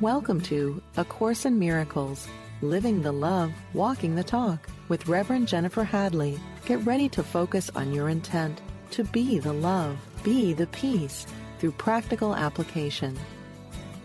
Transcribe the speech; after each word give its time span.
Welcome 0.00 0.40
to 0.44 0.80
A 0.96 1.04
Course 1.04 1.44
in 1.44 1.58
Miracles 1.58 2.26
Living 2.62 3.02
the 3.02 3.12
Love, 3.12 3.52
Walking 3.74 4.14
the 4.14 4.24
Talk 4.24 4.66
with 4.88 5.06
Reverend 5.06 5.46
Jennifer 5.46 5.84
Hadley. 5.84 6.40
Get 6.64 6.82
ready 6.86 7.06
to 7.10 7.22
focus 7.22 7.70
on 7.74 7.92
your 7.92 8.08
intent 8.08 8.62
to 8.92 9.04
be 9.04 9.38
the 9.38 9.52
love, 9.52 9.98
be 10.22 10.54
the 10.54 10.68
peace 10.68 11.26
through 11.58 11.72
practical 11.72 12.34
application. 12.34 13.14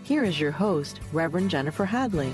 Here 0.02 0.22
is 0.22 0.38
your 0.38 0.50
host, 0.50 1.00
Reverend 1.14 1.48
Jennifer 1.48 1.86
Hadley. 1.86 2.30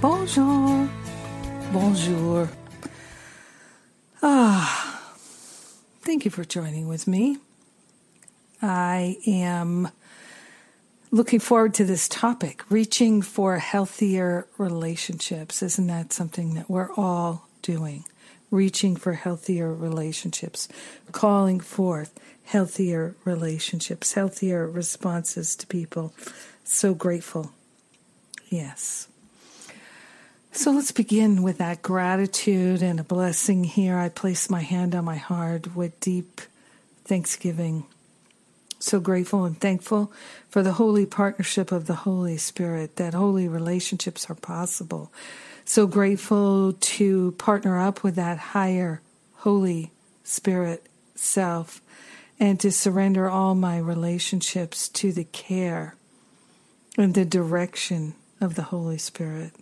Bonjour. 0.00 0.88
Bonjour. 1.72 2.48
Ah, 4.22 5.02
thank 6.02 6.24
you 6.24 6.30
for 6.30 6.44
joining 6.44 6.86
with 6.86 7.08
me. 7.08 7.38
I 8.62 9.16
am 9.26 9.88
looking 11.10 11.40
forward 11.40 11.74
to 11.74 11.84
this 11.84 12.08
topic 12.08 12.62
reaching 12.68 13.22
for 13.22 13.58
healthier 13.58 14.46
relationships. 14.58 15.62
Isn't 15.62 15.86
that 15.86 16.12
something 16.12 16.54
that 16.54 16.68
we're 16.68 16.92
all 16.94 17.48
doing? 17.62 18.04
Reaching 18.50 18.96
for 18.96 19.12
healthier 19.12 19.72
relationships, 19.72 20.68
calling 21.12 21.60
forth 21.60 22.18
healthier 22.44 23.14
relationships, 23.24 24.14
healthier 24.14 24.66
responses 24.66 25.54
to 25.56 25.66
people. 25.66 26.14
So 26.64 26.94
grateful. 26.94 27.52
Yes. 28.48 29.08
So 30.52 30.70
let's 30.70 30.92
begin 30.92 31.42
with 31.42 31.58
that 31.58 31.82
gratitude 31.82 32.82
and 32.82 32.98
a 32.98 33.04
blessing 33.04 33.64
here. 33.64 33.98
I 33.98 34.08
place 34.08 34.48
my 34.48 34.62
hand 34.62 34.94
on 34.94 35.04
my 35.04 35.16
heart 35.16 35.76
with 35.76 36.00
deep 36.00 36.40
thanksgiving 37.04 37.84
so 38.78 39.00
grateful 39.00 39.44
and 39.44 39.60
thankful 39.60 40.12
for 40.48 40.62
the 40.62 40.74
holy 40.74 41.06
partnership 41.06 41.72
of 41.72 41.86
the 41.86 41.94
Holy 41.94 42.36
Spirit, 42.36 42.96
that 42.96 43.14
holy 43.14 43.48
relationships 43.48 44.30
are 44.30 44.34
possible. 44.34 45.12
So 45.64 45.86
grateful 45.86 46.72
to 46.72 47.32
partner 47.32 47.78
up 47.78 48.02
with 48.02 48.14
that 48.14 48.38
higher 48.38 49.02
Holy 49.36 49.92
Spirit 50.24 50.86
self 51.14 51.80
and 52.40 52.58
to 52.60 52.70
surrender 52.70 53.28
all 53.28 53.54
my 53.54 53.78
relationships 53.78 54.88
to 54.90 55.12
the 55.12 55.24
care 55.24 55.96
and 56.96 57.14
the 57.14 57.24
direction 57.24 58.14
of 58.40 58.54
the 58.54 58.62
Holy 58.62 58.98
Spirit. 58.98 59.52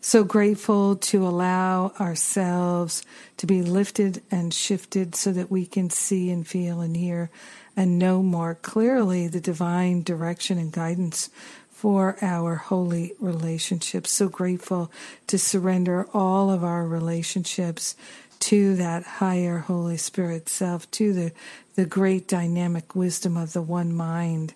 So 0.00 0.24
grateful 0.24 0.96
to 0.96 1.26
allow 1.26 1.92
ourselves 1.98 3.02
to 3.38 3.46
be 3.46 3.62
lifted 3.62 4.22
and 4.30 4.54
shifted 4.54 5.14
so 5.14 5.32
that 5.32 5.50
we 5.50 5.66
can 5.66 5.90
see 5.90 6.30
and 6.30 6.46
feel 6.46 6.80
and 6.80 6.96
hear 6.96 7.30
and 7.76 7.98
know 7.98 8.22
more 8.22 8.54
clearly 8.54 9.28
the 9.28 9.40
divine 9.40 10.02
direction 10.02 10.58
and 10.58 10.72
guidance 10.72 11.28
for 11.70 12.16
our 12.22 12.54
holy 12.54 13.12
relationships. 13.20 14.10
So 14.10 14.28
grateful 14.28 14.90
to 15.26 15.38
surrender 15.38 16.06
all 16.14 16.50
of 16.50 16.64
our 16.64 16.86
relationships 16.86 17.94
to 18.40 18.76
that 18.76 19.02
higher 19.04 19.58
Holy 19.58 19.96
Spirit 19.98 20.48
self, 20.48 20.90
to 20.92 21.12
the, 21.12 21.32
the 21.74 21.84
great 21.84 22.26
dynamic 22.26 22.94
wisdom 22.94 23.36
of 23.36 23.52
the 23.52 23.62
one 23.62 23.94
mind. 23.94 24.54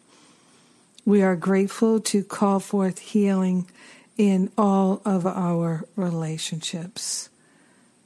We 1.04 1.22
are 1.22 1.36
grateful 1.36 2.00
to 2.00 2.24
call 2.24 2.60
forth 2.60 2.98
healing 2.98 3.68
in 4.16 4.50
all 4.56 5.00
of 5.04 5.26
our 5.26 5.84
relationships. 5.96 7.28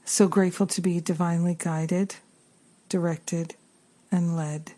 So 0.05 0.29
grateful 0.29 0.67
to 0.69 0.81
be 0.81 1.01
divinely 1.01 1.57
guided, 1.59 2.17
directed, 2.89 3.55
and 4.13 4.37
led. 4.37 4.73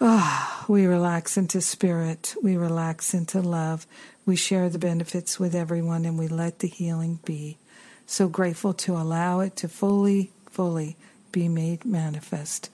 Ah, 0.00 0.64
oh, 0.68 0.72
we 0.72 0.86
relax 0.86 1.36
into 1.36 1.60
spirit. 1.60 2.34
We 2.42 2.56
relax 2.56 3.14
into 3.14 3.40
love. 3.40 3.86
We 4.26 4.36
share 4.36 4.68
the 4.68 4.78
benefits 4.78 5.40
with 5.40 5.54
everyone 5.54 6.04
and 6.04 6.18
we 6.18 6.28
let 6.28 6.58
the 6.58 6.68
healing 6.68 7.20
be. 7.24 7.56
So 8.06 8.28
grateful 8.28 8.74
to 8.74 8.96
allow 8.96 9.40
it 9.40 9.56
to 9.56 9.68
fully, 9.68 10.32
fully 10.50 10.96
be 11.32 11.48
made 11.48 11.84
manifest. 11.84 12.70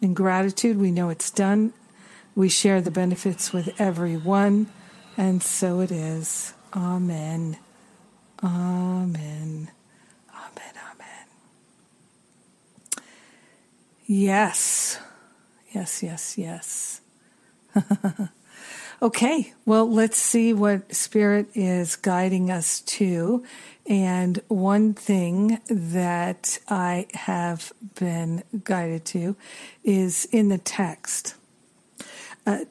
In 0.00 0.14
gratitude, 0.14 0.78
we 0.78 0.90
know 0.90 1.10
it's 1.10 1.30
done. 1.30 1.74
We 2.34 2.48
share 2.48 2.80
the 2.80 2.90
benefits 2.90 3.52
with 3.52 3.78
everyone. 3.80 4.68
And 5.16 5.42
so 5.42 5.80
it 5.80 5.92
is. 5.92 6.54
Amen. 6.74 7.58
Amen. 8.42 9.70
Amen. 10.34 10.74
Amen. 10.90 11.26
Yes. 14.06 14.98
Yes, 15.74 16.02
yes, 16.02 16.36
yes. 16.36 17.00
okay, 19.02 19.54
well, 19.64 19.90
let's 19.90 20.18
see 20.18 20.52
what 20.52 20.94
Spirit 20.94 21.48
is 21.54 21.96
guiding 21.96 22.50
us 22.50 22.80
to. 22.80 23.42
And 23.86 24.40
one 24.48 24.92
thing 24.92 25.60
that 25.68 26.58
I 26.68 27.06
have 27.14 27.72
been 27.94 28.44
guided 28.64 29.06
to 29.06 29.34
is 29.82 30.26
in 30.26 30.50
the 30.50 30.58
text. 30.58 31.34
Uh, 32.46 32.66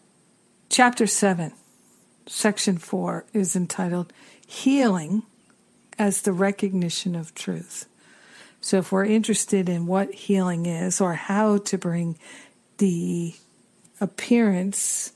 chapter 0.69 1.07
7, 1.07 1.53
section 2.27 2.77
4 2.77 3.25
is 3.33 3.55
entitled 3.55 4.13
Healing 4.45 5.23
as 5.97 6.21
the 6.21 6.33
Recognition 6.33 7.15
of 7.15 7.33
Truth. 7.33 7.87
So, 8.63 8.77
if 8.77 8.91
we're 8.91 9.05
interested 9.05 9.67
in 9.67 9.87
what 9.87 10.13
healing 10.13 10.67
is 10.67 11.01
or 11.01 11.15
how 11.15 11.57
to 11.57 11.77
bring 11.79 12.17
the 12.81 13.35
appearance 13.99 15.13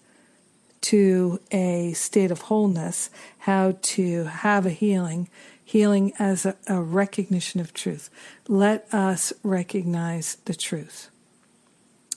to 0.81 1.39
a 1.51 1.93
state 1.93 2.29
of 2.29 2.41
wholeness, 2.41 3.09
how 3.39 3.75
to 3.81 4.25
have 4.25 4.67
a 4.67 4.69
healing, 4.69 5.27
healing 5.63 6.13
as 6.19 6.45
a, 6.45 6.55
a, 6.67 6.79
recognition 6.79 7.59
of 7.59 7.73
truth. 7.73 8.11
Let 8.47 8.87
us 8.93 9.33
recognize 9.41 10.35
the 10.45 10.53
truth. 10.53 11.09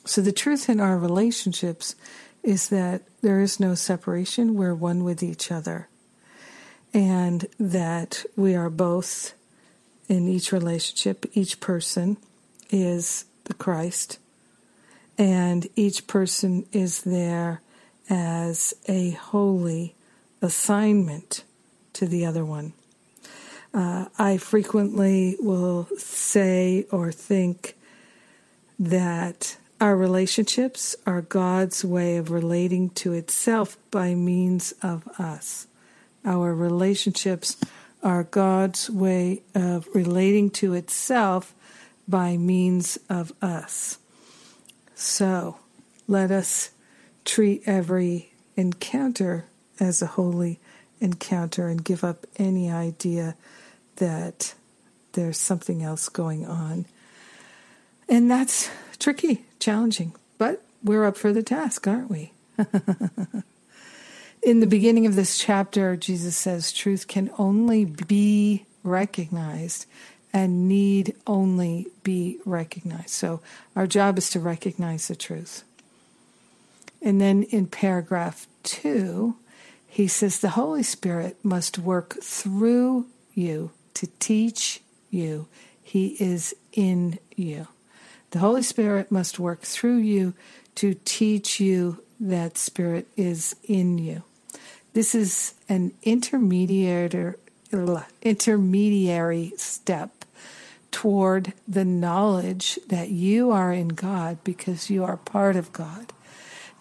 So, 0.04 0.20
the 0.20 0.32
truth 0.32 0.68
in 0.68 0.80
our 0.80 0.98
relationships 0.98 1.94
is 2.42 2.68
that 2.68 3.00
there 3.22 3.40
is 3.40 3.58
no 3.58 3.74
separation, 3.74 4.54
we're 4.54 4.74
one 4.74 5.02
with 5.02 5.22
each 5.22 5.50
other, 5.50 5.88
and 6.92 7.46
that 7.58 8.26
we 8.36 8.54
are 8.54 8.68
both 8.68 9.32
in 10.08 10.28
each 10.28 10.52
relationship, 10.52 11.24
each 11.32 11.58
person 11.58 12.18
is 12.68 13.24
the 13.44 13.54
Christ 13.54 14.18
and 15.18 15.66
each 15.74 16.06
person 16.06 16.64
is 16.72 17.02
there 17.02 17.60
as 18.08 18.72
a 18.86 19.10
holy 19.10 19.96
assignment 20.40 21.44
to 21.92 22.06
the 22.06 22.24
other 22.24 22.44
one. 22.44 22.72
Uh, 23.74 24.06
I 24.18 24.38
frequently 24.38 25.36
will 25.40 25.88
say 25.98 26.86
or 26.90 27.12
think 27.12 27.76
that 28.78 29.56
our 29.80 29.96
relationships 29.96 30.96
are 31.06 31.20
God's 31.20 31.84
way 31.84 32.16
of 32.16 32.30
relating 32.30 32.90
to 32.90 33.12
itself 33.12 33.76
by 33.90 34.14
means 34.14 34.72
of 34.82 35.06
us. 35.18 35.66
Our 36.24 36.54
relationships 36.54 37.56
are 38.02 38.24
God's 38.24 38.88
way 38.88 39.42
of 39.54 39.88
relating 39.94 40.50
to 40.50 40.74
itself 40.74 41.54
by 42.06 42.36
means 42.36 42.98
of 43.08 43.32
us. 43.42 43.97
So 45.00 45.56
let 46.08 46.32
us 46.32 46.70
treat 47.24 47.62
every 47.66 48.32
encounter 48.56 49.44
as 49.78 50.02
a 50.02 50.06
holy 50.06 50.58
encounter 51.00 51.68
and 51.68 51.84
give 51.84 52.02
up 52.02 52.26
any 52.34 52.68
idea 52.68 53.36
that 53.96 54.54
there's 55.12 55.38
something 55.38 55.84
else 55.84 56.08
going 56.08 56.44
on. 56.44 56.86
And 58.08 58.28
that's 58.28 58.70
tricky, 58.98 59.44
challenging, 59.60 60.16
but 60.36 60.64
we're 60.82 61.04
up 61.04 61.16
for 61.16 61.32
the 61.32 61.44
task, 61.44 61.86
aren't 61.86 62.10
we? 62.10 62.32
In 64.42 64.58
the 64.58 64.66
beginning 64.66 65.06
of 65.06 65.14
this 65.14 65.38
chapter, 65.38 65.94
Jesus 65.94 66.36
says 66.36 66.72
truth 66.72 67.06
can 67.06 67.30
only 67.38 67.84
be 67.84 68.66
recognized 68.82 69.86
and 70.32 70.68
need 70.68 71.14
only 71.26 71.88
be 72.02 72.38
recognized. 72.44 73.10
So 73.10 73.40
our 73.74 73.86
job 73.86 74.18
is 74.18 74.30
to 74.30 74.40
recognize 74.40 75.08
the 75.08 75.16
truth. 75.16 75.64
And 77.00 77.20
then 77.20 77.44
in 77.44 77.66
paragraph 77.66 78.46
two, 78.62 79.36
he 79.86 80.06
says 80.06 80.40
the 80.40 80.50
Holy 80.50 80.82
Spirit 80.82 81.36
must 81.42 81.78
work 81.78 82.18
through 82.22 83.06
you 83.34 83.70
to 83.94 84.08
teach 84.18 84.80
you. 85.10 85.48
He 85.82 86.16
is 86.20 86.54
in 86.72 87.18
you. 87.34 87.68
The 88.30 88.40
Holy 88.40 88.62
Spirit 88.62 89.10
must 89.10 89.38
work 89.38 89.62
through 89.62 89.98
you 89.98 90.34
to 90.74 90.94
teach 91.04 91.60
you 91.60 92.02
that 92.20 92.58
Spirit 92.58 93.08
is 93.16 93.56
in 93.64 93.98
you. 93.98 94.22
This 94.92 95.14
is 95.14 95.54
an 95.68 95.92
intermediary, 96.02 97.34
intermediary 98.22 99.52
step 99.56 100.17
toward 100.90 101.52
the 101.66 101.84
knowledge 101.84 102.78
that 102.88 103.10
you 103.10 103.50
are 103.50 103.72
in 103.72 103.88
God 103.88 104.38
because 104.44 104.90
you 104.90 105.04
are 105.04 105.16
part 105.16 105.56
of 105.56 105.72
God. 105.72 106.12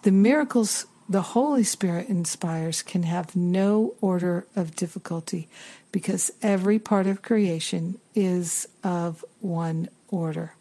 The 0.02 0.12
miracles 0.12 0.86
the 1.08 1.22
Holy 1.22 1.64
Spirit 1.64 2.08
inspires 2.08 2.82
can 2.82 3.04
have 3.04 3.34
no 3.34 3.94
order 4.00 4.46
of 4.54 4.76
difficulty 4.76 5.48
because 5.90 6.30
every 6.42 6.78
part 6.78 7.06
of 7.06 7.22
creation 7.22 7.98
is 8.14 8.68
of 8.84 9.24
one 9.40 9.88
order. 10.08 10.52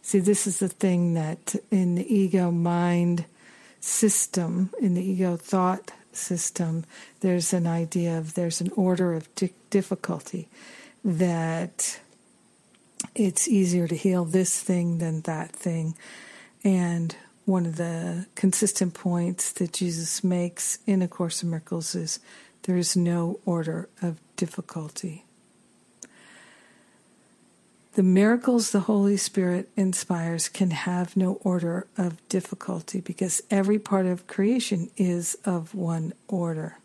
See, 0.00 0.20
this 0.20 0.46
is 0.46 0.58
the 0.58 0.68
thing 0.68 1.14
that 1.14 1.54
in 1.70 1.96
the 1.96 2.14
ego 2.14 2.50
mind 2.50 3.26
system, 3.80 4.70
in 4.80 4.94
the 4.94 5.04
ego 5.04 5.36
thought 5.36 5.92
system, 6.12 6.84
there's 7.20 7.52
an 7.52 7.66
idea 7.66 8.18
of 8.18 8.34
there's 8.34 8.60
an 8.60 8.70
order 8.74 9.12
of 9.12 9.32
di- 9.34 9.52
difficulty 9.70 10.48
that 11.04 12.00
it's 13.14 13.48
easier 13.48 13.86
to 13.88 13.96
heal 13.96 14.24
this 14.24 14.60
thing 14.60 14.98
than 14.98 15.22
that 15.22 15.52
thing. 15.52 15.96
And 16.64 17.14
one 17.44 17.66
of 17.66 17.76
the 17.76 18.26
consistent 18.34 18.94
points 18.94 19.52
that 19.52 19.72
Jesus 19.72 20.22
makes 20.22 20.78
in 20.86 21.02
A 21.02 21.08
Course 21.08 21.42
in 21.42 21.50
Miracles 21.50 21.94
is 21.94 22.20
there 22.62 22.76
is 22.76 22.96
no 22.96 23.40
order 23.44 23.88
of 24.00 24.20
difficulty. 24.36 25.24
The 27.94 28.02
miracles 28.02 28.70
the 28.70 28.80
Holy 28.80 29.18
Spirit 29.18 29.68
inspires 29.76 30.48
can 30.48 30.70
have 30.70 31.14
no 31.14 31.34
order 31.42 31.86
of 31.98 32.26
difficulty 32.30 33.00
because 33.00 33.42
every 33.50 33.78
part 33.78 34.06
of 34.06 34.26
creation 34.26 34.90
is 34.96 35.36
of 35.44 35.74
one 35.74 36.14
order. 36.26 36.78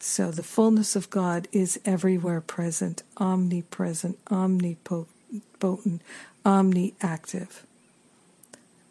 So 0.00 0.30
the 0.30 0.42
fullness 0.42 0.94
of 0.96 1.10
God 1.10 1.48
is 1.52 1.80
everywhere 1.84 2.40
present, 2.40 3.02
omnipresent, 3.16 4.18
omnipotent, 4.30 6.02
omniactive. 6.44 7.62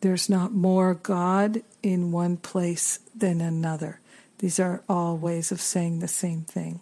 There's 0.01 0.30
not 0.30 0.54
more 0.54 0.94
God 0.94 1.63
in 1.81 2.12
one 2.12 2.38
place 2.38 3.00
than 3.15 3.42
another. 3.42 4.00
These 4.39 4.59
are 4.59 4.83
all 4.88 5.18
ways 5.18 5.51
of 5.51 5.59
saying 5.62 6.00
the 6.00 6.07
same 6.07 6.42
thing. 6.42 6.81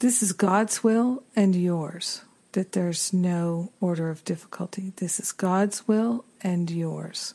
This 0.00 0.22
is 0.22 0.32
God's 0.32 0.82
will 0.82 1.22
and 1.36 1.54
yours, 1.54 2.22
that 2.52 2.72
there's 2.72 3.12
no 3.12 3.70
order 3.80 4.10
of 4.10 4.24
difficulty. 4.24 4.92
This 4.96 5.20
is 5.20 5.32
God's 5.32 5.86
will 5.86 6.24
and 6.42 6.70
yours. 6.70 7.34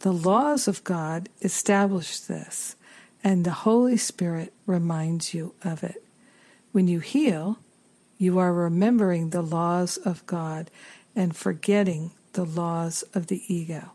The 0.00 0.12
laws 0.12 0.66
of 0.68 0.84
God 0.84 1.28
establish 1.42 2.20
this, 2.20 2.76
and 3.24 3.44
the 3.44 3.50
Holy 3.50 3.96
Spirit 3.96 4.52
reminds 4.66 5.34
you 5.34 5.54
of 5.64 5.82
it. 5.84 6.04
When 6.72 6.88
you 6.88 7.00
heal, 7.00 7.58
you 8.18 8.38
are 8.38 8.52
remembering 8.52 9.30
the 9.30 9.42
laws 9.42 9.96
of 9.98 10.24
God 10.26 10.70
and 11.14 11.36
forgetting 11.36 12.12
the 12.32 12.44
laws 12.44 13.02
of 13.14 13.26
the 13.26 13.42
ego. 13.52 13.92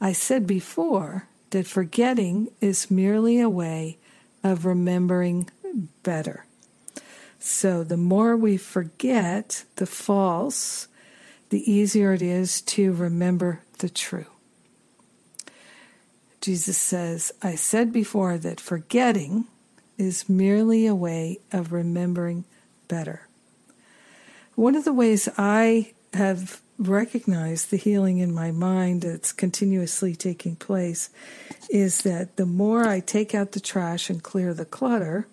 I 0.00 0.12
said 0.12 0.46
before 0.46 1.28
that 1.50 1.66
forgetting 1.66 2.50
is 2.60 2.90
merely 2.90 3.40
a 3.40 3.48
way 3.48 3.98
of 4.42 4.66
remembering 4.66 5.48
better. 6.02 6.46
So 7.38 7.84
the 7.84 7.96
more 7.96 8.36
we 8.36 8.56
forget 8.56 9.64
the 9.76 9.86
false, 9.86 10.88
the 11.50 11.70
easier 11.70 12.12
it 12.12 12.22
is 12.22 12.60
to 12.62 12.92
remember 12.92 13.62
the 13.78 13.88
true. 13.88 14.31
Jesus 16.42 16.76
says, 16.76 17.32
I 17.40 17.54
said 17.54 17.92
before 17.92 18.36
that 18.36 18.60
forgetting 18.60 19.46
is 19.96 20.28
merely 20.28 20.86
a 20.86 20.94
way 20.94 21.38
of 21.52 21.72
remembering 21.72 22.44
better. 22.88 23.28
One 24.56 24.74
of 24.74 24.84
the 24.84 24.92
ways 24.92 25.28
I 25.38 25.92
have 26.12 26.60
recognized 26.78 27.70
the 27.70 27.76
healing 27.76 28.18
in 28.18 28.34
my 28.34 28.50
mind 28.50 29.02
that's 29.02 29.30
continuously 29.30 30.16
taking 30.16 30.56
place 30.56 31.10
is 31.70 32.02
that 32.02 32.36
the 32.36 32.46
more 32.46 32.88
I 32.88 32.98
take 32.98 33.36
out 33.36 33.52
the 33.52 33.60
trash 33.60 34.10
and 34.10 34.20
clear 34.20 34.52
the 34.52 34.64
clutter, 34.64 35.28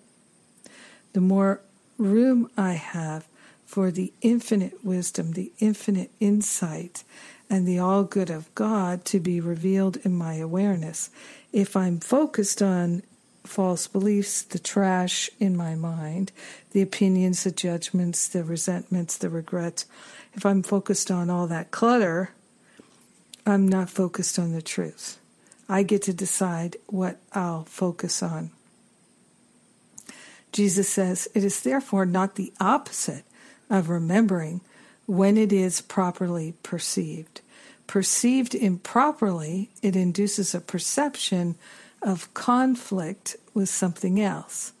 the 1.12 1.20
more 1.20 1.60
room 1.98 2.48
I 2.56 2.74
have 2.74 3.26
for 3.66 3.90
the 3.90 4.12
infinite 4.20 4.84
wisdom, 4.84 5.32
the 5.32 5.52
infinite 5.58 6.12
insight, 6.20 7.02
and 7.50 7.66
the 7.66 7.80
all 7.80 8.04
good 8.04 8.30
of 8.30 8.54
God 8.54 9.04
to 9.06 9.18
be 9.18 9.40
revealed 9.40 9.96
in 9.98 10.14
my 10.14 10.34
awareness. 10.34 11.10
If 11.52 11.76
I'm 11.76 11.98
focused 11.98 12.62
on 12.62 13.02
false 13.44 13.88
beliefs, 13.88 14.42
the 14.42 14.60
trash 14.60 15.28
in 15.40 15.56
my 15.56 15.74
mind, 15.74 16.30
the 16.70 16.80
opinions, 16.80 17.42
the 17.42 17.50
judgments, 17.50 18.28
the 18.28 18.44
resentments, 18.44 19.18
the 19.18 19.28
regrets, 19.28 19.86
if 20.32 20.46
I'm 20.46 20.62
focused 20.62 21.10
on 21.10 21.28
all 21.28 21.48
that 21.48 21.72
clutter, 21.72 22.30
I'm 23.44 23.66
not 23.66 23.90
focused 23.90 24.38
on 24.38 24.52
the 24.52 24.62
truth. 24.62 25.18
I 25.68 25.82
get 25.82 26.02
to 26.02 26.12
decide 26.12 26.76
what 26.86 27.18
I'll 27.32 27.64
focus 27.64 28.22
on. 28.22 28.50
Jesus 30.52 30.88
says, 30.88 31.28
It 31.34 31.44
is 31.44 31.60
therefore 31.60 32.06
not 32.06 32.36
the 32.36 32.52
opposite 32.60 33.24
of 33.68 33.88
remembering 33.88 34.60
when 35.10 35.36
it 35.36 35.52
is 35.52 35.80
properly 35.80 36.54
perceived. 36.62 37.40
Perceived 37.88 38.54
improperly, 38.54 39.68
it 39.82 39.96
induces 39.96 40.54
a 40.54 40.60
perception 40.60 41.56
of 42.00 42.32
conflict 42.32 43.34
with 43.52 43.68
something 43.68 44.20
else, 44.20 44.72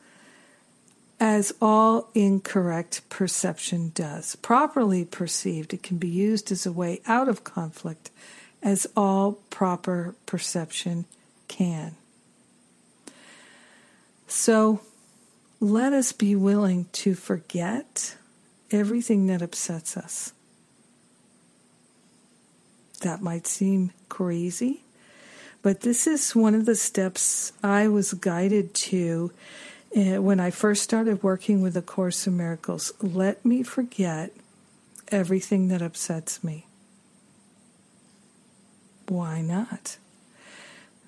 as 1.18 1.52
all 1.60 2.10
incorrect 2.14 3.00
perception 3.08 3.90
does. 3.92 4.36
Properly 4.36 5.04
perceived, 5.04 5.74
it 5.74 5.82
can 5.82 5.98
be 5.98 6.06
used 6.06 6.52
as 6.52 6.64
a 6.64 6.70
way 6.70 7.00
out 7.08 7.28
of 7.28 7.42
conflict, 7.42 8.12
as 8.62 8.86
all 8.96 9.32
proper 9.50 10.14
perception 10.26 11.06
can. 11.48 11.96
So, 14.28 14.80
let 15.58 15.92
us 15.92 16.12
be 16.12 16.36
willing 16.36 16.86
to 16.92 17.16
forget 17.16 18.14
everything 18.70 19.26
that 19.26 19.42
upsets 19.42 19.96
us. 19.96 20.32
That 23.02 23.22
might 23.22 23.46
seem 23.46 23.92
crazy, 24.08 24.84
but 25.62 25.80
this 25.80 26.06
is 26.06 26.36
one 26.36 26.54
of 26.54 26.66
the 26.66 26.74
steps 26.74 27.52
I 27.62 27.88
was 27.88 28.12
guided 28.12 28.74
to 28.74 29.32
uh, 29.96 30.22
when 30.22 30.38
I 30.38 30.50
first 30.50 30.82
started 30.82 31.22
working 31.22 31.62
with 31.62 31.76
A 31.76 31.82
Course 31.82 32.26
in 32.26 32.36
Miracles. 32.36 32.92
Let 33.00 33.44
me 33.44 33.62
forget 33.62 34.32
everything 35.08 35.68
that 35.68 35.82
upsets 35.82 36.44
me. 36.44 36.66
Why 39.08 39.40
not? 39.40 39.96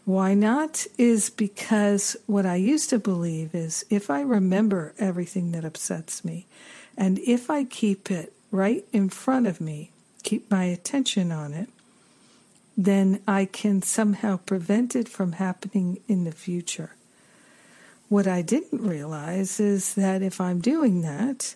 Why 0.05 0.35
not 0.35 0.87
is 0.99 1.31
because 1.31 2.17
what 2.27 2.45
I 2.45 2.57
used 2.57 2.91
to 2.91 2.99
believe 2.99 3.55
is 3.55 3.85
if 3.89 4.11
I 4.11 4.23
remember 4.23 4.95
everything 4.99 5.53
that 5.53 5.65
upsets 5.65 6.25
me, 6.25 6.47
and 6.97 7.19
if 7.21 7.51
I 7.51 7.65
keep 7.65 8.11
it 8.11 8.33
right 8.51 8.85
in 8.93 9.09
front 9.09 9.47
of 9.47 9.61
me, 9.61 9.91
keep 10.23 10.51
my 10.51 10.65
attention 10.65 11.33
on 11.33 11.53
it, 11.53 11.69
then 12.77 13.21
I 13.27 13.45
can 13.45 13.83
somehow 13.83 14.39
prevent 14.39 14.97
it 14.97 15.09
from 15.09 15.33
happening 15.33 16.01
in 16.09 16.25
the 16.25 16.33
future. 16.33 16.95
What 18.09 18.27
I 18.27 18.43
didn't 18.43 18.83
realize 18.83 19.59
is 19.59 19.95
that 19.95 20.23
if 20.23 20.41
I'm 20.41 20.61
doing 20.61 21.03
that, 21.03 21.55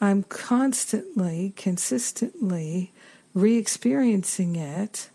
I'm 0.00 0.22
constantly, 0.24 1.52
consistently 1.56 2.92
re 3.34 3.56
experiencing 3.56 4.56
it 4.56 5.08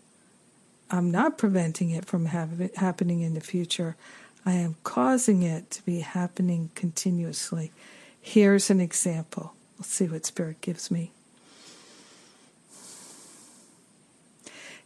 I'm 0.90 1.10
not 1.10 1.38
preventing 1.38 1.90
it 1.90 2.04
from 2.04 2.26
have, 2.26 2.70
happening 2.76 3.20
in 3.20 3.34
the 3.34 3.40
future. 3.40 3.96
I 4.46 4.52
am 4.52 4.76
causing 4.84 5.42
it 5.42 5.70
to 5.72 5.84
be 5.84 6.00
happening 6.00 6.70
continuously. 6.74 7.72
Here's 8.26 8.70
an 8.70 8.80
example. 8.80 9.52
Let's 9.78 9.90
see 9.90 10.06
what 10.06 10.24
Spirit 10.24 10.62
gives 10.62 10.90
me. 10.90 11.12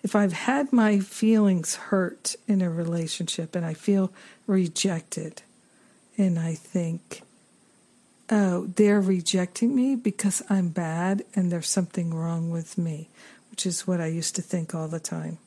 If 0.03 0.17
I've 0.17 0.33
had 0.33 0.73
my 0.73 0.99
feelings 0.99 1.77
hurt 1.77 2.35
in 2.49 2.63
a 2.63 2.69
relationship 2.69 3.55
and 3.55 3.65
I 3.65 3.75
feel 3.75 4.13
rejected, 4.49 5.43
and 6.17 6.37
I 6.37 6.55
think, 6.55 7.23
oh, 8.29 8.67
they're 8.75 9.01
rejecting 9.01 9.75
me 9.75 9.95
because 9.95 10.43
I'm 10.51 10.71
bad 10.71 11.25
and 11.35 11.53
there's 11.53 11.69
something 11.69 12.13
wrong 12.13 12.51
with 12.51 12.77
me, 12.77 13.09
which 13.53 13.65
is 13.65 13.87
what 13.87 14.01
I 14.01 14.07
used 14.07 14.35
to 14.35 14.43
think 14.43 14.75
all 14.75 14.89
the 14.89 14.99
time 14.99 15.39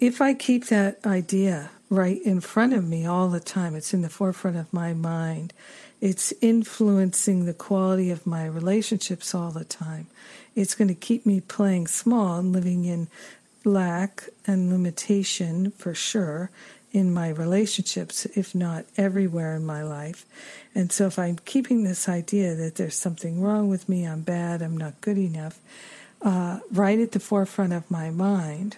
if 0.00 0.20
I 0.20 0.34
keep 0.34 0.66
that 0.66 0.98
idea 1.04 1.70
right 1.90 2.20
in 2.22 2.40
front 2.40 2.72
of 2.72 2.86
me 2.86 3.06
all 3.06 3.28
the 3.28 3.40
time, 3.40 3.74
it's 3.74 3.94
in 3.94 4.02
the 4.02 4.08
forefront 4.08 4.56
of 4.56 4.72
my 4.72 4.92
mind, 4.92 5.52
it's 6.00 6.32
influencing 6.40 7.44
the 7.44 7.54
quality 7.54 8.10
of 8.10 8.26
my 8.26 8.46
relationships 8.46 9.34
all 9.34 9.50
the 9.50 9.64
time. 9.64 10.06
It's 10.54 10.74
going 10.74 10.88
to 10.88 10.94
keep 10.94 11.26
me 11.26 11.40
playing 11.40 11.86
small 11.86 12.38
and 12.38 12.52
living 12.52 12.84
in 12.84 13.08
lack 13.64 14.24
and 14.46 14.70
limitation 14.70 15.72
for 15.72 15.94
sure 15.94 16.50
in 16.92 17.12
my 17.12 17.28
relationships, 17.28 18.26
if 18.34 18.54
not 18.54 18.84
everywhere 18.96 19.54
in 19.54 19.64
my 19.64 19.82
life. 19.82 20.24
And 20.74 20.90
so, 20.90 21.06
if 21.06 21.18
I'm 21.18 21.36
keeping 21.44 21.84
this 21.84 22.08
idea 22.08 22.54
that 22.54 22.76
there's 22.76 22.94
something 22.94 23.40
wrong 23.40 23.68
with 23.68 23.88
me, 23.88 24.04
I'm 24.04 24.22
bad, 24.22 24.62
I'm 24.62 24.76
not 24.76 25.00
good 25.00 25.18
enough, 25.18 25.60
uh, 26.22 26.60
right 26.72 26.98
at 26.98 27.12
the 27.12 27.20
forefront 27.20 27.72
of 27.72 27.90
my 27.90 28.10
mind, 28.10 28.76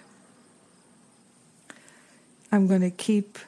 I'm 2.51 2.67
going 2.67 2.81
to 2.81 2.91
keep 2.91 3.39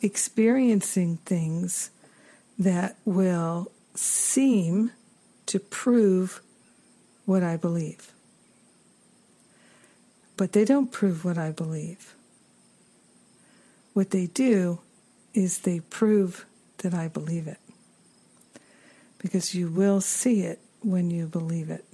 experiencing 0.00 1.18
things 1.18 1.90
that 2.58 2.96
will 3.04 3.70
seem 3.94 4.92
to 5.46 5.58
prove 5.58 6.40
what 7.26 7.42
I 7.42 7.56
believe. 7.56 8.12
But 10.36 10.52
they 10.52 10.64
don't 10.64 10.90
prove 10.90 11.24
what 11.24 11.36
I 11.36 11.50
believe. 11.50 12.14
What 13.92 14.10
they 14.10 14.26
do 14.26 14.78
is 15.34 15.58
they 15.58 15.80
prove 15.80 16.46
that 16.78 16.94
I 16.94 17.08
believe 17.08 17.48
it. 17.48 17.58
Because 19.18 19.54
you 19.54 19.68
will 19.68 20.00
see 20.00 20.42
it 20.42 20.60
when 20.80 21.10
you 21.10 21.26
believe 21.26 21.70
it. 21.70 21.84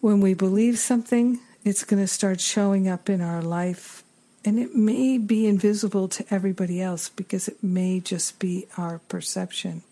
When 0.00 0.20
we 0.20 0.34
believe 0.34 0.78
something, 0.78 1.40
it's 1.66 1.84
going 1.84 2.02
to 2.02 2.06
start 2.06 2.40
showing 2.40 2.88
up 2.88 3.10
in 3.10 3.20
our 3.20 3.42
life. 3.42 4.04
And 4.44 4.58
it 4.58 4.76
may 4.76 5.18
be 5.18 5.46
invisible 5.46 6.06
to 6.08 6.24
everybody 6.30 6.80
else 6.80 7.08
because 7.08 7.48
it 7.48 7.62
may 7.62 7.98
just 7.98 8.38
be 8.38 8.66
our 8.78 9.00
perception. 9.08 9.82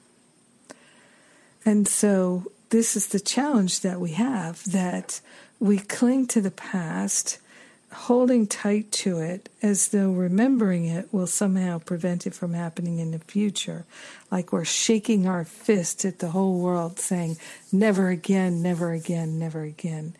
And 1.64 1.88
so, 1.88 2.52
this 2.70 2.94
is 2.94 3.08
the 3.08 3.20
challenge 3.20 3.80
that 3.80 4.00
we 4.00 4.12
have 4.12 4.70
that 4.70 5.20
we 5.58 5.78
cling 5.78 6.26
to 6.28 6.40
the 6.40 6.50
past 6.50 7.38
holding 7.94 8.46
tight 8.46 8.90
to 8.90 9.20
it 9.20 9.48
as 9.62 9.88
though 9.88 10.10
remembering 10.10 10.84
it 10.84 11.08
will 11.12 11.26
somehow 11.26 11.78
prevent 11.78 12.26
it 12.26 12.34
from 12.34 12.52
happening 12.52 12.98
in 12.98 13.12
the 13.12 13.18
future. 13.18 13.84
Like 14.30 14.52
we're 14.52 14.64
shaking 14.64 15.26
our 15.26 15.44
fist 15.44 16.04
at 16.04 16.18
the 16.18 16.30
whole 16.30 16.58
world 16.58 16.98
saying, 16.98 17.38
never 17.72 18.08
again, 18.08 18.62
never 18.62 18.92
again, 18.92 19.38
never 19.38 19.62
again. 19.62 20.14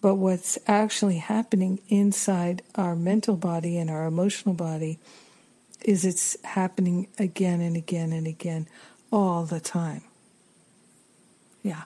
But 0.00 0.14
what's 0.14 0.58
actually 0.66 1.18
happening 1.18 1.80
inside 1.88 2.62
our 2.74 2.96
mental 2.96 3.36
body 3.36 3.76
and 3.76 3.90
our 3.90 4.06
emotional 4.06 4.54
body 4.54 4.98
is 5.82 6.04
it's 6.04 6.36
happening 6.44 7.08
again 7.18 7.60
and 7.60 7.76
again 7.76 8.12
and 8.12 8.26
again 8.26 8.66
all 9.12 9.44
the 9.44 9.60
time. 9.60 10.02
Yeah, 11.62 11.82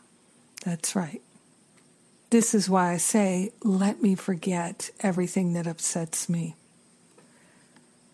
that's 0.65 0.95
right. 0.95 1.23
This 2.31 2.55
is 2.55 2.69
why 2.69 2.93
I 2.93 2.97
say, 2.97 3.53
let 3.63 4.03
me 4.03 4.15
forget 4.15 4.91
everything 5.01 5.53
that 5.53 5.67
upsets 5.67 6.29
me. 6.29 6.57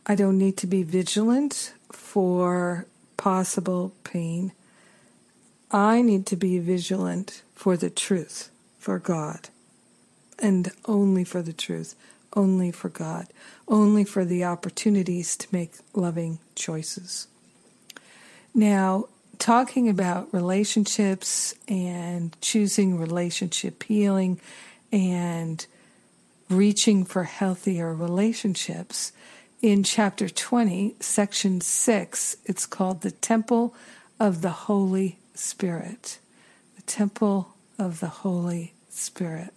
I 0.07 0.15
don't 0.15 0.39
need 0.39 0.57
to 0.59 0.67
be 0.67 0.83
vigilant 0.83 1.73
for 1.93 2.87
possible 3.17 3.93
pain. 4.05 4.53
I 5.71 6.03
need 6.03 6.27
to 6.27 6.37
be 6.37 6.59
vigilant 6.59 7.43
for 7.55 7.77
the 7.77 7.91
truth, 7.91 8.51
for 8.79 8.99
God, 8.99 9.51
and 10.41 10.71
only 10.87 11.25
for 11.25 11.43
the 11.43 11.53
truth, 11.53 11.95
only 12.35 12.71
for 12.71 12.89
God, 12.89 13.27
only 13.69 14.05
for 14.05 14.25
the 14.25 14.45
opportunities 14.45 15.37
to 15.37 15.49
make 15.53 15.73
loving 15.95 16.39
choices. 16.55 17.29
Now, 18.55 19.07
talking 19.39 19.89
about 19.89 20.33
relationships 20.33 21.55
and 21.67 22.37
choosing 22.41 22.99
relationship 22.99 23.83
healing 23.83 24.41
and 24.93 25.67
reaching 26.49 27.05
for 27.05 27.25
healthier 27.25 27.95
relationships. 27.95 29.13
In 29.63 29.83
chapter 29.83 30.29
20, 30.29 30.97
section 31.01 31.61
6, 31.61 32.37
it's 32.45 32.67
called 32.67 33.03
the 33.03 33.11
Temple 33.11 33.75
of 34.19 34.43
the 34.43 34.51
Holy 34.51 35.19
Spirit. 35.35 36.19
The 36.77 36.83
Temple 36.83 37.55
of 37.79 38.01
the 38.01 38.09
Holy 38.09 38.75
Spirit. 38.91 39.55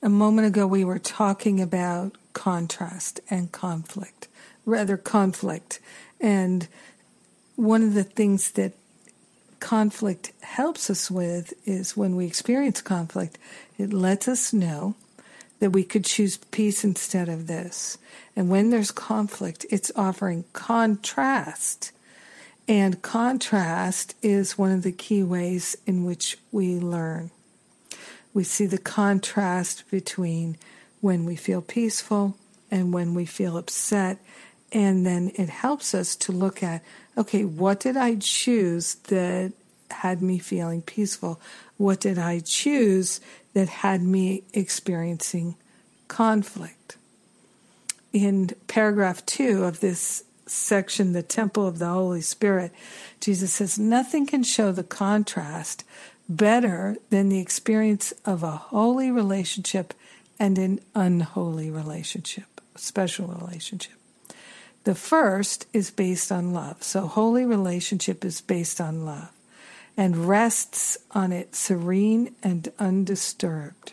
A 0.00 0.08
moment 0.08 0.46
ago, 0.46 0.64
we 0.64 0.84
were 0.84 1.00
talking 1.00 1.60
about 1.60 2.12
contrast 2.32 3.18
and 3.28 3.50
conflict, 3.50 4.28
rather, 4.64 4.96
conflict. 4.96 5.80
And 6.20 6.68
one 7.56 7.82
of 7.82 7.94
the 7.94 8.04
things 8.04 8.52
that 8.52 8.74
conflict 9.58 10.32
helps 10.42 10.88
us 10.88 11.10
with 11.10 11.52
is 11.66 11.96
when 11.96 12.14
we 12.14 12.26
experience 12.26 12.80
conflict, 12.80 13.38
it 13.76 13.92
lets 13.92 14.28
us 14.28 14.52
know 14.52 14.94
that 15.58 15.70
we 15.70 15.82
could 15.82 16.04
choose 16.04 16.36
peace 16.36 16.84
instead 16.84 17.28
of 17.28 17.48
this. 17.48 17.98
And 18.36 18.48
when 18.48 18.70
there's 18.70 18.92
conflict, 18.92 19.66
it's 19.68 19.90
offering 19.96 20.44
contrast. 20.52 21.90
And 22.68 23.02
contrast 23.02 24.14
is 24.22 24.56
one 24.56 24.70
of 24.70 24.84
the 24.84 24.92
key 24.92 25.24
ways 25.24 25.76
in 25.86 26.04
which 26.04 26.38
we 26.52 26.78
learn. 26.78 27.32
We 28.38 28.44
see 28.44 28.66
the 28.66 28.78
contrast 28.78 29.82
between 29.90 30.58
when 31.00 31.24
we 31.24 31.34
feel 31.34 31.60
peaceful 31.60 32.36
and 32.70 32.92
when 32.92 33.12
we 33.12 33.24
feel 33.24 33.56
upset. 33.58 34.18
And 34.70 35.04
then 35.04 35.32
it 35.34 35.48
helps 35.48 35.92
us 35.92 36.14
to 36.14 36.30
look 36.30 36.62
at 36.62 36.84
okay, 37.16 37.44
what 37.44 37.80
did 37.80 37.96
I 37.96 38.14
choose 38.14 38.94
that 39.08 39.54
had 39.90 40.22
me 40.22 40.38
feeling 40.38 40.82
peaceful? 40.82 41.40
What 41.78 41.98
did 41.98 42.16
I 42.16 42.38
choose 42.38 43.20
that 43.54 43.68
had 43.68 44.02
me 44.02 44.44
experiencing 44.54 45.56
conflict? 46.06 46.96
In 48.12 48.50
paragraph 48.68 49.26
two 49.26 49.64
of 49.64 49.80
this 49.80 50.22
section, 50.46 51.12
The 51.12 51.24
Temple 51.24 51.66
of 51.66 51.80
the 51.80 51.88
Holy 51.88 52.20
Spirit, 52.20 52.70
Jesus 53.20 53.54
says, 53.54 53.80
Nothing 53.80 54.26
can 54.26 54.44
show 54.44 54.70
the 54.70 54.84
contrast 54.84 55.82
better 56.28 56.96
than 57.10 57.28
the 57.28 57.40
experience 57.40 58.12
of 58.24 58.42
a 58.42 58.50
holy 58.50 59.10
relationship 59.10 59.94
and 60.38 60.58
an 60.58 60.80
unholy 60.94 61.70
relationship, 61.70 62.60
special 62.76 63.26
relationship. 63.26 63.94
The 64.84 64.94
first 64.94 65.66
is 65.72 65.90
based 65.90 66.30
on 66.30 66.52
love. 66.52 66.82
So, 66.82 67.06
holy 67.06 67.44
relationship 67.44 68.24
is 68.24 68.40
based 68.40 68.80
on 68.80 69.04
love 69.04 69.30
and 69.96 70.28
rests 70.28 70.96
on 71.10 71.32
it 71.32 71.54
serene 71.54 72.34
and 72.42 72.68
undisturbed. 72.78 73.92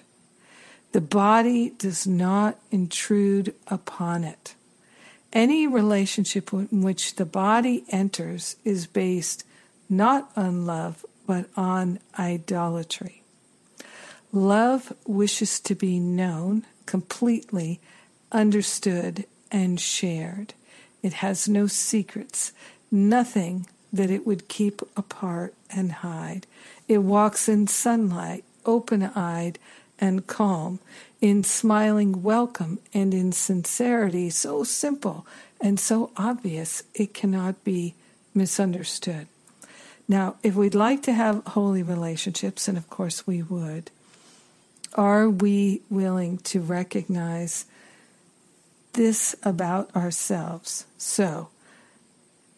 The 0.92 1.02
body 1.02 1.72
does 1.72 2.08
not 2.08 2.58
intrude 2.72 3.54
upon 3.68 4.24
it. 4.24 4.56
Any 5.34 5.68
relationship 5.68 6.54
in 6.54 6.82
which 6.82 7.16
the 7.16 7.26
body 7.26 7.84
enters 7.90 8.56
is 8.64 8.88
based 8.88 9.44
not 9.90 10.32
on 10.38 10.66
love, 10.66 11.06
but 11.26 11.50
on 11.56 12.00
idolatry. 12.18 13.24
Love 14.32 14.94
wishes 15.06 15.60
to 15.62 15.76
be 15.76 16.00
known, 16.00 16.66
completely 16.86 17.80
understood, 18.32 19.26
and 19.52 19.80
shared. 19.80 20.54
It 21.02 21.14
has 21.14 21.48
no 21.48 21.68
secrets, 21.68 22.52
nothing 22.92 23.68
that 23.94 24.12
it 24.12 24.28
would 24.28 24.50
keep 24.50 24.82
apart 24.98 25.54
and 25.70 25.92
hide. 25.92 26.48
It 26.88 26.98
walks 27.00 27.48
in 27.48 27.68
sunlight, 27.68 28.44
open 28.66 29.04
eyed 29.16 29.58
and 30.00 30.28
calm, 30.28 30.80
in 31.22 31.44
smiling 31.44 32.22
welcome 32.22 32.80
and 32.94 33.14
in 33.14 33.32
sincerity 33.32 34.30
so 34.30 34.64
simple 34.64 35.26
and 35.62 35.80
so 35.80 36.12
obvious 36.18 36.84
it 36.94 37.14
cannot 37.14 37.64
be 37.64 37.96
misunderstood. 38.34 39.28
Now, 40.08 40.36
if 40.44 40.56
we'd 40.56 40.76
like 40.76 41.02
to 41.04 41.14
have 41.14 41.44
holy 41.48 41.82
relationships, 41.82 42.68
and 42.68 42.78
of 42.78 42.90
course 42.90 43.26
we 43.26 43.42
would, 43.42 43.90
are 44.94 45.30
we 45.30 45.82
willing 45.90 46.38
to 46.40 46.62
recognize 46.62 47.66
this 48.96 49.36
about 49.44 49.96
ourselves. 49.96 50.86
So, 50.98 51.50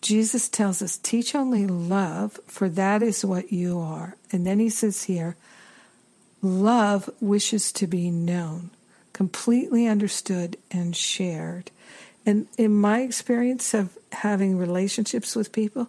Jesus 0.02 0.48
tells 0.48 0.82
us, 0.82 0.98
teach 0.98 1.36
only 1.36 1.68
love, 1.68 2.40
for 2.48 2.70
that 2.70 3.04
is 3.04 3.26
what 3.26 3.52
you 3.52 3.80
are. 3.80 4.16
And 4.32 4.46
then 4.46 4.60
he 4.60 4.70
says 4.70 5.04
here, 5.04 5.36
love 6.42 7.10
wishes 7.20 7.72
to 7.74 7.88
be 7.88 8.10
known, 8.10 8.70
completely 9.12 9.88
understood, 9.88 10.58
and 10.72 10.96
shared. 10.96 11.72
And 12.26 12.48
in 12.58 12.74
my 12.76 13.02
experience 13.02 13.74
of 13.74 13.98
having 14.12 14.58
relationships 14.58 15.36
with 15.36 15.52
people, 15.52 15.88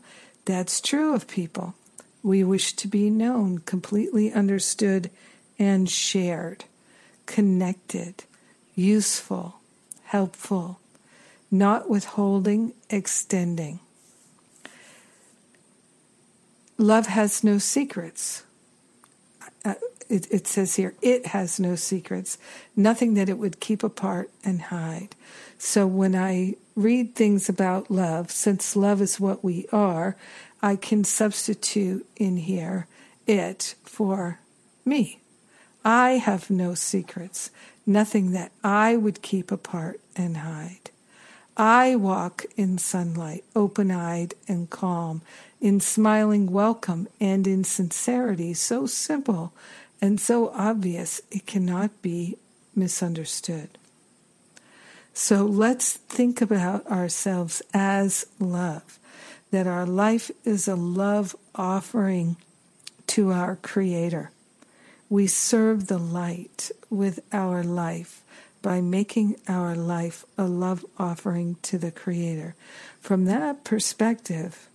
that's 0.48 0.80
true 0.80 1.14
of 1.14 1.28
people. 1.28 1.74
We 2.22 2.42
wish 2.42 2.72
to 2.76 2.88
be 2.88 3.10
known, 3.10 3.58
completely 3.58 4.32
understood, 4.32 5.10
and 5.58 5.90
shared, 5.90 6.64
connected, 7.26 8.24
useful, 8.74 9.56
helpful, 10.04 10.80
not 11.50 11.90
withholding, 11.90 12.72
extending. 12.88 13.80
Love 16.78 17.08
has 17.08 17.44
no 17.44 17.58
secrets. 17.58 18.42
Uh, 19.66 19.74
It, 20.08 20.26
it, 20.30 20.46
says 20.46 20.76
here, 20.76 20.94
it 21.02 21.26
has 21.26 21.60
no 21.60 21.76
secrets, 21.76 22.38
nothing 22.74 23.14
that 23.14 23.28
it 23.28 23.36
would 23.36 23.60
keep 23.60 23.82
apart 23.82 24.30
and 24.42 24.62
hide. 24.62 25.14
So 25.58 25.86
when 25.86 26.14
I 26.14 26.54
read 26.74 27.14
things 27.14 27.48
about 27.48 27.90
love, 27.90 28.30
since 28.30 28.74
love 28.74 29.02
is 29.02 29.20
what 29.20 29.44
we 29.44 29.66
are, 29.70 30.16
I 30.62 30.76
can 30.76 31.04
substitute 31.04 32.06
in 32.16 32.38
here 32.38 32.86
it 33.26 33.74
for 33.84 34.40
me. 34.84 35.20
I 35.84 36.12
have 36.12 36.50
no 36.50 36.74
secrets, 36.74 37.50
nothing 37.86 38.32
that 38.32 38.52
I 38.64 38.96
would 38.96 39.22
keep 39.22 39.52
apart 39.52 40.00
and 40.16 40.38
hide. 40.38 40.90
I 41.56 41.96
walk 41.96 42.46
in 42.56 42.78
sunlight, 42.78 43.44
open 43.56 43.90
eyed 43.90 44.34
and 44.46 44.70
calm, 44.70 45.22
in 45.60 45.80
smiling 45.80 46.52
welcome 46.52 47.08
and 47.20 47.46
in 47.46 47.64
sincerity 47.64 48.54
so 48.54 48.86
simple 48.86 49.52
and 50.00 50.20
so 50.20 50.50
obvious 50.54 51.20
it 51.30 51.46
cannot 51.46 52.02
be 52.02 52.36
misunderstood. 52.74 53.70
So 55.12 55.44
let's 55.44 55.94
think 55.94 56.40
about 56.40 56.86
ourselves 56.86 57.60
as 57.74 58.26
love, 58.38 58.98
that 59.50 59.66
our 59.66 59.84
life 59.84 60.30
is 60.44 60.68
a 60.68 60.76
love 60.76 61.34
offering 61.54 62.36
to 63.08 63.32
our 63.32 63.56
Creator. 63.56 64.30
We 65.10 65.26
serve 65.26 65.88
the 65.88 65.98
light 65.98 66.70
with 66.88 67.20
our 67.32 67.64
life 67.64 68.22
by 68.62 68.80
making 68.80 69.36
our 69.48 69.74
life 69.74 70.24
a 70.36 70.44
love 70.44 70.84
offering 70.98 71.56
to 71.62 71.78
the 71.78 71.90
Creator. 71.90 72.54
From 73.00 73.24
that 73.24 73.64
perspective, 73.64 74.68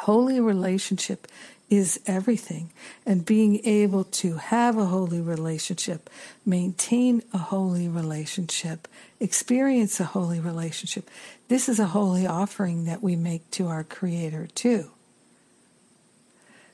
holy 0.00 0.40
relationship 0.40 1.26
is 1.70 2.00
everything. 2.04 2.72
And 3.06 3.24
being 3.24 3.64
able 3.64 4.04
to 4.04 4.34
have 4.34 4.76
a 4.76 4.86
holy 4.86 5.20
relationship, 5.20 6.10
maintain 6.44 7.22
a 7.32 7.38
holy 7.38 7.88
relationship, 7.88 8.88
experience 9.20 10.00
a 10.00 10.04
holy 10.04 10.40
relationship, 10.40 11.08
this 11.48 11.68
is 11.68 11.78
a 11.78 11.86
holy 11.86 12.26
offering 12.26 12.84
that 12.84 13.02
we 13.02 13.16
make 13.16 13.48
to 13.52 13.68
our 13.68 13.84
Creator 13.84 14.48
too. 14.54 14.90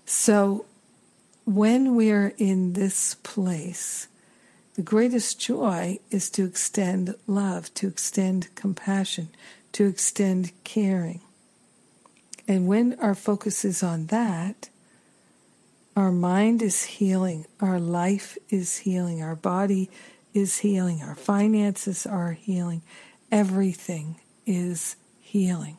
So 0.07 0.65
when 1.45 1.95
we're 1.95 2.35
in 2.39 2.73
this 2.73 3.15
place, 3.17 4.09
the 4.75 4.83
greatest 4.83 5.41
joy 5.41 5.99
is 6.11 6.29
to 6.31 6.45
extend 6.45 7.15
love, 7.27 7.73
to 7.75 7.87
extend 7.87 8.55
compassion, 8.55 9.29
to 9.73 9.87
extend 9.87 10.53
caring. 10.65 11.21
And 12.49 12.67
when 12.67 12.99
our 13.01 13.15
focus 13.15 13.65
is 13.65 13.83
on 13.83 14.07
that, 14.07 14.69
our 15.97 16.13
mind 16.13 16.61
is 16.61 16.83
healing, 16.83 17.47
our 17.61 17.81
life 17.81 18.37
is 18.51 18.77
healing, 18.79 19.23
our 19.23 19.35
body 19.35 19.91
is 20.35 20.59
healing, 20.59 21.03
our 21.03 21.15
finances 21.15 22.07
are 22.07 22.33
healing, 22.33 22.83
everything 23.33 24.21
is 24.45 24.97
healing. 25.21 25.79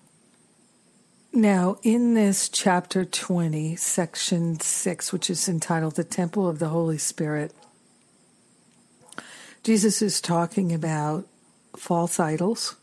Now, 1.31 1.77
in 1.83 2.15
this 2.15 2.50
chapter 2.50 3.05
20, 3.05 3.75
section 3.75 4.59
6, 4.59 5.13
which 5.13 5.29
is 5.29 5.47
entitled 5.47 5.95
The 5.95 6.03
Temple 6.03 6.50
of 6.50 6.57
the 6.57 6.69
Holy 6.69 6.97
Spirit, 6.97 7.53
Jesus 9.63 10.01
is 10.01 10.19
talking 10.19 10.74
about 10.74 11.27
false 11.75 12.19
idols 12.19 12.75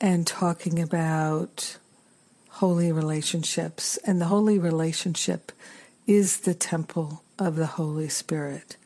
and 0.00 0.24
talking 0.26 0.80
about 0.80 1.78
holy 2.48 2.92
relationships. 2.92 3.96
And 4.04 4.20
the 4.20 4.26
holy 4.26 4.58
relationship 4.58 5.50
is 6.06 6.40
the 6.40 6.54
temple 6.54 7.22
of 7.38 7.56
the 7.56 7.66
Holy 7.66 8.08
Spirit. 8.08 8.76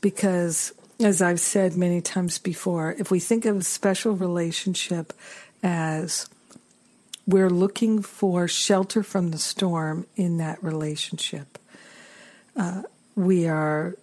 Because, 0.00 0.72
as 1.00 1.20
I've 1.22 1.40
said 1.40 1.76
many 1.76 2.00
times 2.00 2.38
before, 2.38 2.94
if 2.98 3.10
we 3.10 3.20
think 3.20 3.44
of 3.44 3.56
a 3.56 3.62
special 3.62 4.12
relationship 4.12 5.12
as 5.62 6.28
we're 7.26 7.50
looking 7.50 8.02
for 8.02 8.46
shelter 8.46 9.02
from 9.02 9.30
the 9.30 9.38
storm 9.38 10.06
in 10.16 10.38
that 10.38 10.62
relationship, 10.62 11.58
uh, 12.56 12.82
we 13.14 13.48
are 13.48 13.96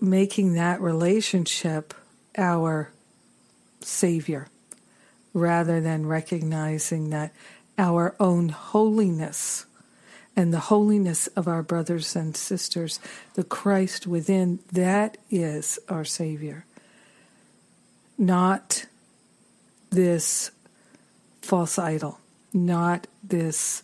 making 0.00 0.54
that 0.54 0.80
relationship 0.80 1.94
our 2.36 2.90
Savior 3.80 4.48
rather 5.32 5.80
than 5.80 6.06
recognizing 6.06 7.10
that 7.10 7.32
our 7.78 8.14
own 8.20 8.50
holiness 8.50 9.66
and 10.36 10.52
the 10.52 10.60
holiness 10.60 11.26
of 11.28 11.46
our 11.46 11.62
brothers 11.62 12.16
and 12.16 12.36
sisters, 12.36 12.98
the 13.34 13.44
Christ 13.44 14.06
within, 14.06 14.58
that 14.72 15.16
is 15.30 15.78
our 15.88 16.04
Savior. 16.04 16.64
Not 18.18 18.86
this 19.90 20.50
false 21.40 21.78
idol, 21.78 22.18
not 22.52 23.06
this 23.22 23.82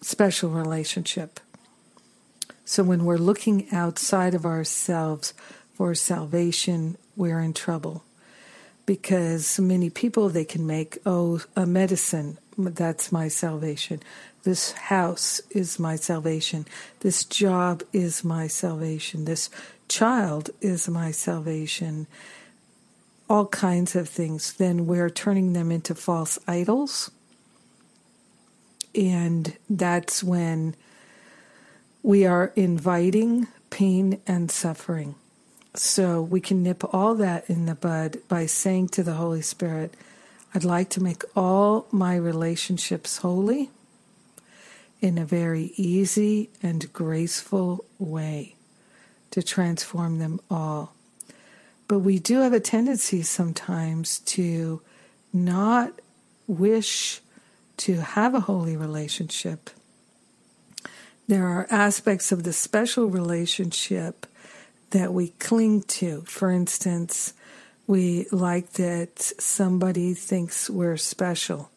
special 0.00 0.50
relationship. 0.50 1.40
So 2.64 2.82
when 2.82 3.04
we're 3.04 3.16
looking 3.16 3.66
outside 3.72 4.34
of 4.34 4.46
ourselves 4.46 5.34
for 5.74 5.94
salvation, 5.94 6.96
we're 7.16 7.40
in 7.40 7.52
trouble. 7.52 8.04
Because 8.86 9.58
many 9.58 9.88
people, 9.88 10.28
they 10.28 10.44
can 10.44 10.66
make, 10.66 10.98
oh, 11.06 11.40
a 11.56 11.64
medicine, 11.64 12.38
that's 12.58 13.10
my 13.10 13.28
salvation. 13.28 14.02
This 14.42 14.72
house 14.72 15.40
is 15.50 15.78
my 15.78 15.96
salvation. 15.96 16.66
This 17.00 17.24
job 17.24 17.82
is 17.92 18.22
my 18.22 18.46
salvation. 18.46 19.24
This 19.24 19.48
child 19.88 20.50
is 20.60 20.88
my 20.88 21.10
salvation. 21.10 22.06
All 23.28 23.46
kinds 23.46 23.96
of 23.96 24.08
things. 24.08 24.52
Then 24.52 24.86
we're 24.86 25.08
turning 25.08 25.54
them 25.54 25.72
into 25.72 25.94
false 25.94 26.38
idols. 26.46 27.10
And 28.94 29.56
that's 29.68 30.22
when 30.22 30.76
we 32.02 32.26
are 32.26 32.52
inviting 32.54 33.48
pain 33.70 34.20
and 34.26 34.50
suffering. 34.50 35.14
So 35.76 36.22
we 36.22 36.40
can 36.40 36.62
nip 36.62 36.84
all 36.94 37.16
that 37.16 37.50
in 37.50 37.66
the 37.66 37.74
bud 37.74 38.18
by 38.28 38.46
saying 38.46 38.88
to 38.90 39.02
the 39.02 39.14
Holy 39.14 39.42
Spirit, 39.42 39.94
I'd 40.54 40.64
like 40.64 40.88
to 40.90 41.02
make 41.02 41.22
all 41.34 41.86
my 41.90 42.14
relationships 42.14 43.18
holy 43.18 43.70
in 45.00 45.18
a 45.18 45.24
very 45.24 45.72
easy 45.76 46.48
and 46.62 46.92
graceful 46.92 47.84
way 47.98 48.54
to 49.32 49.42
transform 49.42 50.20
them 50.20 50.40
all. 50.48 50.94
But 51.88 51.98
we 51.98 52.20
do 52.20 52.38
have 52.38 52.52
a 52.52 52.60
tendency 52.60 53.22
sometimes 53.22 54.20
to 54.20 54.80
not 55.32 55.92
wish 56.46 57.20
to 57.78 58.00
have 58.00 58.34
a 58.34 58.40
holy 58.40 58.76
relationship. 58.76 59.70
There 61.26 61.48
are 61.48 61.66
aspects 61.68 62.30
of 62.30 62.44
the 62.44 62.52
special 62.52 63.06
relationship 63.06 64.26
that 64.94 65.12
we 65.12 65.28
cling 65.40 65.82
to. 65.82 66.22
For 66.22 66.52
instance, 66.52 67.34
we 67.84 68.28
like 68.30 68.74
that 68.74 69.18
somebody 69.18 70.14
thinks 70.14 70.70
we're 70.70 70.96
special 70.96 71.68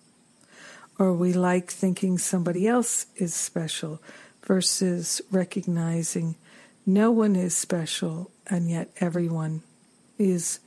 or 0.99 1.11
we 1.13 1.33
like 1.33 1.71
thinking 1.71 2.19
somebody 2.19 2.67
else 2.67 3.07
is 3.15 3.33
special 3.33 3.99
versus 4.45 5.19
recognizing 5.31 6.35
no 6.85 7.09
one 7.09 7.35
is 7.35 7.57
special 7.57 8.29
and 8.45 8.69
yet 8.69 8.91
everyone 8.99 9.63
is 10.19 10.59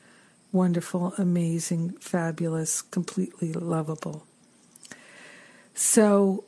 wonderful, 0.50 1.14
amazing, 1.18 1.90
fabulous, 2.00 2.82
completely 2.82 3.52
lovable. 3.52 4.26
So 5.72 6.42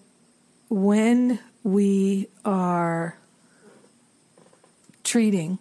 when 0.68 1.38
we 1.62 2.26
are 2.44 3.16
treating 5.04 5.58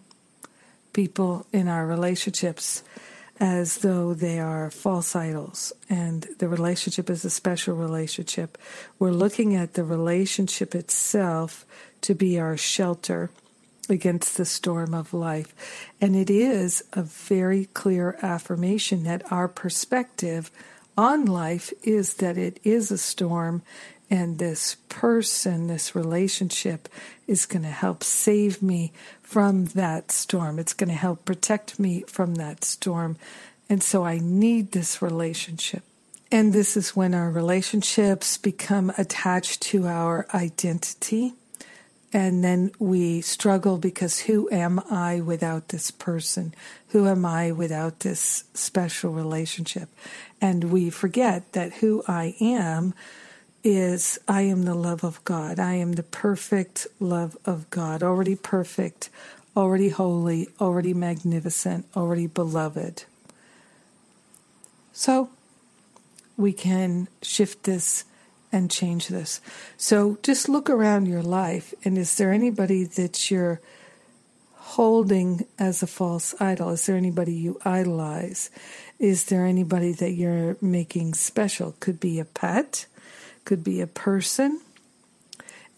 people 0.92 1.46
in 1.52 1.68
our 1.68 1.86
relationships 1.86 2.82
as 3.40 3.78
though 3.78 4.14
they 4.14 4.38
are 4.38 4.70
false 4.70 5.16
idols 5.16 5.72
and 5.88 6.28
the 6.38 6.48
relationship 6.48 7.10
is 7.10 7.24
a 7.24 7.30
special 7.30 7.74
relationship. 7.74 8.56
We're 8.98 9.10
looking 9.10 9.56
at 9.56 9.74
the 9.74 9.84
relationship 9.84 10.74
itself 10.74 11.66
to 12.02 12.14
be 12.14 12.38
our 12.38 12.56
shelter 12.56 13.30
against 13.88 14.36
the 14.36 14.44
storm 14.44 14.94
of 14.94 15.12
life. 15.12 15.54
And 16.00 16.14
it 16.14 16.30
is 16.30 16.84
a 16.92 17.02
very 17.02 17.66
clear 17.66 18.18
affirmation 18.22 19.04
that 19.04 19.30
our 19.32 19.48
perspective 19.48 20.50
on 20.96 21.24
life 21.24 21.72
is 21.82 22.14
that 22.14 22.38
it 22.38 22.60
is 22.62 22.90
a 22.90 22.98
storm 22.98 23.62
and 24.10 24.38
this 24.38 24.76
person, 24.90 25.68
this 25.68 25.94
relationship 25.94 26.86
is 27.26 27.46
going 27.46 27.62
to 27.62 27.70
help 27.70 28.04
save 28.04 28.62
me 28.62 28.92
from 29.32 29.64
that 29.64 30.12
storm. 30.12 30.58
It's 30.58 30.74
going 30.74 30.90
to 30.90 30.94
help 30.94 31.24
protect 31.24 31.80
me 31.80 32.04
from 32.06 32.34
that 32.34 32.64
storm. 32.64 33.16
And 33.66 33.82
so 33.82 34.04
I 34.04 34.18
need 34.18 34.72
this 34.72 35.00
relationship. 35.00 35.82
And 36.30 36.52
this 36.52 36.76
is 36.76 36.94
when 36.94 37.14
our 37.14 37.30
relationships 37.30 38.36
become 38.36 38.92
attached 38.98 39.62
to 39.62 39.86
our 39.86 40.26
identity. 40.34 41.32
And 42.12 42.44
then 42.44 42.72
we 42.78 43.22
struggle 43.22 43.78
because 43.78 44.20
who 44.20 44.50
am 44.50 44.78
I 44.90 45.22
without 45.22 45.68
this 45.68 45.90
person? 45.90 46.54
Who 46.88 47.08
am 47.08 47.24
I 47.24 47.52
without 47.52 48.00
this 48.00 48.44
special 48.52 49.12
relationship? 49.12 49.88
And 50.42 50.64
we 50.64 50.90
forget 50.90 51.54
that 51.54 51.72
who 51.76 52.04
I 52.06 52.34
am 52.38 52.92
is 53.64 54.18
I 54.26 54.42
am 54.42 54.64
the 54.64 54.74
love 54.74 55.04
of 55.04 55.24
God. 55.24 55.58
I 55.58 55.74
am 55.74 55.92
the 55.92 56.02
perfect 56.02 56.86
love 56.98 57.36
of 57.44 57.68
God, 57.70 58.02
already 58.02 58.36
perfect, 58.36 59.10
already 59.56 59.90
holy, 59.90 60.48
already 60.60 60.94
magnificent, 60.94 61.86
already 61.96 62.26
beloved. 62.26 63.04
So 64.92 65.30
we 66.36 66.52
can 66.52 67.08
shift 67.22 67.64
this 67.64 68.04
and 68.50 68.70
change 68.70 69.08
this. 69.08 69.40
So 69.76 70.18
just 70.22 70.48
look 70.48 70.68
around 70.68 71.06
your 71.06 71.22
life 71.22 71.72
and 71.84 71.96
is 71.96 72.16
there 72.16 72.32
anybody 72.32 72.84
that 72.84 73.30
you're 73.30 73.60
holding 74.54 75.46
as 75.58 75.82
a 75.82 75.86
false 75.86 76.34
idol? 76.40 76.70
Is 76.70 76.86
there 76.86 76.96
anybody 76.96 77.32
you 77.32 77.60
idolize? 77.64 78.50
Is 78.98 79.26
there 79.26 79.44
anybody 79.44 79.92
that 79.92 80.12
you're 80.12 80.56
making 80.60 81.14
special? 81.14 81.74
Could 81.80 81.98
be 81.98 82.20
a 82.20 82.24
pet, 82.24 82.86
could 83.44 83.64
be 83.64 83.80
a 83.80 83.86
person. 83.86 84.60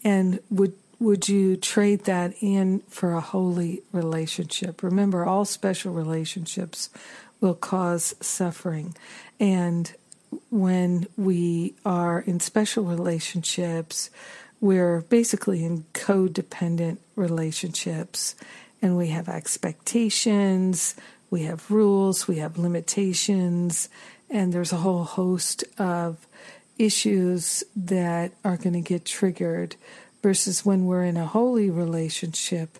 And 0.03 0.39
would 0.49 0.73
would 0.99 1.27
you 1.27 1.57
trade 1.57 2.05
that 2.05 2.33
in 2.41 2.79
for 2.87 3.13
a 3.13 3.21
holy 3.21 3.81
relationship? 3.91 4.81
Remember, 4.81 5.25
all 5.25 5.43
special 5.43 5.91
relationships 5.91 6.89
will 7.41 7.53
cause 7.53 8.15
suffering. 8.21 8.95
And 9.39 9.93
when 10.49 11.07
we 11.17 11.73
are 11.85 12.19
in 12.21 12.39
special 12.39 12.85
relationships, 12.85 14.09
we're 14.61 15.01
basically 15.01 15.65
in 15.65 15.83
codependent 15.93 16.97
relationships 17.15 18.35
and 18.81 18.97
we 18.97 19.07
have 19.07 19.27
expectations, 19.27 20.95
we 21.29 21.43
have 21.43 21.69
rules, 21.69 22.27
we 22.27 22.37
have 22.37 22.57
limitations, 22.57 23.89
and 24.29 24.53
there's 24.53 24.71
a 24.71 24.77
whole 24.77 25.03
host 25.03 25.63
of 25.77 26.27
issues 26.77 27.63
that 27.75 28.31
are 28.43 28.57
going 28.57 28.73
to 28.73 28.81
get 28.81 29.05
triggered. 29.05 29.75
Versus 30.21 30.65
when 30.65 30.85
we're 30.85 31.03
in 31.03 31.17
a 31.17 31.27
holy 31.27 31.69
relationship, 31.69 32.79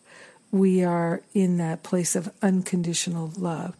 we 0.51 0.83
are 0.83 1.21
in 1.33 1.57
that 1.57 1.83
place 1.83 2.15
of 2.15 2.33
unconditional 2.41 3.31
love. 3.37 3.75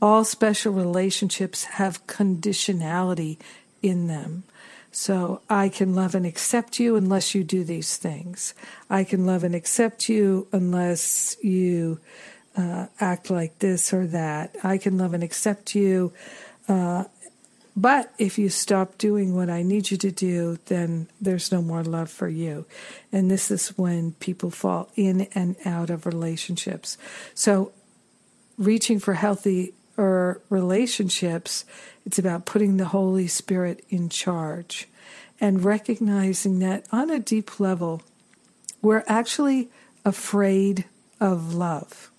All 0.00 0.24
special 0.24 0.72
relationships 0.72 1.64
have 1.64 2.06
conditionality 2.06 3.36
in 3.82 4.06
them. 4.06 4.44
So 4.92 5.42
I 5.48 5.68
can 5.68 5.94
love 5.94 6.14
and 6.14 6.26
accept 6.26 6.80
you 6.80 6.96
unless 6.96 7.34
you 7.34 7.44
do 7.44 7.62
these 7.62 7.96
things. 7.96 8.54
I 8.88 9.04
can 9.04 9.26
love 9.26 9.44
and 9.44 9.54
accept 9.54 10.08
you 10.08 10.48
unless 10.52 11.36
you 11.42 12.00
uh, 12.56 12.86
act 12.98 13.30
like 13.30 13.58
this 13.60 13.92
or 13.92 14.06
that. 14.08 14.56
I 14.64 14.78
can 14.78 14.98
love 14.98 15.14
and 15.14 15.22
accept 15.22 15.74
you. 15.74 16.12
Uh, 16.68 17.04
but 17.76 18.12
if 18.18 18.38
you 18.38 18.48
stop 18.48 18.98
doing 18.98 19.34
what 19.34 19.48
I 19.48 19.62
need 19.62 19.90
you 19.90 19.96
to 19.98 20.10
do, 20.10 20.58
then 20.66 21.08
there's 21.20 21.52
no 21.52 21.62
more 21.62 21.82
love 21.82 22.10
for 22.10 22.28
you. 22.28 22.66
And 23.12 23.30
this 23.30 23.50
is 23.50 23.68
when 23.78 24.12
people 24.12 24.50
fall 24.50 24.90
in 24.96 25.22
and 25.34 25.56
out 25.64 25.90
of 25.90 26.06
relationships. 26.06 26.98
So, 27.34 27.72
reaching 28.58 28.98
for 28.98 29.14
healthy 29.14 29.72
or 29.96 30.40
relationships, 30.50 31.64
it's 32.04 32.18
about 32.18 32.44
putting 32.44 32.76
the 32.76 32.86
Holy 32.86 33.28
Spirit 33.28 33.84
in 33.88 34.08
charge 34.08 34.88
and 35.40 35.64
recognizing 35.64 36.58
that 36.58 36.84
on 36.92 37.10
a 37.10 37.18
deep 37.18 37.60
level, 37.60 38.02
we're 38.82 39.04
actually 39.06 39.70
afraid 40.04 40.84
of 41.20 41.54
love. 41.54 42.10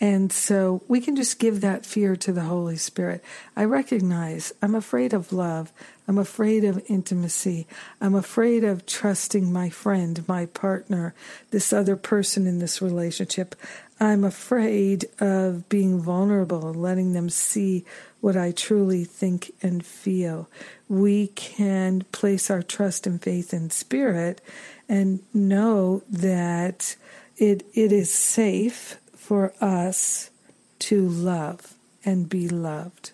And 0.00 0.32
so 0.32 0.82
we 0.86 1.00
can 1.00 1.16
just 1.16 1.40
give 1.40 1.60
that 1.60 1.84
fear 1.84 2.14
to 2.16 2.32
the 2.32 2.42
Holy 2.42 2.76
Spirit. 2.76 3.22
I 3.56 3.64
recognize 3.64 4.52
I'm 4.62 4.76
afraid 4.76 5.12
of 5.12 5.32
love. 5.32 5.72
I'm 6.06 6.18
afraid 6.18 6.64
of 6.64 6.82
intimacy. 6.86 7.66
I'm 8.00 8.14
afraid 8.14 8.62
of 8.62 8.86
trusting 8.86 9.52
my 9.52 9.70
friend, 9.70 10.26
my 10.28 10.46
partner, 10.46 11.14
this 11.50 11.72
other 11.72 11.96
person 11.96 12.46
in 12.46 12.60
this 12.60 12.80
relationship. 12.80 13.56
I'm 14.00 14.22
afraid 14.22 15.06
of 15.20 15.68
being 15.68 16.00
vulnerable 16.00 16.68
and 16.68 16.80
letting 16.80 17.12
them 17.12 17.28
see 17.28 17.84
what 18.20 18.36
I 18.36 18.52
truly 18.52 19.04
think 19.04 19.52
and 19.62 19.84
feel. 19.84 20.48
We 20.88 21.28
can 21.28 22.02
place 22.12 22.50
our 22.50 22.62
trust 22.62 23.06
and 23.06 23.20
faith 23.20 23.52
in 23.52 23.70
spirit 23.70 24.40
and 24.88 25.20
know 25.34 26.02
that 26.08 26.96
it 27.36 27.66
it 27.74 27.92
is 27.92 28.12
safe 28.12 28.98
for 29.28 29.52
us 29.60 30.30
to 30.78 31.06
love 31.06 31.74
and 32.02 32.30
be 32.30 32.48
loved. 32.48 33.10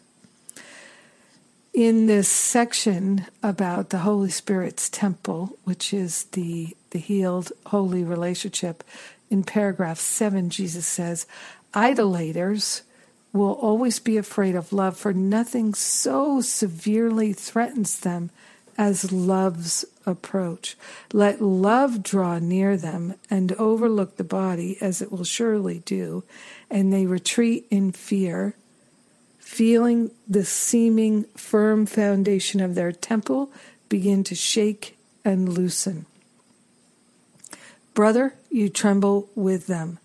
In 1.72 2.07
this 2.07 2.29
section 2.29 3.27
about 3.42 3.90
the 3.90 3.98
Holy 3.98 4.31
Spirit's 4.31 4.88
temple, 4.88 5.59
which 5.64 5.92
is 5.92 6.27
the, 6.27 6.77
the 6.90 7.00
healed 7.00 7.50
holy 7.66 8.05
relationship, 8.05 8.85
in 9.29 9.42
paragraph 9.42 9.98
7, 9.98 10.50
Jesus 10.50 10.87
says, 10.87 11.27
Idolaters 11.74 12.83
will 13.33 13.55
always 13.55 13.98
be 13.98 14.16
afraid 14.16 14.55
of 14.55 14.72
love, 14.72 14.96
for 14.96 15.12
nothing 15.12 15.74
so 15.74 16.40
severely 16.40 17.33
threatens 17.33 17.98
them 17.98 18.31
as 18.76 19.12
love's 19.12 19.84
approach. 20.06 20.76
Let 21.12 21.40
love 21.40 22.02
draw 22.02 22.38
near 22.38 22.76
them 22.76 23.14
and 23.30 23.52
overlook 23.52 24.16
the 24.16 24.24
body, 24.24 24.78
as 24.80 25.00
it 25.00 25.10
will 25.10 25.24
surely 25.24 25.80
do, 25.80 26.24
and 26.70 26.92
they 26.92 27.06
retreat 27.06 27.66
in 27.70 27.92
fear, 27.92 28.54
feeling 29.38 30.10
the 30.28 30.44
seeming 30.44 31.24
firm 31.37 31.87
foundation 31.87 32.60
of 32.60 32.74
their 32.74 32.92
temple 32.92 33.50
begin 33.88 34.24
to 34.24 34.34
shake 34.34 34.96
and 35.24 35.48
loosen. 35.48 36.06
Brother, 37.94 38.34
you 38.50 38.68
tremble 38.68 39.28
with 39.34 39.66
them. 39.68 39.98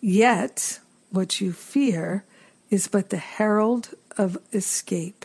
Yet, 0.00 0.80
what 1.10 1.40
you 1.40 1.52
fear 1.52 2.24
is 2.70 2.88
but 2.88 3.10
the 3.10 3.16
herald 3.18 3.90
of 4.18 4.36
escape. 4.52 5.24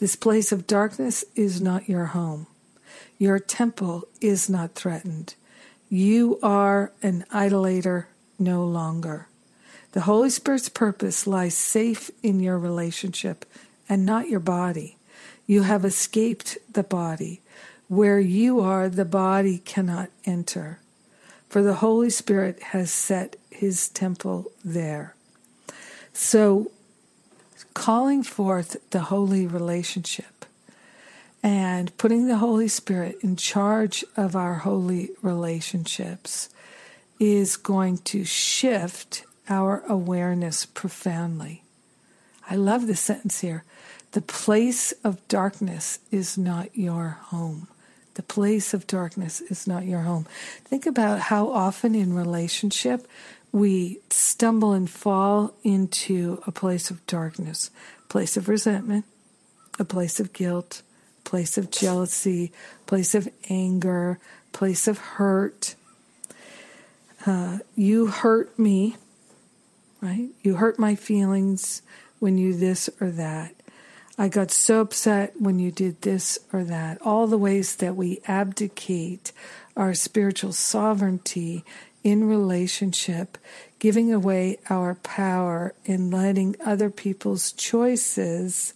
This 0.00 0.16
place 0.16 0.50
of 0.50 0.66
darkness 0.66 1.26
is 1.36 1.60
not 1.60 1.86
your 1.86 2.06
home. 2.06 2.46
Your 3.18 3.38
temple 3.38 4.08
is 4.22 4.48
not 4.48 4.74
threatened. 4.74 5.34
You 5.90 6.38
are 6.42 6.90
an 7.02 7.26
idolater 7.34 8.08
no 8.38 8.64
longer. 8.64 9.28
The 9.92 10.02
Holy 10.02 10.30
Spirit's 10.30 10.70
purpose 10.70 11.26
lies 11.26 11.54
safe 11.54 12.10
in 12.22 12.40
your 12.40 12.58
relationship 12.58 13.44
and 13.90 14.06
not 14.06 14.30
your 14.30 14.40
body. 14.40 14.96
You 15.46 15.64
have 15.64 15.84
escaped 15.84 16.56
the 16.72 16.82
body. 16.82 17.42
Where 17.88 18.20
you 18.20 18.60
are, 18.60 18.88
the 18.88 19.04
body 19.04 19.58
cannot 19.58 20.08
enter. 20.24 20.80
For 21.50 21.60
the 21.60 21.74
Holy 21.74 22.08
Spirit 22.08 22.62
has 22.62 22.90
set 22.90 23.36
his 23.50 23.90
temple 23.90 24.50
there. 24.64 25.14
So, 26.14 26.70
calling 27.74 28.22
forth 28.22 28.76
the 28.90 29.00
holy 29.00 29.46
relationship 29.46 30.44
and 31.42 31.96
putting 31.96 32.26
the 32.26 32.38
Holy 32.38 32.68
Spirit 32.68 33.18
in 33.22 33.36
charge 33.36 34.04
of 34.16 34.36
our 34.36 34.54
holy 34.54 35.10
relationships 35.22 36.50
is 37.18 37.56
going 37.56 37.98
to 37.98 38.24
shift 38.24 39.24
our 39.48 39.82
awareness 39.88 40.66
profoundly. 40.66 41.62
I 42.48 42.56
love 42.56 42.86
this 42.86 43.00
sentence 43.00 43.40
here. 43.40 43.64
The 44.12 44.22
place 44.22 44.92
of 45.04 45.26
darkness 45.28 46.00
is 46.10 46.36
not 46.36 46.76
your 46.76 47.18
home. 47.20 47.68
The 48.14 48.22
place 48.22 48.74
of 48.74 48.86
darkness 48.86 49.40
is 49.40 49.66
not 49.66 49.86
your 49.86 50.00
home. 50.00 50.26
Think 50.64 50.84
about 50.84 51.20
how 51.20 51.48
often 51.50 51.94
in 51.94 52.12
relationship 52.12 53.06
we 53.52 54.00
stumble 54.10 54.72
and 54.72 54.88
fall 54.88 55.54
into 55.62 56.42
a 56.46 56.52
place 56.52 56.90
of 56.90 57.04
darkness, 57.06 57.70
place 58.08 58.36
of 58.36 58.48
resentment, 58.48 59.04
a 59.78 59.84
place 59.84 60.20
of 60.20 60.32
guilt, 60.32 60.82
place 61.24 61.58
of 61.58 61.70
jealousy, 61.70 62.52
place 62.86 63.14
of 63.14 63.28
anger, 63.48 64.18
place 64.52 64.86
of 64.86 64.98
hurt. 64.98 65.74
Uh, 67.26 67.58
you 67.74 68.06
hurt 68.06 68.58
me, 68.58 68.96
right? 70.00 70.28
You 70.42 70.54
hurt 70.56 70.78
my 70.78 70.94
feelings 70.94 71.82
when 72.18 72.38
you 72.38 72.54
this 72.54 72.88
or 73.00 73.10
that. 73.10 73.54
I 74.18 74.28
got 74.28 74.50
so 74.50 74.82
upset 74.82 75.40
when 75.40 75.58
you 75.58 75.70
did 75.70 76.02
this 76.02 76.38
or 76.52 76.62
that. 76.64 77.00
All 77.00 77.26
the 77.26 77.38
ways 77.38 77.76
that 77.76 77.96
we 77.96 78.20
abdicate 78.28 79.32
our 79.76 79.94
spiritual 79.94 80.52
sovereignty 80.52 81.64
in 82.02 82.24
relationship, 82.24 83.38
giving 83.78 84.12
away 84.12 84.58
our 84.70 84.94
power 84.96 85.74
in 85.84 86.10
letting 86.10 86.56
other 86.64 86.90
people's 86.90 87.52
choices 87.52 88.74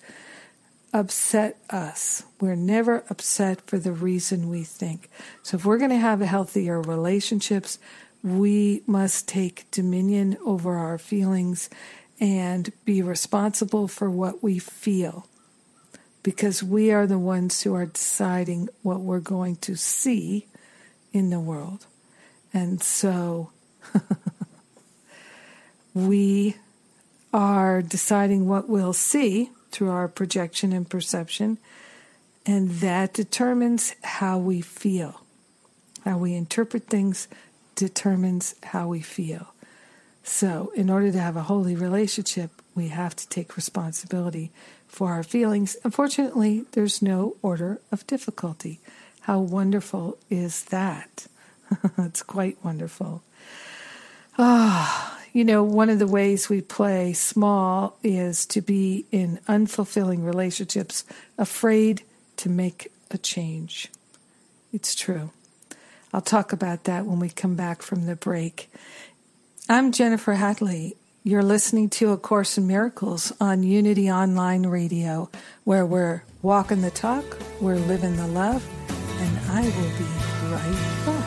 upset 0.93 1.57
us. 1.71 2.23
We're 2.41 2.55
never 2.55 3.05
upset 3.11 3.61
for 3.63 3.79
the 3.79 3.93
reason 3.93 4.49
we 4.49 4.63
think. 4.63 5.11
So 5.43 5.57
if 5.57 5.65
we're 5.65 5.79
going 5.79 5.91
to 5.91 5.97
have 5.97 6.21
healthier 6.21 6.81
relationships, 6.81 7.79
we 8.23 8.83
must 8.87 9.27
take 9.29 9.71
dominion 9.71 10.37
over 10.45 10.77
our 10.77 10.99
feelings 10.99 11.69
and 12.21 12.73
be 12.85 13.03
responsible 13.03 13.89
for 13.89 14.09
what 14.11 14.43
we 14.43 14.59
feel. 14.59 15.27
because 16.25 16.63
we 16.63 16.91
are 16.91 17.07
the 17.07 17.19
ones 17.19 17.63
who 17.63 17.75
are 17.75 17.87
deciding 17.87 18.69
what 18.83 19.01
we're 19.01 19.21
going 19.21 19.57
to 19.57 19.77
see 19.77 20.47
in 21.13 21.31
the 21.31 21.39
world. 21.39 21.87
And 22.55 22.81
so 22.81 23.51
we 25.95 26.57
are 27.33 27.83
deciding 27.83 28.49
what 28.49 28.69
we'll 28.69 28.93
see 28.93 29.51
through 29.73 29.91
our 29.91 30.07
projection 30.07 30.73
and 30.73 30.89
perception, 30.89 31.59
and 32.47 32.71
that 32.71 33.13
determines 33.13 33.97
how 34.05 34.39
we 34.39 34.61
feel. 34.61 35.23
How 36.05 36.17
we 36.17 36.35
interpret 36.35 36.87
things 36.87 37.27
determines 37.75 38.55
how 38.63 38.87
we 38.87 39.01
feel. 39.01 39.49
So, 40.23 40.73
in 40.77 40.89
order 40.91 41.11
to 41.11 41.19
have 41.19 41.37
a 41.37 41.43
holy 41.43 41.75
relationship, 41.75 42.51
we 42.75 42.89
have 42.89 43.17
to 43.17 43.29
take 43.29 43.57
responsibility 43.57 44.53
for 44.87 45.11
our 45.11 45.23
feelings. 45.23 45.77
Unfortunately, 45.83 46.65
there's 46.73 47.03
no 47.03 47.37
order 47.43 47.81
of 47.91 48.07
difficulty. 48.07 48.81
How 49.23 49.41
wonderful 49.41 50.19
is 50.31 50.65
that? 50.65 51.27
it's 51.99 52.23
quite 52.23 52.63
wonderful. 52.65 53.23
Ah, 54.39 55.19
oh, 55.19 55.27
you 55.33 55.45
know, 55.45 55.63
one 55.63 55.91
of 55.91 55.99
the 55.99 56.07
ways 56.07 56.49
we 56.49 56.61
play 56.61 57.13
small 57.13 57.97
is 58.03 58.47
to 58.47 58.61
be 58.61 59.05
in 59.11 59.41
unfulfilling 59.49 60.25
relationships, 60.25 61.05
afraid 61.37 62.03
to 62.37 62.49
make 62.49 62.93
a 63.11 63.19
change. 63.19 63.91
It's 64.73 64.95
true. 64.95 65.31
I'll 66.13 66.21
talk 66.21 66.53
about 66.53 66.85
that 66.85 67.07
when 67.07 67.19
we 67.19 67.29
come 67.29 67.57
back 67.57 67.83
from 67.83 68.07
the 68.07 68.15
break. 68.15 68.71
I'm 69.69 69.91
Jennifer 69.93 70.35
Hadley. 70.35 70.97
You're 71.25 71.43
listening 71.43 71.89
to 71.91 72.13
A 72.13 72.17
Course 72.17 72.59
in 72.59 72.67
Miracles 72.67 73.33
on 73.41 73.63
Unity 73.63 74.11
Online 74.11 74.67
Radio, 74.67 75.31
where 75.65 75.87
we're 75.87 76.23
walking 76.43 76.83
the 76.83 76.91
talk, 76.91 77.25
we're 77.61 77.77
living 77.77 78.17
the 78.17 78.27
love, 78.27 78.63
and 78.91 79.39
I 79.51 79.63
will 79.63 79.99
be 79.99 80.53
right 80.53 81.07
back. 81.07 81.24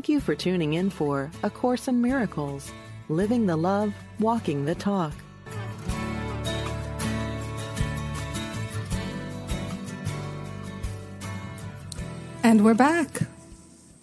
Thank 0.00 0.08
you 0.08 0.20
for 0.20 0.34
tuning 0.34 0.72
in 0.72 0.88
for 0.88 1.30
A 1.42 1.50
Course 1.50 1.86
in 1.86 2.00
Miracles 2.00 2.72
Living 3.10 3.44
the 3.44 3.56
Love, 3.56 3.92
Walking 4.18 4.64
the 4.64 4.74
Talk. 4.74 5.12
And 12.42 12.64
we're 12.64 12.72
back. 12.72 13.24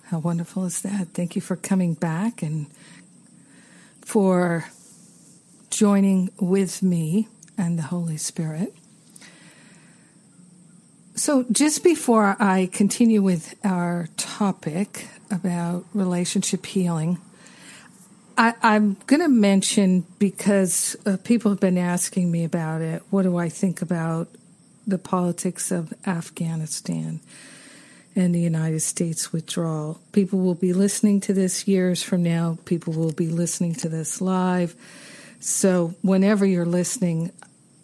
How 0.03 0.19
wonderful 0.19 0.65
is 0.65 0.83
that? 0.83 1.07
Thank 1.15 1.35
you 1.35 1.41
for 1.41 1.55
coming 1.55 1.95
back 1.95 2.43
and 2.43 2.67
for 4.05 4.65
joining 5.71 6.29
with 6.39 6.83
me 6.83 7.27
and 7.57 7.79
the 7.79 7.83
Holy 7.89 8.17
Spirit. 8.17 8.75
So, 11.15 11.47
just 11.51 11.83
before 11.83 12.37
I 12.39 12.69
continue 12.71 13.23
with 13.23 13.55
our 13.63 14.09
topic, 14.15 15.07
about 15.31 15.85
relationship 15.93 16.65
healing. 16.65 17.19
I, 18.37 18.53
am 18.61 18.97
going 19.07 19.21
to 19.21 19.29
mention 19.29 20.05
because 20.19 20.95
uh, 21.05 21.17
people 21.23 21.49
have 21.51 21.59
been 21.59 21.77
asking 21.77 22.31
me 22.31 22.43
about 22.43 22.81
it. 22.81 23.01
What 23.09 23.23
do 23.23 23.35
I 23.37 23.49
think 23.49 23.81
about 23.81 24.27
the 24.85 24.99
politics 24.99 25.71
of 25.71 25.91
Afghanistan 26.05 27.19
and 28.15 28.35
the 28.35 28.39
United 28.39 28.81
States 28.81 29.33
withdrawal? 29.33 29.99
People 30.11 30.39
will 30.39 30.53
be 30.53 30.71
listening 30.71 31.19
to 31.21 31.33
this 31.33 31.67
years 31.67 32.03
from 32.03 32.21
now. 32.21 32.59
People 32.65 32.93
will 32.93 33.11
be 33.11 33.29
listening 33.29 33.73
to 33.75 33.89
this 33.89 34.21
live. 34.21 34.75
So, 35.39 35.95
whenever 36.03 36.45
you're 36.45 36.65
listening, 36.65 37.31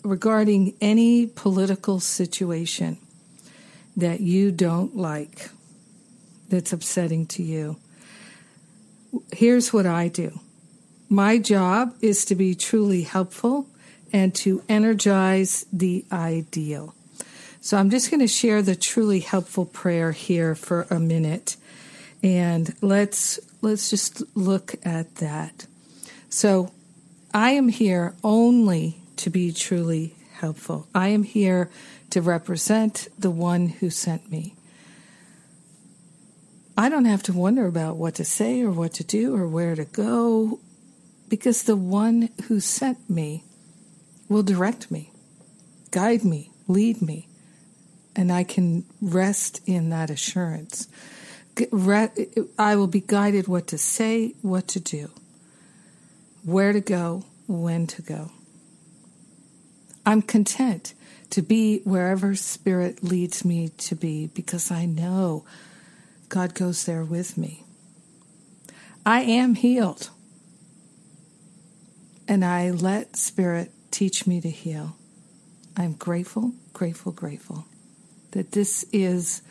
regarding 0.03 0.75
any 0.81 1.25
political 1.25 1.99
situation 1.99 2.97
that 3.97 4.19
you 4.19 4.51
don't 4.51 4.95
like, 4.95 5.49
that's 6.53 6.71
upsetting 6.71 7.25
to 7.25 7.41
you. 7.41 7.77
Here's 9.31 9.73
what 9.73 9.87
I 9.87 10.07
do 10.07 10.39
my 11.09 11.39
job 11.39 11.95
is 11.99 12.25
to 12.25 12.35
be 12.35 12.53
truly 12.53 13.01
helpful 13.01 13.67
and 14.11 14.35
to 14.35 14.61
energize 14.69 15.65
the 15.73 16.05
ideal. 16.11 16.93
So 17.59 17.77
I'm 17.77 17.89
just 17.89 18.11
going 18.11 18.19
to 18.19 18.27
share 18.27 18.61
the 18.61 18.75
truly 18.75 19.21
helpful 19.21 19.65
prayer 19.65 20.11
here 20.11 20.53
for 20.53 20.85
a 20.91 20.99
minute 20.99 21.57
and 22.21 22.75
let's 22.81 23.39
let's 23.61 23.89
just 23.89 24.21
look 24.35 24.75
at 24.85 25.15
that. 25.15 25.65
So 26.29 26.71
I 27.33 27.51
am 27.51 27.69
here 27.69 28.13
only 28.23 28.97
to 29.17 29.31
be 29.31 29.51
truly 29.51 30.13
helpful. 30.33 30.87
I 30.93 31.07
am 31.07 31.23
here 31.23 31.71
to 32.11 32.21
represent 32.21 33.07
the 33.17 33.31
one 33.31 33.69
who 33.69 33.89
sent 33.89 34.29
me. 34.29 34.55
I 36.75 36.89
don't 36.89 37.05
have 37.05 37.23
to 37.23 37.33
wonder 37.33 37.67
about 37.67 37.97
what 37.97 38.15
to 38.15 38.25
say 38.25 38.61
or 38.61 38.71
what 38.71 38.93
to 38.93 39.03
do 39.03 39.35
or 39.35 39.47
where 39.47 39.75
to 39.75 39.85
go 39.85 40.59
because 41.29 41.63
the 41.63 41.75
one 41.75 42.29
who 42.47 42.59
sent 42.59 43.09
me 43.09 43.43
will 44.27 44.43
direct 44.43 44.89
me, 44.89 45.11
guide 45.91 46.23
me, 46.23 46.51
lead 46.67 47.01
me, 47.01 47.27
and 48.15 48.31
I 48.31 48.43
can 48.43 48.85
rest 49.01 49.61
in 49.65 49.89
that 49.89 50.09
assurance. 50.09 50.87
I 52.57 52.75
will 52.75 52.87
be 52.87 53.01
guided 53.01 53.47
what 53.47 53.67
to 53.67 53.77
say, 53.77 54.33
what 54.41 54.67
to 54.69 54.79
do, 54.79 55.11
where 56.43 56.73
to 56.73 56.81
go, 56.81 57.25
when 57.47 57.85
to 57.87 58.01
go. 58.01 58.31
I'm 60.05 60.21
content 60.23 60.95
to 61.29 61.41
be 61.41 61.79
wherever 61.79 62.35
Spirit 62.35 63.03
leads 63.03 63.45
me 63.45 63.69
to 63.69 63.95
be 63.95 64.27
because 64.27 64.71
I 64.71 64.85
know 64.85 65.45
God 66.33 66.55
goes 66.55 66.85
there 66.85 67.03
with 67.03 67.37
me. 67.37 67.63
I 69.05 69.21
am 69.21 69.53
healed. 69.53 70.09
And 72.27 72.43
I 72.43 72.71
let 72.71 73.15
Spirit 73.15 73.69
teach 73.91 74.25
me 74.25 74.41
to 74.41 74.49
heal. 74.49 74.95
I'm 75.77 75.93
grateful, 75.93 76.53
grateful, 76.73 77.11
grateful 77.11 77.65
that 78.31 78.53
this 78.53 78.83
is 78.91 79.43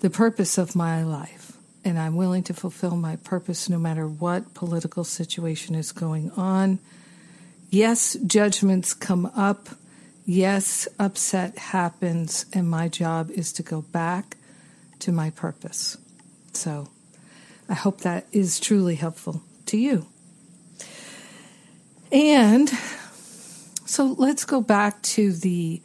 the 0.00 0.08
purpose 0.08 0.56
of 0.56 0.74
my 0.74 1.02
life. 1.02 1.58
And 1.84 1.98
I'm 1.98 2.16
willing 2.16 2.44
to 2.44 2.54
fulfill 2.54 2.96
my 2.96 3.16
purpose 3.16 3.68
no 3.68 3.78
matter 3.78 4.08
what 4.08 4.54
political 4.54 5.04
situation 5.04 5.74
is 5.74 5.92
going 5.92 6.30
on. 6.30 6.78
Yes, 7.68 8.16
judgments 8.26 8.94
come 8.94 9.26
up. 9.36 9.68
Yes, 10.24 10.88
upset 10.98 11.58
happens. 11.58 12.46
And 12.54 12.70
my 12.70 12.88
job 12.88 13.30
is 13.30 13.52
to 13.52 13.62
go 13.62 13.82
back 13.82 14.37
to 15.00 15.12
my 15.12 15.30
purpose. 15.30 15.96
So 16.52 16.88
I 17.68 17.74
hope 17.74 18.00
that 18.00 18.26
is 18.32 18.58
truly 18.58 18.94
helpful 18.94 19.42
to 19.66 19.76
you. 19.76 20.06
And 22.10 22.70
so 23.84 24.14
let's 24.18 24.44
go 24.44 24.60
back 24.60 25.02
to 25.02 25.32
the 25.32 25.82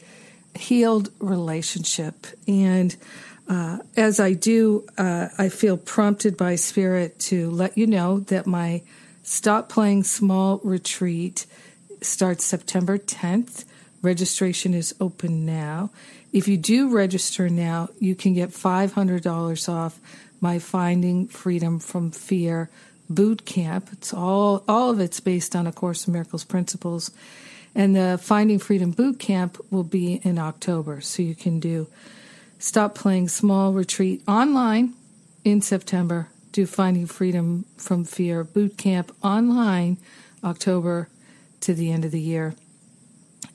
healed 0.55 1.09
relationship. 1.19 2.27
And 2.47 2.95
uh, 3.47 3.79
as 3.97 4.19
I 4.19 4.33
do, 4.33 4.85
uh, 4.97 5.29
I 5.37 5.49
feel 5.49 5.77
prompted 5.77 6.37
by 6.37 6.55
Spirit 6.55 7.19
to 7.21 7.49
let 7.49 7.77
you 7.77 7.87
know 7.87 8.19
that 8.21 8.47
my 8.47 8.83
Stop 9.23 9.69
Playing 9.69 10.03
Small 10.03 10.59
retreat 10.63 11.45
starts 12.01 12.43
September 12.43 12.97
10th. 12.97 13.65
Registration 14.01 14.73
is 14.73 14.93
open 14.99 15.45
now. 15.45 15.91
If 16.33 16.47
you 16.47 16.57
do 16.57 16.89
register 16.89 17.47
now, 17.47 17.89
you 17.99 18.15
can 18.15 18.33
get 18.33 18.49
$500 18.49 19.69
off 19.69 19.99
my 20.41 20.57
Finding 20.57 21.27
Freedom 21.27 21.79
from 21.79 22.09
Fear 22.09 22.71
boot 23.07 23.45
camp. 23.45 23.89
It's 23.91 24.11
all 24.11 24.63
all 24.67 24.89
of 24.89 24.99
it's 24.99 25.19
based 25.19 25.55
on 25.55 25.67
a 25.67 25.71
Course 25.71 26.07
in 26.07 26.13
Miracles 26.13 26.43
principles. 26.43 27.11
And 27.75 27.95
the 27.95 28.19
Finding 28.19 28.57
Freedom 28.57 28.89
boot 28.89 29.19
camp 29.19 29.63
will 29.69 29.83
be 29.83 30.21
in 30.23 30.39
October. 30.39 31.01
So 31.01 31.21
you 31.21 31.35
can 31.35 31.59
do 31.59 31.87
Stop 32.57 32.95
Playing 32.95 33.27
Small 33.27 33.71
retreat 33.71 34.23
online 34.27 34.93
in 35.43 35.61
September. 35.61 36.29
Do 36.51 36.65
Finding 36.65 37.05
Freedom 37.05 37.65
from 37.77 38.05
Fear 38.05 38.43
boot 38.43 38.75
camp 38.75 39.15
online 39.23 39.97
October 40.43 41.09
to 41.61 41.75
the 41.75 41.91
end 41.91 42.05
of 42.05 42.11
the 42.11 42.19
year. 42.19 42.55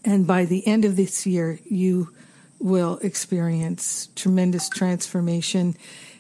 And 0.05 0.29
by 0.29 0.45
the 0.45 0.65
end 0.65 0.85
of 0.85 0.95
this 0.95 1.27
year, 1.27 1.59
you 1.69 2.11
will 2.59 2.99
experience 3.03 4.09
tremendous 4.17 4.69
transformation 4.69 5.77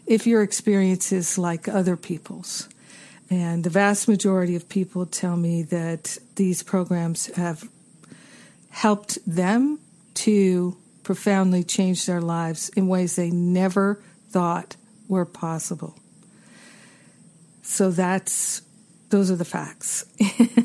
if 0.06 0.26
your 0.26 0.42
experience 0.42 1.12
is 1.12 1.38
like 1.38 1.68
other 1.68 1.96
people's. 1.96 2.68
And 3.30 3.64
the 3.64 3.70
vast 3.70 4.08
majority 4.08 4.56
of 4.56 4.68
people 4.68 5.04
tell 5.04 5.36
me 5.36 5.62
that 5.64 6.16
these 6.36 6.62
programs 6.62 7.26
have 7.36 7.68
helped 8.70 9.18
them 9.26 9.78
to 10.14 10.76
profoundly 11.02 11.62
change 11.62 12.06
their 12.06 12.20
lives 12.20 12.68
in 12.70 12.88
ways 12.88 13.16
they 13.16 13.30
never 13.30 14.02
thought 14.30 14.76
were 15.08 15.24
possible. 15.24 15.94
So 17.62 17.90
that's 17.90 18.62
those 19.10 19.30
are 19.30 19.36
the 19.36 19.44
facts. 19.44 20.04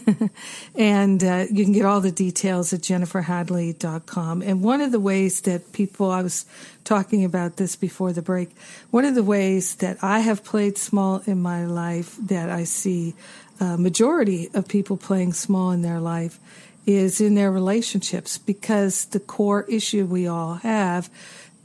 and 0.76 1.24
uh, 1.24 1.46
you 1.50 1.64
can 1.64 1.74
get 1.74 1.86
all 1.86 2.02
the 2.02 2.12
details 2.12 2.74
at 2.74 2.82
jenniferhadley.com. 2.82 4.42
And 4.42 4.62
one 4.62 4.82
of 4.82 4.92
the 4.92 5.00
ways 5.00 5.42
that 5.42 5.72
people, 5.72 6.12
I 6.12 6.22
was 6.22 6.46
talking 6.84 7.24
about 7.24 7.58
this 7.58 7.76
before 7.76 8.12
the 8.12 8.22
break, 8.22 8.50
one 8.92 9.06
of 9.06 9.16
the 9.16 9.24
ways 9.24 9.76
that 9.76 9.98
I 10.02 10.20
have 10.20 10.44
played 10.44 10.78
small 10.78 11.22
in 11.26 11.42
my 11.42 11.66
life 11.66 12.18
that 12.18 12.50
I 12.50 12.66
see 12.66 13.16
a 13.60 13.78
majority 13.78 14.50
of 14.54 14.68
people 14.68 14.98
playing 14.98 15.34
small 15.34 15.72
in 15.72 15.82
their 15.82 16.00
life 16.00 16.40
is 16.86 17.22
in 17.22 17.36
their 17.36 17.52
relationships 17.52 18.38
because 18.38 19.06
the 19.06 19.20
core 19.20 19.64
issue 19.70 20.06
we 20.06 20.28
all 20.28 20.56
have, 20.56 21.10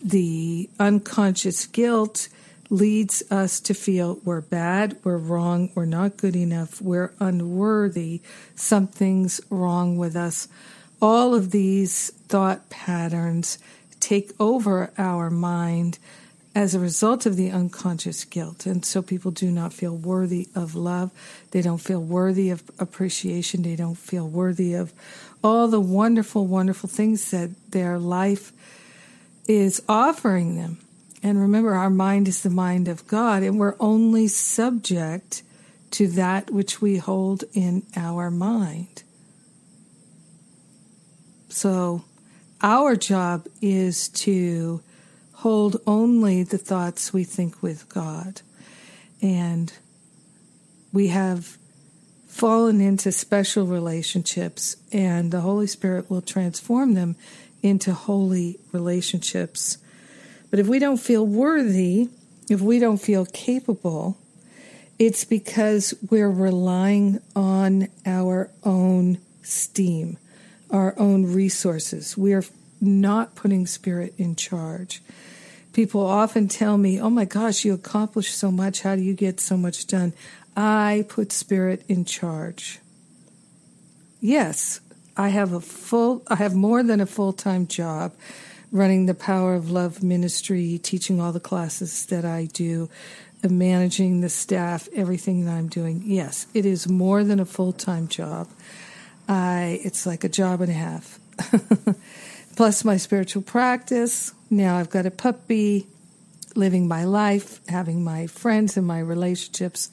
the 0.00 0.70
unconscious 0.78 1.66
guilt, 1.66 2.28
leads 2.70 3.22
us 3.30 3.60
to 3.60 3.74
feel 3.74 4.18
we're 4.24 4.40
bad, 4.40 4.96
we're 5.04 5.16
wrong, 5.16 5.70
we're 5.74 5.84
not 5.84 6.16
good 6.16 6.36
enough, 6.36 6.80
we're 6.82 7.12
unworthy, 7.18 8.20
something's 8.54 9.40
wrong 9.50 9.96
with 9.96 10.14
us. 10.14 10.48
All 11.00 11.34
of 11.34 11.50
these 11.50 12.10
thought 12.28 12.68
patterns 12.70 13.58
take 14.00 14.32
over 14.38 14.90
our 14.98 15.30
mind 15.30 15.98
as 16.54 16.74
a 16.74 16.80
result 16.80 17.24
of 17.24 17.36
the 17.36 17.50
unconscious 17.50 18.24
guilt. 18.24 18.66
And 18.66 18.84
so 18.84 19.00
people 19.00 19.30
do 19.30 19.50
not 19.50 19.72
feel 19.72 19.96
worthy 19.96 20.48
of 20.54 20.74
love. 20.74 21.12
They 21.52 21.62
don't 21.62 21.78
feel 21.78 22.02
worthy 22.02 22.50
of 22.50 22.62
appreciation. 22.78 23.62
They 23.62 23.76
don't 23.76 23.96
feel 23.96 24.28
worthy 24.28 24.74
of 24.74 24.92
all 25.44 25.68
the 25.68 25.80
wonderful, 25.80 26.46
wonderful 26.46 26.88
things 26.88 27.30
that 27.30 27.50
their 27.70 27.98
life 27.98 28.52
is 29.46 29.82
offering 29.88 30.56
them. 30.56 30.78
And 31.22 31.40
remember, 31.40 31.74
our 31.74 31.90
mind 31.90 32.28
is 32.28 32.42
the 32.42 32.50
mind 32.50 32.88
of 32.88 33.06
God, 33.06 33.42
and 33.42 33.58
we're 33.58 33.76
only 33.80 34.28
subject 34.28 35.42
to 35.92 36.06
that 36.08 36.50
which 36.50 36.80
we 36.80 36.98
hold 36.98 37.44
in 37.52 37.84
our 37.96 38.30
mind. 38.30 39.02
So, 41.48 42.04
our 42.60 42.94
job 42.94 43.46
is 43.60 44.08
to 44.08 44.82
hold 45.34 45.80
only 45.86 46.42
the 46.42 46.58
thoughts 46.58 47.12
we 47.12 47.24
think 47.24 47.62
with 47.62 47.88
God. 47.88 48.42
And 49.22 49.72
we 50.92 51.08
have 51.08 51.56
fallen 52.26 52.80
into 52.80 53.10
special 53.10 53.66
relationships, 53.66 54.76
and 54.92 55.32
the 55.32 55.40
Holy 55.40 55.66
Spirit 55.66 56.10
will 56.10 56.22
transform 56.22 56.94
them 56.94 57.16
into 57.62 57.92
holy 57.92 58.58
relationships 58.72 59.78
but 60.50 60.58
if 60.58 60.66
we 60.66 60.78
don't 60.78 60.98
feel 60.98 61.26
worthy, 61.26 62.08
if 62.48 62.60
we 62.60 62.78
don't 62.78 62.98
feel 62.98 63.26
capable, 63.26 64.16
it's 64.98 65.24
because 65.24 65.94
we're 66.10 66.30
relying 66.30 67.20
on 67.36 67.88
our 68.06 68.50
own 68.64 69.18
steam, 69.42 70.18
our 70.70 70.98
own 70.98 71.32
resources. 71.32 72.16
We 72.16 72.32
are 72.32 72.44
not 72.80 73.34
putting 73.34 73.66
spirit 73.66 74.14
in 74.16 74.34
charge. 74.36 75.02
People 75.72 76.04
often 76.04 76.48
tell 76.48 76.78
me, 76.78 77.00
Oh 77.00 77.10
my 77.10 77.24
gosh, 77.24 77.64
you 77.64 77.74
accomplish 77.74 78.32
so 78.32 78.50
much. 78.50 78.82
How 78.82 78.96
do 78.96 79.02
you 79.02 79.14
get 79.14 79.40
so 79.40 79.56
much 79.56 79.86
done? 79.86 80.12
I 80.56 81.04
put 81.08 81.30
spirit 81.30 81.84
in 81.88 82.04
charge. 82.04 82.80
Yes, 84.20 84.80
I 85.16 85.28
have 85.28 85.52
a 85.52 85.60
full, 85.60 86.22
I 86.26 86.36
have 86.36 86.54
more 86.54 86.82
than 86.82 87.00
a 87.00 87.06
full 87.06 87.32
time 87.32 87.66
job 87.66 88.12
running 88.70 89.06
the 89.06 89.14
Power 89.14 89.54
of 89.54 89.70
Love 89.70 90.02
ministry, 90.02 90.78
teaching 90.82 91.20
all 91.20 91.32
the 91.32 91.40
classes 91.40 92.06
that 92.06 92.24
I 92.24 92.46
do, 92.46 92.88
managing 93.42 94.20
the 94.20 94.28
staff, 94.28 94.88
everything 94.94 95.44
that 95.44 95.52
I'm 95.52 95.68
doing. 95.68 96.02
Yes, 96.04 96.46
it 96.54 96.66
is 96.66 96.88
more 96.88 97.24
than 97.24 97.40
a 97.40 97.44
full 97.44 97.72
time 97.72 98.08
job. 98.08 98.48
I 99.28 99.80
it's 99.84 100.06
like 100.06 100.24
a 100.24 100.28
job 100.28 100.60
and 100.60 100.70
a 100.70 100.74
half. 100.74 101.18
Plus 102.56 102.84
my 102.84 102.96
spiritual 102.96 103.42
practice. 103.42 104.32
Now 104.50 104.76
I've 104.76 104.90
got 104.90 105.06
a 105.06 105.10
puppy, 105.10 105.86
living 106.54 106.88
my 106.88 107.04
life, 107.04 107.60
having 107.68 108.02
my 108.02 108.26
friends 108.26 108.76
and 108.76 108.86
my 108.86 108.98
relationships. 108.98 109.90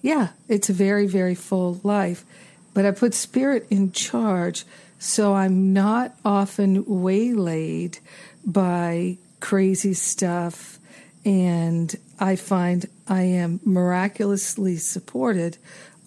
Yeah, 0.00 0.28
it's 0.48 0.70
a 0.70 0.72
very, 0.72 1.06
very 1.06 1.34
full 1.34 1.80
life. 1.82 2.24
But 2.72 2.86
I 2.86 2.90
put 2.92 3.14
spirit 3.14 3.66
in 3.70 3.92
charge 3.92 4.64
so 4.98 5.34
I'm 5.34 5.72
not 5.72 6.16
often 6.24 6.84
waylaid 6.86 7.98
by 8.44 9.18
crazy 9.40 9.94
stuff, 9.94 10.78
and 11.24 11.94
I 12.18 12.36
find 12.36 12.86
I 13.06 13.22
am 13.22 13.60
miraculously 13.64 14.76
supported 14.76 15.58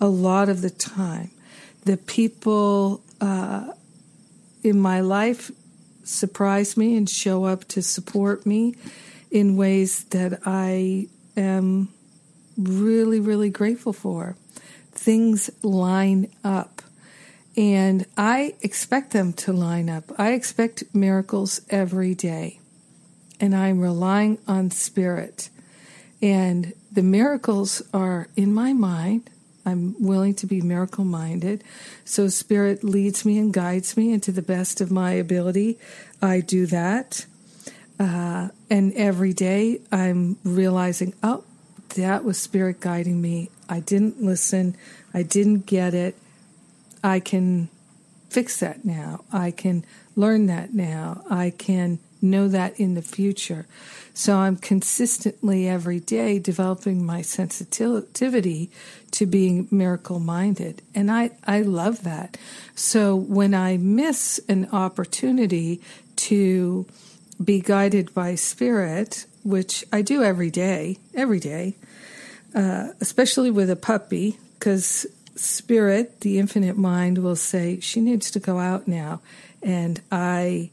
a 0.02 0.08
lot 0.08 0.50
of 0.50 0.62
the 0.62 0.70
time. 0.70 1.32
The 1.86 1.98
people 1.98 3.02
uh, 3.22 3.74
in 4.64 4.80
my 4.80 5.02
life 5.02 5.52
surprise 6.04 6.76
me 6.76 6.98
and 6.98 7.10
show 7.10 7.46
up 7.46 7.66
to 7.70 7.82
support 7.82 8.46
me 8.46 8.76
in 9.32 9.56
ways 9.56 10.06
that 10.06 10.40
I 10.46 11.08
am 11.38 11.90
really, 12.58 13.20
really 13.20 13.50
grateful 13.50 13.94
for. 13.94 14.36
Things 14.92 15.50
line 15.62 16.32
up. 16.44 16.79
And 17.60 18.06
I 18.16 18.56
expect 18.62 19.12
them 19.12 19.34
to 19.34 19.52
line 19.52 19.90
up. 19.90 20.18
I 20.18 20.32
expect 20.32 20.96
miracles 20.96 21.60
every 21.70 22.16
day. 22.16 22.62
And 23.38 23.54
I'm 23.54 23.82
relying 23.82 24.38
on 24.48 24.72
spirit. 24.72 25.50
And 26.22 26.72
the 26.90 27.04
miracles 27.04 27.82
are 27.94 28.30
in 28.38 28.54
my 28.54 28.72
mind. 28.72 29.30
I'm 29.66 29.94
willing 30.00 30.36
to 30.36 30.48
be 30.48 30.62
miracle 30.62 31.04
minded. 31.04 31.66
So 32.06 32.30
spirit 32.30 32.82
leads 32.82 33.26
me 33.26 33.38
and 33.38 33.52
guides 33.52 33.98
me, 33.98 34.14
and 34.14 34.24
to 34.24 34.32
the 34.32 34.42
best 34.42 34.80
of 34.80 34.90
my 34.90 35.12
ability, 35.12 35.78
I 36.22 36.40
do 36.40 36.66
that. 36.68 37.26
Uh, 38.00 38.50
and 38.70 38.94
every 38.94 39.34
day 39.34 39.82
I'm 39.92 40.38
realizing, 40.46 41.14
oh, 41.22 41.44
that 41.96 42.24
was 42.24 42.38
spirit 42.38 42.80
guiding 42.80 43.22
me. 43.22 43.50
I 43.68 43.82
didn't 43.82 44.24
listen. 44.24 44.78
I 45.14 45.24
didn't 45.24 45.66
get 45.66 45.94
it. 45.94 46.16
I 47.04 47.20
can 47.20 47.70
fix 48.30 48.60
that 48.60 48.86
now. 48.86 49.24
I 49.32 49.52
can 49.52 49.86
learn 50.16 50.48
that 50.48 50.74
now. 50.74 51.24
I 51.30 51.52
can 51.52 52.00
know 52.22 52.48
that 52.48 52.80
in 52.80 52.96
the 52.96 53.02
future. 53.02 53.66
So 54.14 54.38
I'm 54.38 54.58
consistently 54.58 55.68
every 55.68 56.00
day 56.00 56.40
developing 56.40 57.06
my 57.06 57.22
sensitivity 57.22 58.70
to 59.12 59.26
being 59.26 59.68
miracle 59.72 60.20
minded. 60.20 60.82
And 60.94 61.10
I, 61.10 61.32
I 61.48 61.62
love 61.62 62.04
that. 62.04 62.38
So 62.76 63.16
when 63.16 63.54
I 63.54 63.78
miss 63.78 64.40
an 64.50 64.68
opportunity 64.72 65.82
to 66.18 66.86
be 67.42 67.62
guided 67.62 68.14
by 68.14 68.36
spirit, 68.36 69.26
which 69.44 69.86
I 69.94 70.02
do 70.02 70.24
every 70.24 70.52
day, 70.52 70.98
every 71.16 71.40
day, 71.40 71.76
uh, 72.54 72.90
especially 73.00 73.52
with 73.52 73.70
a 73.70 73.78
puppy, 73.78 74.38
because 74.56 75.08
spirit, 75.40 76.22
the 76.22 76.40
infinite 76.40 76.78
mind, 76.78 77.20
will 77.20 77.36
say, 77.36 77.80
She 77.80 78.02
needs 78.02 78.32
to 78.32 78.40
go 78.40 78.60
out 78.60 78.88
now. 78.88 79.22
And 79.62 80.02
I 80.12 80.72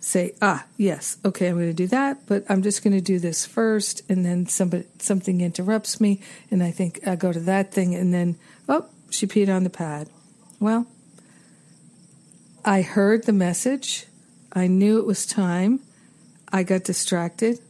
say, 0.00 0.34
Ah, 0.40 0.64
yes, 0.76 1.18
okay, 1.24 1.48
I'm 1.48 1.56
going 1.56 1.68
to 1.68 1.72
do 1.72 1.86
that, 1.88 2.26
but 2.26 2.44
I'm 2.48 2.62
just 2.62 2.82
going 2.82 2.94
to 2.94 3.00
do 3.00 3.18
this 3.18 3.46
first. 3.46 4.02
And 4.10 4.24
then 4.24 4.46
somebody, 4.46 4.84
something 4.98 5.40
interrupts 5.40 6.00
me, 6.00 6.20
and 6.50 6.62
I 6.62 6.70
think 6.70 7.06
I 7.06 7.16
go 7.16 7.32
to 7.32 7.40
that 7.40 7.72
thing, 7.72 7.94
and 7.94 8.12
then, 8.12 8.36
oh, 8.68 8.86
she 9.10 9.26
peed 9.26 9.54
on 9.54 9.64
the 9.64 9.70
pad. 9.70 10.08
Well, 10.58 10.86
I 12.64 12.82
heard 12.82 13.24
the 13.24 13.32
message. 13.32 14.06
I 14.52 14.66
knew 14.66 14.98
it 14.98 15.06
was 15.06 15.24
time. 15.24 15.80
I 16.52 16.62
got 16.62 16.84
distracted. 16.84 17.60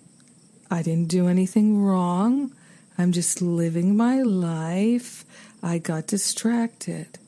I 0.71 0.83
didn't 0.83 1.09
do 1.09 1.29
anything 1.29 1.83
wrong. 1.83 2.53
I'm 2.97 3.13
just 3.13 3.41
living 3.41 3.97
my 3.97 4.23
life. 4.23 5.25
I 5.63 5.79
got 5.79 6.07
distracted. 6.07 7.19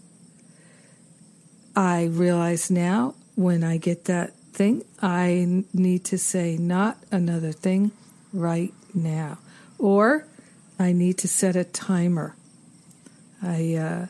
I 1.75 2.05
realize 2.05 2.71
now 2.71 3.15
when 3.35 3.65
I 3.65 3.77
get 3.77 4.05
that 4.07 4.35
thing, 4.53 4.85
I 5.01 5.65
need 5.73 6.05
to 6.07 6.19
say 6.19 6.57
not 6.57 6.99
another 7.11 7.53
thing 7.53 7.93
right 8.33 8.73
now. 8.95 9.39
Or 9.79 10.27
I 10.79 10.93
need 10.93 11.19
to 11.19 11.29
set 11.29 11.57
a 11.57 11.65
timer. 11.65 12.37
I 13.43 13.75
uh, 13.75 14.07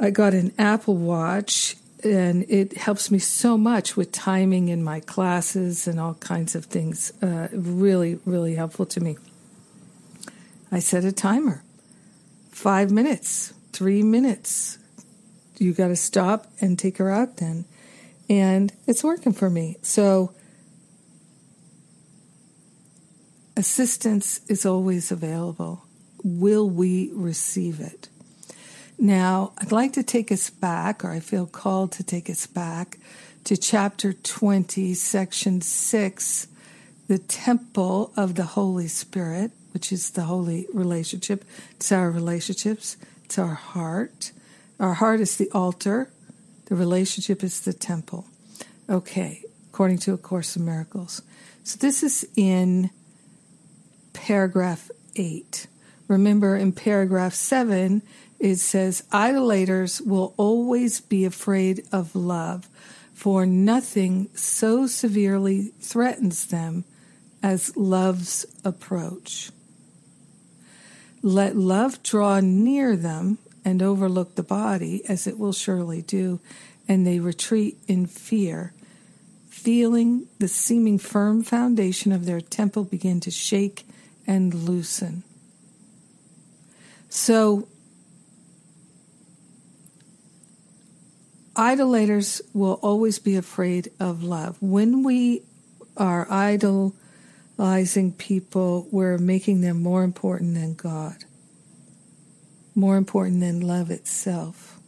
I 0.00 0.10
got 0.10 0.34
an 0.34 0.52
Apple 0.58 0.96
Watch 0.96 1.76
and 2.04 2.44
it 2.48 2.76
helps 2.76 3.10
me 3.10 3.18
so 3.18 3.58
much 3.58 3.96
with 3.96 4.12
timing 4.12 4.68
in 4.68 4.84
my 4.84 5.00
classes 5.00 5.88
and 5.88 5.98
all 5.98 6.14
kinds 6.14 6.54
of 6.54 6.66
things. 6.66 7.12
Uh, 7.20 7.48
really, 7.52 8.20
really 8.24 8.54
helpful 8.54 8.86
to 8.86 9.00
me. 9.00 9.16
I 10.70 10.78
set 10.78 11.04
a 11.04 11.12
timer 11.12 11.62
five 12.58 12.90
minutes, 12.90 13.54
three 13.72 14.02
minutes. 14.02 14.78
You 15.58 15.72
got 15.72 15.88
to 15.88 15.96
stop 15.96 16.48
and 16.60 16.76
take 16.76 16.98
her 16.98 17.08
out 17.08 17.36
then. 17.36 17.64
And 18.28 18.72
it's 18.84 19.04
working 19.04 19.32
for 19.32 19.48
me. 19.48 19.76
So, 19.80 20.34
assistance 23.56 24.40
is 24.48 24.66
always 24.66 25.12
available. 25.12 25.84
Will 26.24 26.68
we 26.68 27.10
receive 27.14 27.78
it? 27.78 28.08
Now, 28.98 29.52
I'd 29.58 29.70
like 29.70 29.92
to 29.92 30.02
take 30.02 30.32
us 30.32 30.50
back, 30.50 31.04
or 31.04 31.12
I 31.12 31.20
feel 31.20 31.46
called 31.46 31.92
to 31.92 32.02
take 32.02 32.28
us 32.28 32.48
back 32.48 32.98
to 33.44 33.56
chapter 33.56 34.12
20, 34.12 34.94
section 34.94 35.60
6, 35.60 36.48
the 37.06 37.18
temple 37.18 38.12
of 38.16 38.34
the 38.34 38.42
Holy 38.42 38.88
Spirit, 38.88 39.52
which 39.78 39.92
is 39.92 40.10
the 40.10 40.22
holy 40.22 40.66
relationship. 40.74 41.44
It's 41.76 41.92
our 41.92 42.10
relationships, 42.10 42.96
it's 43.24 43.38
our 43.38 43.54
heart. 43.54 44.32
Our 44.80 44.94
heart 44.94 45.20
is 45.20 45.36
the 45.36 45.48
altar, 45.52 46.10
the 46.64 46.74
relationship 46.74 47.44
is 47.44 47.60
the 47.60 47.72
temple. 47.72 48.26
Okay, 48.90 49.44
according 49.70 49.98
to 49.98 50.14
A 50.14 50.18
Course 50.18 50.56
in 50.56 50.64
Miracles. 50.64 51.22
So 51.62 51.78
this 51.78 52.02
is 52.02 52.26
in 52.34 52.90
paragraph 54.14 54.90
8. 55.14 55.68
Remember, 56.08 56.56
in 56.56 56.72
paragraph 56.72 57.34
7, 57.34 58.02
it 58.40 58.56
says, 58.56 59.04
Idolaters 59.12 60.02
will 60.02 60.34
always 60.36 61.00
be 61.00 61.24
afraid 61.24 61.86
of 61.92 62.16
love, 62.16 62.68
for 63.14 63.46
nothing 63.46 64.28
so 64.34 64.88
severely 64.88 65.70
threatens 65.80 66.46
them 66.46 66.84
as 67.44 67.76
love's 67.76 68.44
approach. 68.64 69.52
Let 71.28 71.58
love 71.58 72.02
draw 72.02 72.40
near 72.40 72.96
them 72.96 73.36
and 73.62 73.82
overlook 73.82 74.34
the 74.34 74.42
body, 74.42 75.02
as 75.10 75.26
it 75.26 75.38
will 75.38 75.52
surely 75.52 76.00
do, 76.00 76.40
and 76.88 77.06
they 77.06 77.20
retreat 77.20 77.76
in 77.86 78.06
fear, 78.06 78.72
feeling 79.50 80.26
the 80.38 80.48
seeming 80.48 80.96
firm 80.96 81.42
foundation 81.42 82.12
of 82.12 82.24
their 82.24 82.40
temple 82.40 82.84
begin 82.84 83.20
to 83.20 83.30
shake 83.30 83.86
and 84.26 84.54
loosen. 84.54 85.22
So, 87.10 87.68
idolaters 91.54 92.40
will 92.54 92.80
always 92.80 93.18
be 93.18 93.36
afraid 93.36 93.90
of 94.00 94.22
love. 94.22 94.56
When 94.62 95.02
we 95.02 95.42
are 95.94 96.26
idolizing 97.58 98.12
people, 98.12 98.86
we're 98.92 99.18
making 99.18 99.62
them 99.62 99.82
more 99.82 100.04
important 100.04 100.54
than 100.54 100.74
God, 100.74 101.24
more 102.74 102.96
important 102.96 103.40
than 103.40 103.60
love 103.60 103.90
itself. 103.90 104.78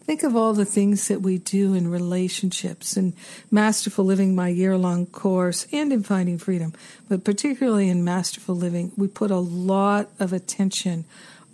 Think 0.00 0.22
of 0.22 0.34
all 0.34 0.54
the 0.54 0.64
things 0.64 1.08
that 1.08 1.20
we 1.20 1.36
do 1.36 1.74
in 1.74 1.90
relationships 1.90 2.96
and 2.96 3.12
Masterful 3.50 4.06
Living, 4.06 4.34
my 4.34 4.48
year 4.48 4.78
long 4.78 5.04
course, 5.04 5.66
and 5.70 5.92
in 5.92 6.02
Finding 6.02 6.38
Freedom, 6.38 6.72
but 7.10 7.24
particularly 7.24 7.90
in 7.90 8.02
Masterful 8.02 8.54
Living, 8.54 8.90
we 8.96 9.06
put 9.06 9.30
a 9.30 9.36
lot 9.36 10.08
of 10.18 10.32
attention 10.32 11.04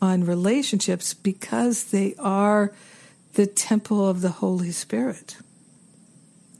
on 0.01 0.25
relationships 0.25 1.12
because 1.12 1.87
they 1.87 2.15
are 2.21 2.73
the 3.33 3.47
temple 3.47 4.09
of 4.09 4.21
the 4.21 4.29
Holy 4.29 4.71
Spirit. 4.71 5.39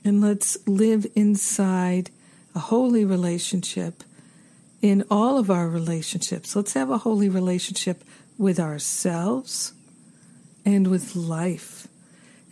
And 0.05 0.21
let's 0.21 0.59
live 0.67 1.07
inside 1.15 2.11
a 2.55 2.61
holy 2.61 3.05
relationship 3.05 4.05
in 4.81 5.05
all 5.11 5.39
of 5.39 5.51
our 5.51 5.69
relationships. 5.69 6.55
Let's 6.55 6.75
have 6.75 6.91
a 6.91 6.99
holy 6.99 7.29
relationship 7.29 8.05
with 8.37 8.61
ourselves 8.61 9.73
and 10.65 10.89
with 10.89 11.17
life. 11.17 11.89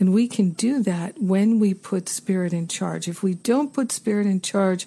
And 0.01 0.13
we 0.13 0.27
can 0.27 0.51
do 0.51 0.83
that 0.83 1.21
when 1.21 1.61
we 1.61 1.75
put 1.75 2.09
Spirit 2.09 2.53
in 2.53 2.69
charge. 2.69 3.07
If 3.07 3.23
we 3.23 3.35
don't 3.35 3.73
put 3.73 3.93
Spirit 3.93 4.27
in 4.27 4.41
charge, 4.41 4.87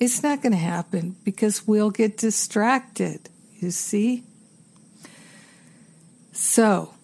it's 0.00 0.22
not 0.22 0.42
going 0.42 0.52
to 0.52 0.58
happen 0.58 1.16
because 1.24 1.66
we'll 1.66 1.90
get 1.90 2.16
distracted. 2.16 3.28
You 3.58 3.70
see? 3.70 4.22
So, 6.32 6.94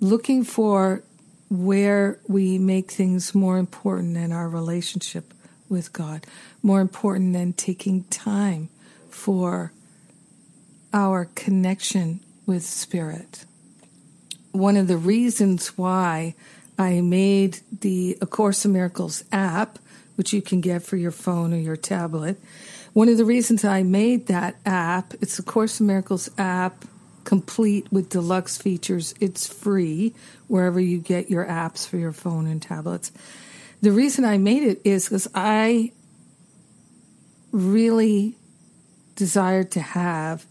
looking 0.00 0.44
for 0.44 1.02
where 1.48 2.18
we 2.26 2.58
make 2.58 2.90
things 2.90 3.34
more 3.34 3.58
important 3.58 4.14
than 4.14 4.32
our 4.32 4.48
relationship 4.48 5.32
with 5.68 5.92
God, 5.92 6.26
more 6.62 6.80
important 6.80 7.32
than 7.32 7.52
taking 7.52 8.04
time 8.04 8.68
for 9.10 9.72
our 10.92 11.26
connection 11.34 12.20
with 12.46 12.64
Spirit. 12.64 13.44
One 14.52 14.76
of 14.76 14.88
the 14.88 14.96
reasons 14.96 15.76
why 15.76 16.34
I 16.78 17.00
made 17.00 17.60
the 17.80 18.16
A 18.20 18.26
Course 18.26 18.64
in 18.64 18.72
Miracles 18.72 19.24
app, 19.32 19.78
which 20.16 20.32
you 20.32 20.42
can 20.42 20.60
get 20.60 20.82
for 20.82 20.96
your 20.96 21.10
phone 21.10 21.52
or 21.52 21.58
your 21.58 21.76
tablet, 21.76 22.38
one 22.92 23.08
of 23.08 23.18
the 23.18 23.24
reasons 23.24 23.64
I 23.64 23.82
made 23.82 24.26
that 24.28 24.56
app, 24.64 25.14
it's 25.20 25.38
a 25.38 25.42
Course 25.42 25.80
in 25.80 25.86
Miracles 25.86 26.30
app 26.38 26.84
complete 27.26 27.92
with 27.92 28.08
deluxe 28.08 28.56
features. 28.56 29.12
It's 29.20 29.46
free 29.46 30.14
wherever 30.46 30.80
you 30.80 30.98
get 30.98 31.28
your 31.28 31.44
apps 31.44 31.86
for 31.86 31.98
your 31.98 32.12
phone 32.12 32.46
and 32.46 32.62
tablets. 32.62 33.12
The 33.82 33.92
reason 33.92 34.24
I 34.24 34.38
made 34.38 34.62
it 34.62 34.80
is 34.84 35.08
because 35.08 35.28
I 35.34 35.92
really 37.52 38.36
desired 39.16 39.72
to 39.72 39.80
have 39.80 40.46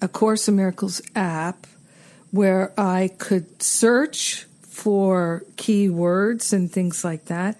a 0.00 0.08
Course 0.08 0.46
in 0.46 0.56
Miracles 0.56 1.00
app 1.16 1.66
where 2.30 2.72
I 2.78 3.10
could 3.18 3.62
search 3.62 4.46
for 4.62 5.44
keywords 5.56 6.52
and 6.52 6.70
things 6.70 7.04
like 7.04 7.26
that, 7.26 7.58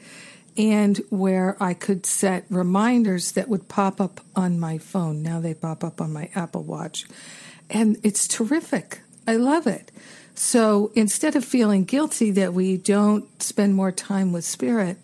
and 0.57 0.99
where 1.09 1.57
I 1.61 1.73
could 1.75 2.05
set 2.05 2.45
reminders 2.51 3.33
that 3.33 3.49
would 3.49 3.69
pop 3.69 4.01
up 4.01 4.21
on 4.35 4.59
my 4.59 4.79
phone. 4.79 5.23
Now 5.23 5.41
they 5.41 5.55
pop 5.55 5.85
up 5.85 6.01
on 6.01 6.13
my 6.13 6.31
Apple 6.35 6.63
Watch 6.63 7.07
and 7.71 7.99
it's 8.03 8.29
terrific. 8.29 9.01
I 9.27 9.37
love 9.37 9.67
it. 9.67 9.91
So 10.35 10.91
instead 10.95 11.37
of 11.37 11.45
feeling 11.45 11.85
guilty 11.85 12.31
that 12.33 12.55
we 12.55 12.77
don't 12.77 13.43
spend 13.43 13.75
more 13.75 13.93
time 13.93 14.33
with 14.33 14.45
spirit, 14.45 14.97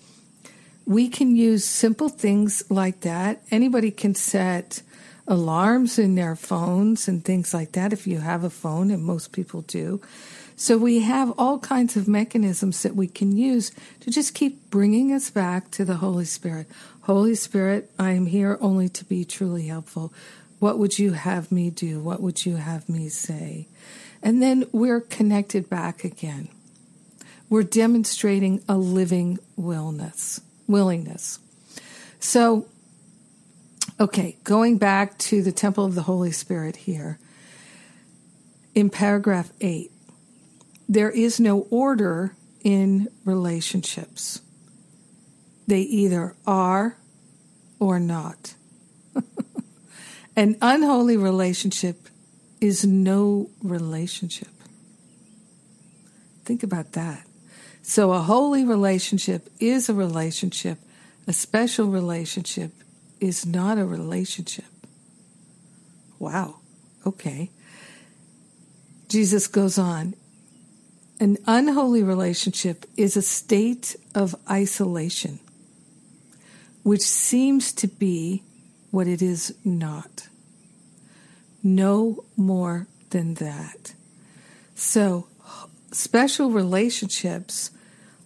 we 0.87 1.09
can 1.09 1.37
use 1.37 1.65
simple 1.65 2.09
things 2.09 2.65
like 2.71 3.01
that. 3.01 3.43
Anybody 3.51 3.91
can 3.91 4.15
set 4.15 4.83
alarms 5.27 5.99
in 5.99 6.15
their 6.15 6.35
phones 6.35 7.07
and 7.07 7.23
things 7.23 7.53
like 7.53 7.73
that 7.73 7.93
if 7.93 8.07
you 8.07 8.21
have 8.21 8.43
a 8.43 8.51
phone, 8.51 8.91
and 8.91 9.05
most 9.05 9.31
people 9.31 9.61
do. 9.63 10.01
So 10.57 10.77
we 10.77 11.01
have 11.01 11.33
all 11.39 11.59
kinds 11.61 11.97
of 11.97 12.09
mechanisms 12.09 12.83
that 12.83 12.97
we 12.97 13.07
can 13.07 13.37
use 13.37 13.71
to 14.01 14.11
just 14.11 14.35
keep 14.35 14.71
bringing 14.71 15.13
us 15.13 15.31
back 15.31 15.71
to 15.73 15.85
the 15.85 15.97
Holy 15.97 16.25
Spirit. 16.25 16.67
Holy 17.03 17.35
Spirit, 17.35 17.91
I 17.99 18.13
am 18.13 18.27
here 18.27 18.59
only 18.61 18.89
to 18.89 19.05
be 19.05 19.25
truly 19.25 19.67
helpful. 19.67 20.13
What 20.59 20.79
would 20.79 20.99
you 20.99 21.13
have 21.13 21.53
me 21.53 21.71
do? 21.71 22.01
What 22.01 22.21
would 22.21 22.45
you 22.45 22.57
have 22.57 22.89
me 22.89 23.09
say? 23.09 23.69
And 24.23 24.43
then 24.43 24.65
we're 24.73 25.01
connected 25.01 25.71
back 25.71 26.05
again. 26.05 26.49
We're 27.49 27.63
demonstrating 27.63 28.63
a 28.69 28.77
living 28.77 29.39
willness, 29.57 30.41
willingness. 30.67 31.39
So, 32.21 32.67
okay, 33.99 34.37
going 34.45 34.79
back 34.79 35.17
to 35.19 35.43
the 35.43 35.53
temple 35.53 35.85
of 35.85 35.95
the 35.95 36.03
Holy 36.03 36.33
Spirit 36.33 36.77
here, 36.77 37.19
in 38.75 38.91
paragraph 38.91 39.51
8, 39.61 39.91
there 40.89 41.11
is 41.11 41.41
no 41.41 41.67
order 41.71 42.35
in 42.63 43.09
relationships. 43.25 44.41
They 45.67 45.81
either 45.81 46.35
are 46.47 46.97
or 47.79 48.01
not. 48.01 48.55
An 50.39 50.57
unholy 50.63 51.17
relationship 51.17 52.09
is 52.61 52.85
no 52.85 53.51
relationship. 53.61 54.47
Think 56.45 56.63
about 56.63 56.93
that. 56.93 57.27
So, 57.83 58.13
a 58.13 58.21
holy 58.21 58.65
relationship 58.65 59.49
is 59.59 59.89
a 59.89 59.95
relationship, 59.95 60.79
a 61.27 61.33
special 61.33 61.89
relationship 61.89 62.71
is 63.19 63.47
not 63.47 63.79
a 63.79 63.85
relationship. 63.85 64.73
Wow. 66.21 66.61
Okay. 67.05 67.51
Jesus 69.09 69.49
goes 69.49 69.77
on. 69.77 70.15
An 71.19 71.39
unholy 71.49 72.05
relationship 72.05 72.87
is 72.97 73.17
a 73.17 73.23
state 73.23 73.97
of 74.15 74.37
isolation, 74.49 75.41
which 76.85 77.03
seems 77.03 77.73
to 77.73 77.89
be 77.89 78.45
what 78.91 79.07
it 79.07 79.23
is 79.23 79.55
not. 79.65 80.29
No 81.63 82.25
more 82.37 82.87
than 83.11 83.35
that. 83.35 83.95
So, 84.75 85.27
special 85.93 86.51
relationships 86.51 87.71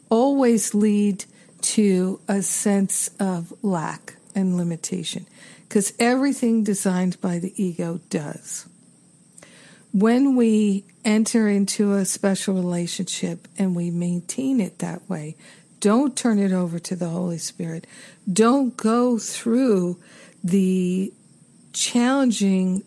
always 0.08 0.74
lead 0.74 1.24
to 1.62 2.20
a 2.28 2.42
sense 2.42 3.10
of 3.18 3.52
lack 3.62 4.16
and 4.34 4.56
limitation 4.56 5.26
because 5.68 5.92
everything 5.98 6.64
designed 6.64 7.20
by 7.20 7.38
the 7.38 7.52
ego 7.62 8.00
does. 8.10 8.66
When 9.92 10.36
we 10.36 10.84
enter 11.04 11.48
into 11.48 11.94
a 11.94 12.04
special 12.04 12.54
relationship 12.54 13.48
and 13.58 13.74
we 13.74 13.90
maintain 13.90 14.60
it 14.60 14.78
that 14.78 15.08
way, 15.08 15.36
don't 15.80 16.16
turn 16.16 16.38
it 16.38 16.52
over 16.52 16.78
to 16.78 16.96
the 16.96 17.08
Holy 17.08 17.38
Spirit. 17.38 17.86
Don't 18.30 18.76
go 18.76 19.18
through 19.18 19.98
the 20.43 21.12
challenging 21.72 22.82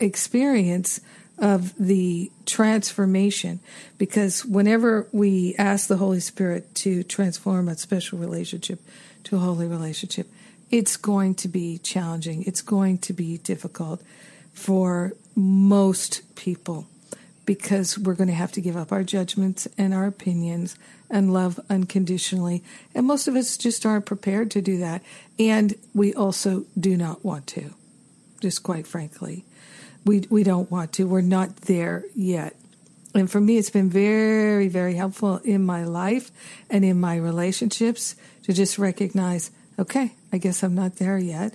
experience 0.00 1.00
of 1.38 1.74
the 1.78 2.30
transformation 2.46 3.60
because 3.98 4.44
whenever 4.44 5.06
we 5.12 5.54
ask 5.58 5.88
the 5.88 5.96
Holy 5.96 6.20
Spirit 6.20 6.74
to 6.74 7.02
transform 7.02 7.68
a 7.68 7.76
special 7.76 8.18
relationship 8.18 8.80
to 9.24 9.36
a 9.36 9.38
holy 9.38 9.66
relationship, 9.66 10.28
it's 10.70 10.96
going 10.96 11.34
to 11.34 11.48
be 11.48 11.78
challenging. 11.78 12.42
It's 12.44 12.62
going 12.62 12.98
to 12.98 13.12
be 13.12 13.38
difficult 13.38 14.02
for 14.52 15.12
most 15.34 16.22
people 16.36 16.86
because 17.44 17.98
we're 17.98 18.14
going 18.14 18.28
to 18.28 18.34
have 18.34 18.52
to 18.52 18.60
give 18.60 18.76
up 18.76 18.90
our 18.90 19.04
judgments 19.04 19.68
and 19.78 19.94
our 19.94 20.06
opinions 20.06 20.76
and 21.10 21.32
love 21.32 21.60
unconditionally. 21.68 22.62
And 22.94 23.06
most 23.06 23.28
of 23.28 23.36
us 23.36 23.56
just 23.56 23.86
aren't 23.86 24.06
prepared 24.06 24.50
to 24.52 24.60
do 24.60 24.78
that. 24.78 25.02
And 25.38 25.74
we 25.94 26.14
also 26.14 26.64
do 26.78 26.96
not 26.96 27.24
want 27.24 27.46
to, 27.48 27.74
just 28.40 28.62
quite 28.62 28.86
frankly. 28.86 29.44
We, 30.04 30.26
we 30.30 30.42
don't 30.42 30.70
want 30.70 30.92
to. 30.94 31.06
We're 31.06 31.20
not 31.20 31.56
there 31.62 32.04
yet. 32.14 32.56
And 33.14 33.30
for 33.30 33.40
me, 33.40 33.56
it's 33.56 33.70
been 33.70 33.88
very, 33.88 34.68
very 34.68 34.94
helpful 34.94 35.38
in 35.38 35.64
my 35.64 35.84
life 35.84 36.30
and 36.68 36.84
in 36.84 37.00
my 37.00 37.16
relationships 37.16 38.14
to 38.42 38.52
just 38.52 38.78
recognize 38.78 39.50
okay, 39.78 40.12
I 40.32 40.38
guess 40.38 40.62
I'm 40.62 40.74
not 40.74 40.96
there 40.96 41.18
yet, 41.18 41.54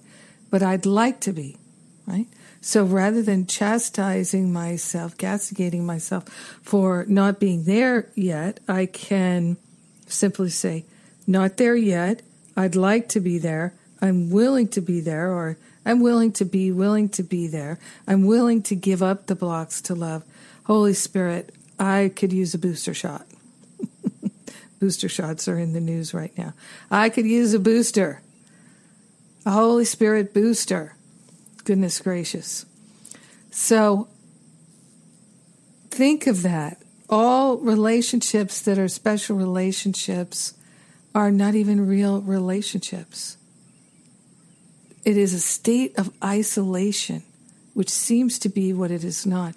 but 0.49 0.61
I'd 0.61 0.85
like 0.85 1.19
to 1.21 1.33
be, 1.33 1.57
right? 2.05 2.27
So 2.61 2.85
rather 2.85 3.23
than 3.23 3.47
chastising 3.47 4.53
myself, 4.53 5.17
castigating 5.17 5.83
myself 5.83 6.29
for 6.61 7.05
not 7.07 7.39
being 7.39 7.63
there 7.63 8.09
yet, 8.13 8.59
I 8.67 8.85
can 8.85 9.57
simply 10.05 10.51
say, 10.51 10.85
not 11.25 11.57
there 11.57 11.75
yet. 11.75 12.21
I'd 12.55 12.75
like 12.75 13.09
to 13.09 13.19
be 13.19 13.39
there. 13.39 13.73
I'm 13.99 14.29
willing 14.29 14.67
to 14.69 14.81
be 14.81 14.99
there, 14.99 15.31
or 15.31 15.57
I'm 15.85 16.01
willing 16.01 16.31
to 16.33 16.45
be 16.45 16.71
willing 16.71 17.09
to 17.09 17.23
be 17.23 17.47
there. 17.47 17.79
I'm 18.07 18.25
willing 18.25 18.61
to 18.63 18.75
give 18.75 19.01
up 19.01 19.25
the 19.25 19.35
blocks 19.35 19.81
to 19.83 19.95
love. 19.95 20.23
Holy 20.65 20.93
Spirit, 20.93 21.55
I 21.79 22.11
could 22.15 22.31
use 22.31 22.53
a 22.53 22.59
booster 22.59 22.93
shot. 22.93 23.25
booster 24.79 25.09
shots 25.09 25.47
are 25.47 25.57
in 25.57 25.73
the 25.73 25.81
news 25.81 26.13
right 26.13 26.35
now. 26.37 26.53
I 26.91 27.09
could 27.09 27.25
use 27.25 27.53
a 27.53 27.59
booster, 27.59 28.21
a 29.45 29.51
Holy 29.51 29.85
Spirit 29.85 30.33
booster. 30.33 30.95
Goodness 31.61 31.99
gracious. 31.99 32.65
So 33.51 34.07
think 35.89 36.27
of 36.27 36.41
that. 36.43 36.81
All 37.09 37.57
relationships 37.57 38.61
that 38.61 38.79
are 38.79 38.87
special 38.87 39.35
relationships 39.35 40.53
are 41.13 41.31
not 41.31 41.55
even 41.55 41.85
real 41.85 42.21
relationships. 42.21 43.37
It 45.03 45.17
is 45.17 45.33
a 45.33 45.39
state 45.39 45.97
of 45.97 46.13
isolation, 46.23 47.23
which 47.73 47.89
seems 47.89 48.39
to 48.39 48.49
be 48.49 48.71
what 48.71 48.91
it 48.91 49.03
is 49.03 49.25
not. 49.25 49.55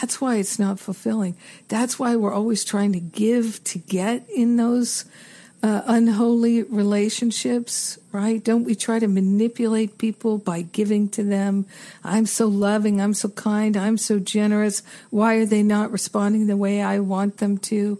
That's 0.00 0.20
why 0.20 0.36
it's 0.36 0.58
not 0.58 0.80
fulfilling. 0.80 1.36
That's 1.68 1.98
why 1.98 2.16
we're 2.16 2.32
always 2.32 2.64
trying 2.64 2.92
to 2.92 3.00
give 3.00 3.62
to 3.64 3.78
get 3.78 4.28
in 4.30 4.56
those 4.56 5.04
uh, 5.64 5.80
unholy 5.86 6.62
relationships, 6.64 7.98
right? 8.12 8.44
Don't 8.44 8.64
we 8.64 8.74
try 8.74 8.98
to 8.98 9.08
manipulate 9.08 9.96
people 9.96 10.36
by 10.36 10.60
giving 10.60 11.08
to 11.08 11.22
them? 11.22 11.64
I'm 12.04 12.26
so 12.26 12.46
loving, 12.48 13.00
I'm 13.00 13.14
so 13.14 13.30
kind, 13.30 13.74
I'm 13.74 13.96
so 13.96 14.18
generous. 14.18 14.82
Why 15.08 15.36
are 15.36 15.46
they 15.46 15.62
not 15.62 15.90
responding 15.90 16.48
the 16.48 16.56
way 16.58 16.82
I 16.82 16.98
want 16.98 17.38
them 17.38 17.56
to? 17.72 17.98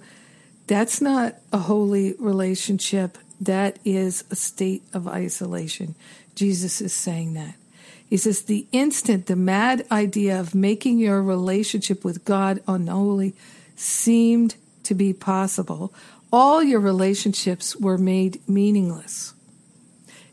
That's 0.67 1.01
not 1.01 1.37
a 1.55 1.59
holy 1.59 2.13
relationship. 2.19 3.17
That 3.41 3.79
is 3.83 4.25
a 4.31 4.37
state 4.37 4.83
of 4.93 5.09
isolation. 5.09 5.95
Jesus 6.35 6.83
is 6.83 6.93
saying 6.93 7.33
that. 7.33 7.55
He 8.07 8.19
says, 8.19 8.43
the 8.43 8.67
instant 8.73 9.25
the 9.25 9.37
mad 9.37 9.87
idea 9.91 10.39
of 10.39 10.55
making 10.55 10.99
your 10.99 11.23
relationship 11.23 12.05
with 12.05 12.27
God 12.27 12.63
unholy 12.69 13.35
seemed 13.75 14.57
to 14.83 14.95
be 14.95 15.15
possible, 15.15 15.95
all 16.35 16.65
your 16.65 16.81
relationships 16.81 17.77
were 17.77 17.97
made 17.97 18.41
meaningless. 18.49 19.35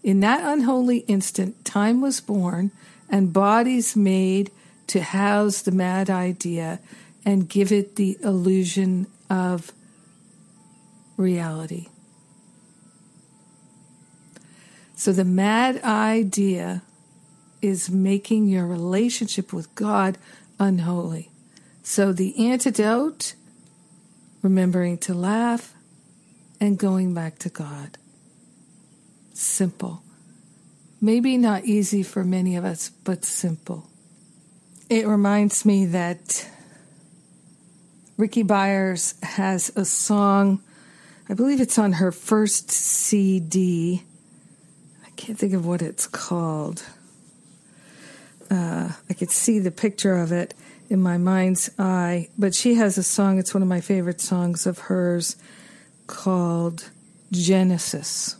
In 0.01 0.21
that 0.21 0.43
unholy 0.43 0.99
instant, 1.01 1.63
time 1.63 2.01
was 2.01 2.19
born 2.19 2.71
and 3.07 3.31
bodies 3.31 3.95
made 3.95 4.49
to 4.87 5.03
house 5.03 5.61
the 5.61 5.71
mad 5.71 6.09
idea 6.09 6.79
and 7.23 7.47
give 7.47 7.71
it 7.71 7.97
the 7.97 8.17
illusion 8.23 9.05
of 9.29 9.71
reality. 11.17 11.85
So 14.95 15.11
the 15.11 15.23
mad 15.23 15.83
idea 15.83 16.81
is 17.61 17.91
making 17.91 18.47
your 18.47 18.65
relationship 18.65 19.53
with 19.53 19.75
God 19.75 20.17
unholy. 20.57 21.29
So 21.83 22.11
the 22.11 22.49
antidote, 22.49 23.35
remembering 24.41 24.97
to 24.97 25.13
laugh, 25.13 25.75
and 26.61 26.77
going 26.77 27.13
back 27.15 27.39
to 27.39 27.49
God. 27.49 27.97
Simple. 29.33 30.03
Maybe 31.01 31.35
not 31.35 31.65
easy 31.65 32.03
for 32.03 32.23
many 32.23 32.55
of 32.55 32.63
us, 32.63 32.89
but 33.03 33.25
simple. 33.25 33.89
It 34.87 35.07
reminds 35.07 35.65
me 35.65 35.87
that 35.87 36.47
Rickie 38.15 38.43
Byars 38.43 39.21
has 39.23 39.75
a 39.75 39.83
song, 39.83 40.61
I 41.27 41.33
believe 41.33 41.59
it's 41.59 41.79
on 41.79 41.93
her 41.93 42.11
first 42.11 42.69
CD. 42.69 44.03
I 45.03 45.09
can't 45.15 45.39
think 45.39 45.53
of 45.53 45.65
what 45.65 45.81
it's 45.81 46.05
called. 46.05 46.83
Uh, 48.51 48.91
I 49.09 49.13
could 49.13 49.31
see 49.31 49.57
the 49.57 49.71
picture 49.71 50.17
of 50.17 50.31
it 50.31 50.53
in 50.89 51.01
my 51.01 51.17
mind's 51.17 51.71
eye, 51.79 52.29
but 52.37 52.53
she 52.53 52.75
has 52.75 52.99
a 52.99 53.03
song, 53.03 53.39
it's 53.39 53.55
one 53.55 53.63
of 53.63 53.69
my 53.69 53.81
favorite 53.81 54.21
songs 54.21 54.67
of 54.67 54.77
hers 54.77 55.35
called 56.11 56.91
Genesis. 57.31 58.35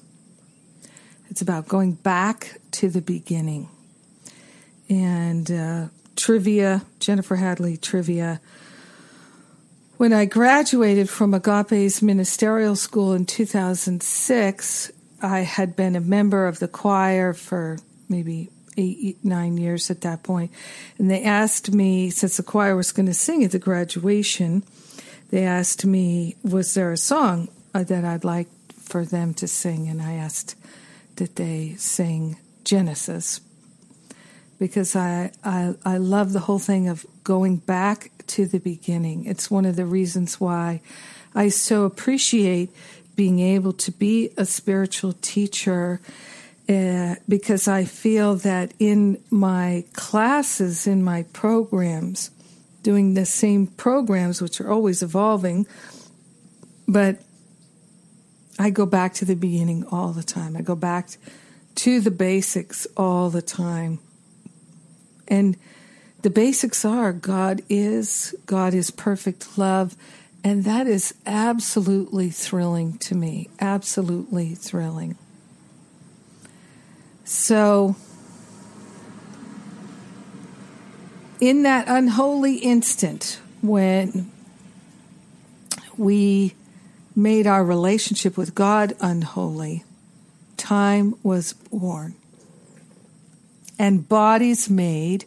It's 1.29 1.41
about 1.41 1.67
going 1.67 1.93
back 1.93 2.59
to 2.71 2.89
the 2.89 3.01
beginning. 3.01 3.69
And 4.89 5.49
uh, 5.49 5.87
trivia, 6.15 6.83
Jennifer 6.99 7.37
Hadley 7.37 7.77
trivia. 7.77 8.41
When 9.95 10.11
I 10.11 10.25
graduated 10.25 11.09
from 11.09 11.33
Agape's 11.33 12.01
ministerial 12.01 12.75
school 12.75 13.13
in 13.13 13.25
2006, 13.25 14.91
I 15.21 15.39
had 15.39 15.75
been 15.75 15.95
a 15.95 16.01
member 16.01 16.47
of 16.47 16.59
the 16.59 16.67
choir 16.67 17.33
for 17.33 17.77
maybe 18.09 18.49
eight, 18.75 19.23
nine 19.23 19.57
years 19.57 19.89
at 19.89 20.01
that 20.01 20.23
point. 20.23 20.51
And 20.97 21.09
they 21.09 21.23
asked 21.23 21.73
me, 21.73 22.09
since 22.09 22.35
the 22.35 22.43
choir 22.43 22.75
was 22.75 22.91
going 22.91 23.05
to 23.05 23.13
sing 23.13 23.43
at 23.45 23.51
the 23.51 23.59
graduation, 23.59 24.63
they 25.29 25.45
asked 25.45 25.85
me, 25.85 26.35
was 26.43 26.73
there 26.73 26.91
a 26.91 26.97
song 26.97 27.47
uh, 27.73 27.83
that 27.83 28.05
I'd 28.05 28.23
like 28.23 28.47
for 28.73 29.05
them 29.05 29.33
to 29.35 29.47
sing, 29.47 29.87
and 29.87 30.01
I 30.01 30.13
asked 30.13 30.55
that 31.15 31.35
they 31.35 31.75
sing 31.77 32.37
Genesis 32.63 33.41
because 34.59 34.95
I, 34.95 35.31
I 35.43 35.73
I 35.83 35.97
love 35.97 36.33
the 36.33 36.41
whole 36.41 36.59
thing 36.59 36.87
of 36.87 37.05
going 37.23 37.57
back 37.57 38.11
to 38.27 38.45
the 38.45 38.59
beginning. 38.59 39.25
It's 39.25 39.49
one 39.49 39.65
of 39.65 39.75
the 39.75 39.85
reasons 39.85 40.39
why 40.39 40.81
I 41.33 41.49
so 41.49 41.83
appreciate 41.85 42.69
being 43.15 43.39
able 43.39 43.73
to 43.73 43.91
be 43.91 44.31
a 44.37 44.45
spiritual 44.45 45.13
teacher 45.21 45.99
uh, 46.69 47.15
because 47.27 47.67
I 47.67 47.85
feel 47.85 48.35
that 48.35 48.73
in 48.79 49.21
my 49.29 49.83
classes, 49.93 50.87
in 50.87 51.03
my 51.03 51.23
programs, 51.33 52.31
doing 52.83 53.13
the 53.13 53.25
same 53.25 53.67
programs, 53.67 54.41
which 54.41 54.61
are 54.61 54.71
always 54.71 55.03
evolving, 55.03 55.65
but 56.87 57.21
I 58.61 58.69
go 58.69 58.85
back 58.85 59.13
to 59.15 59.25
the 59.25 59.35
beginning 59.35 59.85
all 59.91 60.13
the 60.13 60.23
time. 60.23 60.55
I 60.55 60.61
go 60.61 60.75
back 60.75 61.09
to 61.75 61.99
the 61.99 62.11
basics 62.11 62.85
all 62.95 63.29
the 63.29 63.41
time. 63.41 63.99
And 65.27 65.57
the 66.21 66.29
basics 66.29 66.85
are 66.85 67.11
God 67.11 67.61
is, 67.69 68.35
God 68.45 68.75
is 68.75 68.91
perfect 68.91 69.57
love. 69.57 69.95
And 70.43 70.63
that 70.63 70.85
is 70.85 71.15
absolutely 71.25 72.29
thrilling 72.29 72.97
to 72.99 73.15
me. 73.15 73.49
Absolutely 73.59 74.53
thrilling. 74.53 75.17
So, 77.23 77.95
in 81.39 81.63
that 81.63 81.85
unholy 81.87 82.57
instant 82.57 83.39
when 83.61 84.31
we 85.97 86.53
made 87.15 87.47
our 87.47 87.63
relationship 87.63 88.37
with 88.37 88.55
God 88.55 88.93
unholy, 89.01 89.83
time 90.57 91.15
was 91.23 91.53
born. 91.53 92.15
and 93.81 94.07
bodies 94.07 94.69
made 94.69 95.25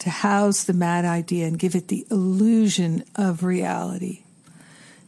to 0.00 0.10
house 0.10 0.64
the 0.64 0.72
mad 0.72 1.04
idea 1.04 1.46
and 1.46 1.56
give 1.56 1.76
it 1.76 1.86
the 1.86 2.04
illusion 2.10 3.04
of 3.14 3.44
reality. 3.44 4.24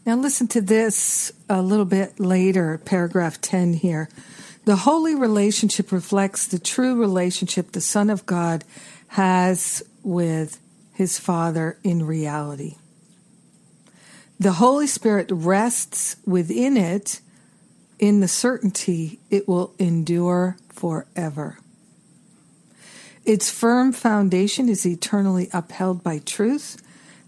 Now, 0.07 0.15
listen 0.15 0.47
to 0.49 0.61
this 0.61 1.33
a 1.49 1.61
little 1.61 1.85
bit 1.85 2.21
later, 2.21 2.79
paragraph 2.85 3.41
10 3.41 3.73
here. 3.75 4.09
The 4.65 4.77
holy 4.77 5.17
relationship 5.17 5.91
reflects 5.91 6.47
the 6.47 6.61
true 6.61 6.95
relationship 7.01 7.73
the 7.73 7.81
Son 7.81 8.09
of 8.11 8.27
God 8.27 8.63
has 9.09 9.83
with 10.05 10.61
his 10.95 11.19
Father 11.19 11.79
in 11.83 12.07
reality. 12.07 12.77
The 14.43 14.55
Holy 14.55 14.89
Spirit 14.89 15.29
rests 15.31 16.17
within 16.27 16.77
it 16.77 17.21
in 18.01 18.19
the 18.19 18.27
certainty 18.27 19.21
it 19.31 19.47
will 19.47 19.73
endure 19.79 20.57
forever. 20.69 21.61
Its 23.25 23.53
firm 23.53 23.93
foundation 23.93 24.69
is 24.69 24.85
eternally 24.85 25.49
upheld 25.53 26.03
by 26.03 26.19
truth, 26.19 26.83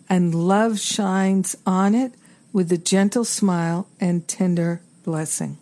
and 0.08 0.34
love 0.34 0.80
shines 0.80 1.54
on 1.64 1.94
it 1.94 2.14
with 2.52 2.72
a 2.72 2.78
gentle 2.78 3.24
smile 3.24 3.86
and 4.00 4.26
tender 4.26 4.82
blessing. 5.04 5.56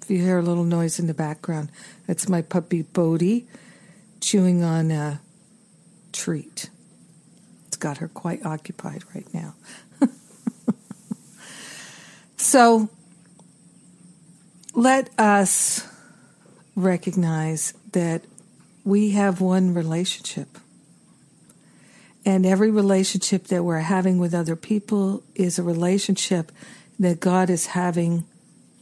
If 0.00 0.10
you 0.10 0.22
hear 0.22 0.38
a 0.38 0.42
little 0.42 0.64
noise 0.64 0.98
in 0.98 1.06
the 1.06 1.12
background, 1.12 1.68
that's 2.06 2.30
my 2.30 2.40
puppy 2.40 2.80
Bodie 2.80 3.46
chewing 4.20 4.62
on 4.62 4.90
a 4.90 5.20
treat. 6.12 6.70
It's 7.66 7.76
got 7.76 7.98
her 7.98 8.08
quite 8.08 8.46
occupied 8.46 9.04
right 9.14 9.26
now. 9.34 9.52
So 12.48 12.88
let 14.74 15.10
us 15.18 15.86
recognize 16.74 17.74
that 17.92 18.22
we 18.84 19.10
have 19.10 19.42
one 19.42 19.74
relationship. 19.74 20.56
And 22.24 22.46
every 22.46 22.70
relationship 22.70 23.48
that 23.48 23.64
we're 23.64 23.80
having 23.80 24.18
with 24.18 24.32
other 24.32 24.56
people 24.56 25.22
is 25.34 25.58
a 25.58 25.62
relationship 25.62 26.50
that 26.98 27.20
God 27.20 27.50
is 27.50 27.66
having 27.66 28.24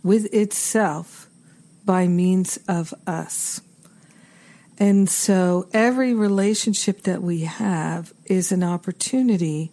with 0.04 0.32
itself 0.32 1.26
by 1.84 2.06
means 2.06 2.60
of 2.68 2.94
us. 3.04 3.60
And 4.78 5.10
so 5.10 5.66
every 5.72 6.14
relationship 6.14 7.02
that 7.02 7.20
we 7.20 7.40
have 7.40 8.12
is 8.26 8.52
an 8.52 8.62
opportunity 8.62 9.72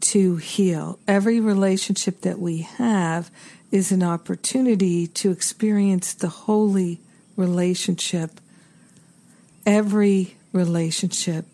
to 0.00 0.36
heal. 0.36 0.98
Every 1.08 1.40
relationship 1.40 2.22
that 2.22 2.38
we 2.38 2.58
have 2.58 3.30
is 3.70 3.92
an 3.92 4.02
opportunity 4.02 5.06
to 5.08 5.30
experience 5.30 6.14
the 6.14 6.28
holy 6.28 7.00
relationship 7.36 8.40
every 9.66 10.36
relationship 10.52 11.44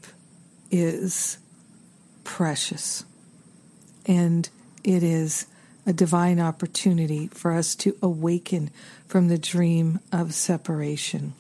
is 0.71 1.39
precious 2.23 3.05
and 4.07 4.49
it 4.85 5.03
is 5.03 5.47
a 5.87 5.93
divine 5.93 6.39
opportunity 6.39 7.27
for 7.29 7.53
us 7.53 7.75
to 7.75 7.97
awaken 8.03 8.71
from 9.09 9.29
the 9.29 9.39
dream 9.39 9.99
of 10.13 10.35
separation. 10.35 11.35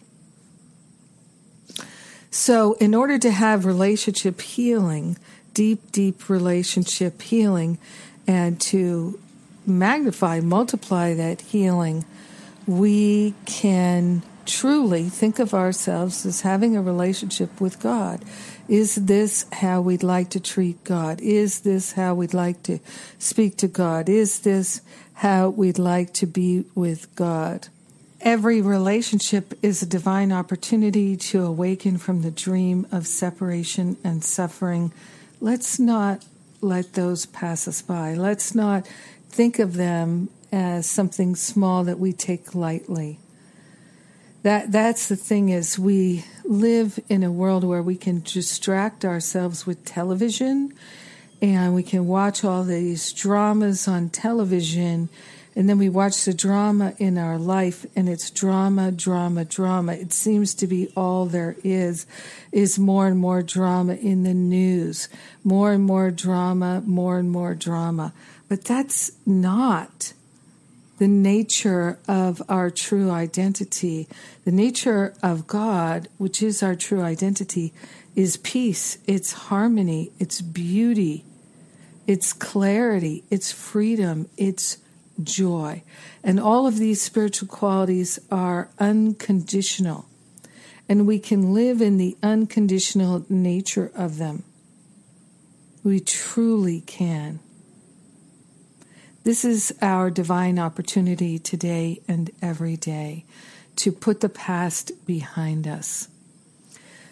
So, 2.30 2.72
in 2.74 2.94
order 2.94 3.18
to 3.18 3.30
have 3.30 3.66
relationship 3.66 4.40
healing, 4.40 5.18
deep, 5.55 5.92
deep 5.92 6.28
relationship 6.28 7.22
healing, 7.22 7.78
and 8.26 8.61
to 8.61 9.18
magnify, 9.66 10.40
multiply 10.40 11.14
that 11.14 11.40
healing, 11.40 12.05
we 12.66 13.34
can 13.46 14.22
truly 14.44 15.09
think 15.09 15.38
of 15.38 15.55
ourselves 15.55 16.26
as 16.26 16.40
having 16.40 16.76
a 16.76 16.82
relationship 16.82 17.61
with 17.61 17.80
God. 17.80 18.24
Is 18.68 18.94
this 18.94 19.46
how 19.53 19.80
we'd 19.80 20.03
like 20.03 20.30
to 20.30 20.40
treat 20.40 20.82
God? 20.84 21.20
Is 21.20 21.61
this 21.61 21.92
how 21.92 22.14
we'd 22.14 22.34
like 22.34 22.62
to 22.64 22.78
speak 23.18 23.57
to 23.59 23.68
God? 23.68 24.09
Is 24.09 24.40
this 24.40 24.80
how 25.14 25.50
we'd 25.50 25.78
like 25.78 26.12
to 26.14 26.26
be 26.26 26.64
with 26.74 27.14
God? 27.14 27.68
Every 28.20 28.62
relationship 28.62 29.59
is 29.62 29.82
a 29.82 29.86
divine 29.86 30.32
opportunity 30.32 31.16
to 31.16 31.44
awaken 31.44 31.98
from 31.98 32.22
the 32.22 32.30
dream 32.30 32.86
of 32.92 33.07
separation 33.07 33.96
and 34.05 34.22
suffering. 34.22 34.92
Let's 35.43 35.78
not 35.78 36.24
let 36.61 36.95
those 36.95 37.26
pass 37.26 37.68
us 37.68 37.82
by. 37.82 38.14
Let's 38.14 38.55
not 38.55 38.86
think 39.28 39.59
of 39.59 39.74
them 39.74 40.30
as 40.51 40.88
something 40.88 41.36
small 41.36 41.84
that 41.84 41.99
we 41.99 42.12
take 42.12 42.55
lightly 42.55 43.18
that 44.43 44.72
that's 44.72 45.09
the 45.09 45.16
thing 45.16 45.49
is 45.49 45.78
we 45.78 46.24
live 46.45 46.99
in 47.09 47.22
a 47.22 47.30
world 47.30 47.64
where 47.64 47.82
we 47.82 47.97
can 47.97 48.20
distract 48.20 49.05
ourselves 49.05 49.66
with 49.66 49.84
television 49.84 50.72
and 51.40 51.74
we 51.74 51.82
can 51.82 52.07
watch 52.07 52.45
all 52.45 52.64
these 52.64 53.12
dramas 53.12 53.86
on 53.86 54.09
television 54.09 55.09
and 55.55 55.68
then 55.68 55.78
we 55.78 55.88
watch 55.88 56.24
the 56.24 56.32
drama 56.32 56.94
in 56.98 57.18
our 57.18 57.38
life 57.38 57.84
and 57.94 58.09
it's 58.09 58.30
drama 58.30 58.90
drama 58.90 59.44
drama. 59.44 59.92
It 59.92 60.12
seems 60.12 60.55
to 60.55 60.66
be 60.66 60.90
all 60.96 61.26
there 61.26 61.57
is 61.62 62.07
is 62.50 62.78
more 62.78 63.07
and 63.07 63.18
more 63.18 63.42
drama 63.42 63.94
in 63.94 64.22
the 64.22 64.34
news. 64.34 65.09
More 65.44 65.72
and 65.72 65.84
more 65.84 66.11
drama 66.11 66.82
more 66.86 67.18
and 67.18 67.30
more 67.30 67.55
drama. 67.55 68.14
But 68.48 68.64
that's 68.64 69.12
not 69.26 70.12
the 70.98 71.09
nature 71.09 71.98
of 72.07 72.40
our 72.48 72.70
true 72.70 73.11
identity. 73.11 74.09
The 74.44 74.53
nature 74.53 75.14
of 75.22 75.46
God, 75.46 76.09
which 76.18 76.42
is 76.42 76.62
our 76.62 76.76
true 76.76 77.03
identity, 77.03 77.72
is 78.14 78.36
peace, 78.36 78.98
it's 79.07 79.32
harmony, 79.32 80.12
it's 80.18 80.40
beauty, 80.40 81.24
it's 82.07 82.32
clarity, 82.32 83.24
it's 83.30 83.50
freedom, 83.50 84.28
it's 84.36 84.78
joy. 85.22 85.82
And 86.22 86.38
all 86.38 86.66
of 86.66 86.78
these 86.78 87.02
spiritual 87.02 87.48
qualities 87.48 88.18
are 88.30 88.70
unconditional. 88.78 90.06
And 90.88 91.06
we 91.06 91.18
can 91.18 91.54
live 91.54 91.80
in 91.80 91.96
the 91.96 92.16
unconditional 92.22 93.24
nature 93.28 93.90
of 93.94 94.18
them. 94.18 94.44
We 95.84 96.00
truly 96.00 96.80
can. 96.82 97.40
This 99.24 99.44
is 99.44 99.72
our 99.80 100.10
divine 100.10 100.58
opportunity 100.58 101.38
today 101.38 102.00
and 102.08 102.30
every 102.40 102.76
day 102.76 103.24
to 103.76 103.92
put 103.92 104.20
the 104.20 104.28
past 104.28 104.92
behind 105.06 105.66
us. 105.66 106.08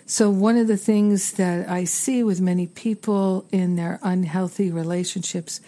So, 0.07 0.29
one 0.29 0.57
of 0.57 0.67
the 0.67 0.77
things 0.77 1.33
that 1.35 1.69
I 1.69 1.85
see 1.85 2.25
with 2.25 2.41
many 2.41 2.67
people 2.67 3.47
in 3.53 3.77
their 3.77 4.01
unhealthy 4.03 4.73
relationships 4.73 5.61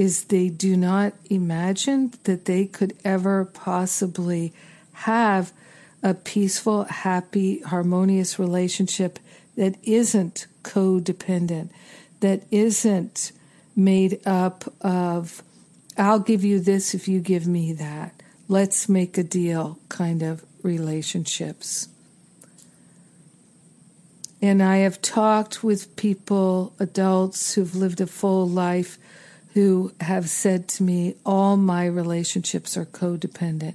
is 0.00 0.24
they 0.24 0.48
do 0.48 0.78
not 0.78 1.12
imagine 1.28 2.10
that 2.24 2.46
they 2.46 2.64
could 2.64 2.96
ever 3.04 3.44
possibly 3.44 4.50
have 4.92 5.52
a 6.02 6.14
peaceful, 6.14 6.84
happy, 6.84 7.60
harmonious 7.60 8.38
relationship 8.38 9.18
that 9.58 9.76
isn't 9.82 10.46
codependent, 10.62 11.68
that 12.20 12.42
isn't 12.50 13.30
made 13.76 14.26
up 14.26 14.72
of 14.80 15.42
I'll 15.98 16.20
give 16.20 16.44
you 16.44 16.60
this 16.60 16.94
if 16.94 17.06
you 17.06 17.20
give 17.20 17.46
me 17.46 17.74
that. 17.74 18.22
Let's 18.48 18.88
make 18.88 19.18
a 19.18 19.22
deal 19.22 19.78
kind 19.90 20.22
of 20.22 20.42
relationships. 20.62 21.88
And 24.40 24.62
I 24.62 24.78
have 24.78 25.02
talked 25.02 25.62
with 25.62 25.94
people, 25.96 26.72
adults 26.78 27.52
who've 27.52 27.76
lived 27.76 28.00
a 28.00 28.06
full 28.06 28.48
life, 28.48 28.96
who 29.54 29.92
have 30.00 30.28
said 30.28 30.68
to 30.68 30.82
me, 30.82 31.16
All 31.24 31.56
my 31.56 31.86
relationships 31.86 32.76
are 32.76 32.86
codependent. 32.86 33.74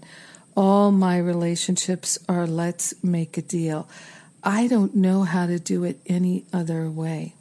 All 0.56 0.92
my 0.92 1.18
relationships 1.18 2.18
are 2.30 2.48
let's 2.48 2.94
make 3.04 3.38
a 3.38 3.42
deal. 3.42 3.90
I 4.44 4.68
don't 4.68 4.96
know 4.96 5.24
how 5.24 5.48
to 5.48 5.60
do 5.60 5.84
it 5.84 6.00
any 6.06 6.46
other 6.54 6.90
way 6.90 7.36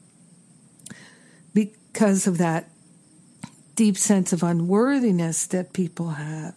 because 1.52 2.26
of 2.26 2.38
that 2.38 2.68
deep 3.76 3.96
sense 3.96 4.32
of 4.32 4.42
unworthiness 4.42 5.46
that 5.46 5.72
people 5.72 6.10
have. 6.10 6.54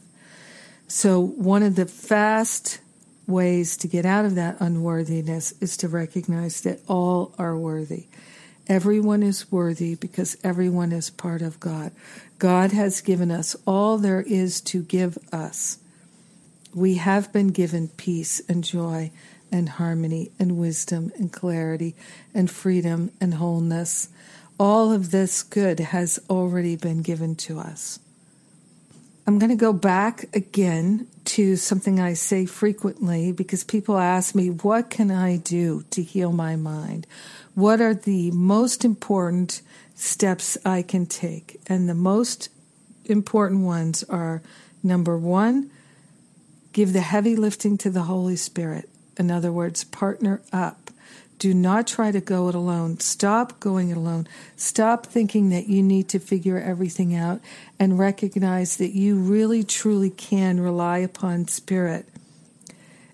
So, 0.87 1.19
one 1.19 1.63
of 1.63 1.75
the 1.75 1.85
fast 1.85 2.79
ways 3.27 3.75
to 3.77 3.87
get 3.87 4.05
out 4.05 4.23
of 4.23 4.35
that 4.35 4.55
unworthiness 4.59 5.53
is 5.59 5.75
to 5.77 5.89
recognize 5.89 6.61
that 6.61 6.79
all 6.87 7.35
are 7.37 7.57
worthy. 7.57 8.07
Everyone 8.67 9.23
is 9.23 9.51
worthy 9.51 9.95
because 9.95 10.37
everyone 10.43 10.91
is 10.91 11.09
part 11.09 11.41
of 11.41 11.59
God. 11.59 11.91
God 12.37 12.71
has 12.71 13.01
given 13.01 13.31
us 13.31 13.55
all 13.65 13.97
there 13.97 14.21
is 14.21 14.61
to 14.61 14.81
give 14.81 15.17
us. 15.31 15.79
We 16.73 16.95
have 16.95 17.31
been 17.31 17.47
given 17.47 17.87
peace 17.87 18.41
and 18.49 18.63
joy 18.63 19.11
and 19.51 19.69
harmony 19.69 20.31
and 20.37 20.57
wisdom 20.57 21.11
and 21.17 21.31
clarity 21.31 21.95
and 22.33 22.51
freedom 22.51 23.11
and 23.21 23.35
wholeness 23.35 24.09
all 24.59 24.91
of 24.91 25.11
this 25.11 25.43
good 25.43 25.79
has 25.79 26.19
already 26.29 26.75
been 26.75 27.01
given 27.01 27.35
to 27.35 27.59
us. 27.59 27.99
I'm 29.25 29.39
going 29.39 29.49
to 29.49 29.55
go 29.55 29.73
back 29.73 30.25
again 30.33 31.07
to 31.25 31.57
something 31.57 31.99
I 31.99 32.13
say 32.13 32.45
frequently 32.45 33.31
because 33.31 33.63
people 33.63 33.97
ask 33.97 34.33
me, 34.33 34.49
What 34.49 34.89
can 34.89 35.11
I 35.11 35.37
do 35.37 35.83
to 35.91 36.01
heal 36.01 36.31
my 36.31 36.55
mind? 36.55 37.05
What 37.57 37.81
are 37.81 37.95
the 37.95 38.29
most 38.29 38.85
important 38.85 39.63
steps 39.95 40.59
I 40.63 40.83
can 40.83 41.07
take? 41.07 41.59
And 41.65 41.89
the 41.89 41.95
most 41.95 42.49
important 43.05 43.61
ones 43.61 44.03
are 44.03 44.43
number 44.83 45.17
one, 45.17 45.71
give 46.71 46.93
the 46.93 47.01
heavy 47.01 47.35
lifting 47.35 47.75
to 47.79 47.89
the 47.89 48.03
Holy 48.03 48.35
Spirit. 48.35 48.87
In 49.17 49.31
other 49.31 49.51
words, 49.51 49.85
partner 49.85 50.39
up. 50.53 50.91
Do 51.39 51.51
not 51.51 51.87
try 51.87 52.11
to 52.11 52.21
go 52.21 52.47
it 52.47 52.53
alone. 52.53 52.99
Stop 52.99 53.59
going 53.59 53.89
it 53.89 53.97
alone. 53.97 54.27
Stop 54.55 55.07
thinking 55.07 55.49
that 55.49 55.67
you 55.67 55.81
need 55.81 56.09
to 56.09 56.19
figure 56.19 56.59
everything 56.59 57.15
out 57.15 57.41
and 57.79 57.97
recognize 57.97 58.77
that 58.77 58.93
you 58.93 59.15
really 59.15 59.63
truly 59.63 60.11
can 60.11 60.59
rely 60.59 60.99
upon 60.99 61.47
Spirit. 61.47 62.05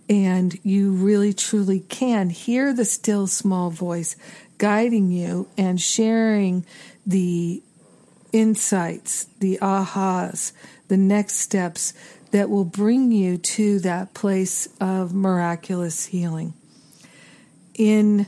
And 0.09 0.57
you 0.63 0.91
really 0.91 1.33
truly 1.33 1.79
can 1.79 2.29
hear 2.29 2.73
the 2.73 2.85
still 2.85 3.27
small 3.27 3.69
voice 3.69 4.15
guiding 4.57 5.11
you 5.11 5.47
and 5.57 5.79
sharing 5.79 6.65
the 7.05 7.63
insights, 8.31 9.25
the 9.39 9.57
ahas, 9.61 10.51
the 10.87 10.97
next 10.97 11.35
steps 11.35 11.93
that 12.31 12.49
will 12.49 12.65
bring 12.65 13.11
you 13.11 13.37
to 13.37 13.79
that 13.79 14.13
place 14.13 14.67
of 14.79 15.13
miraculous 15.13 16.05
healing 16.07 16.53
in 17.75 18.27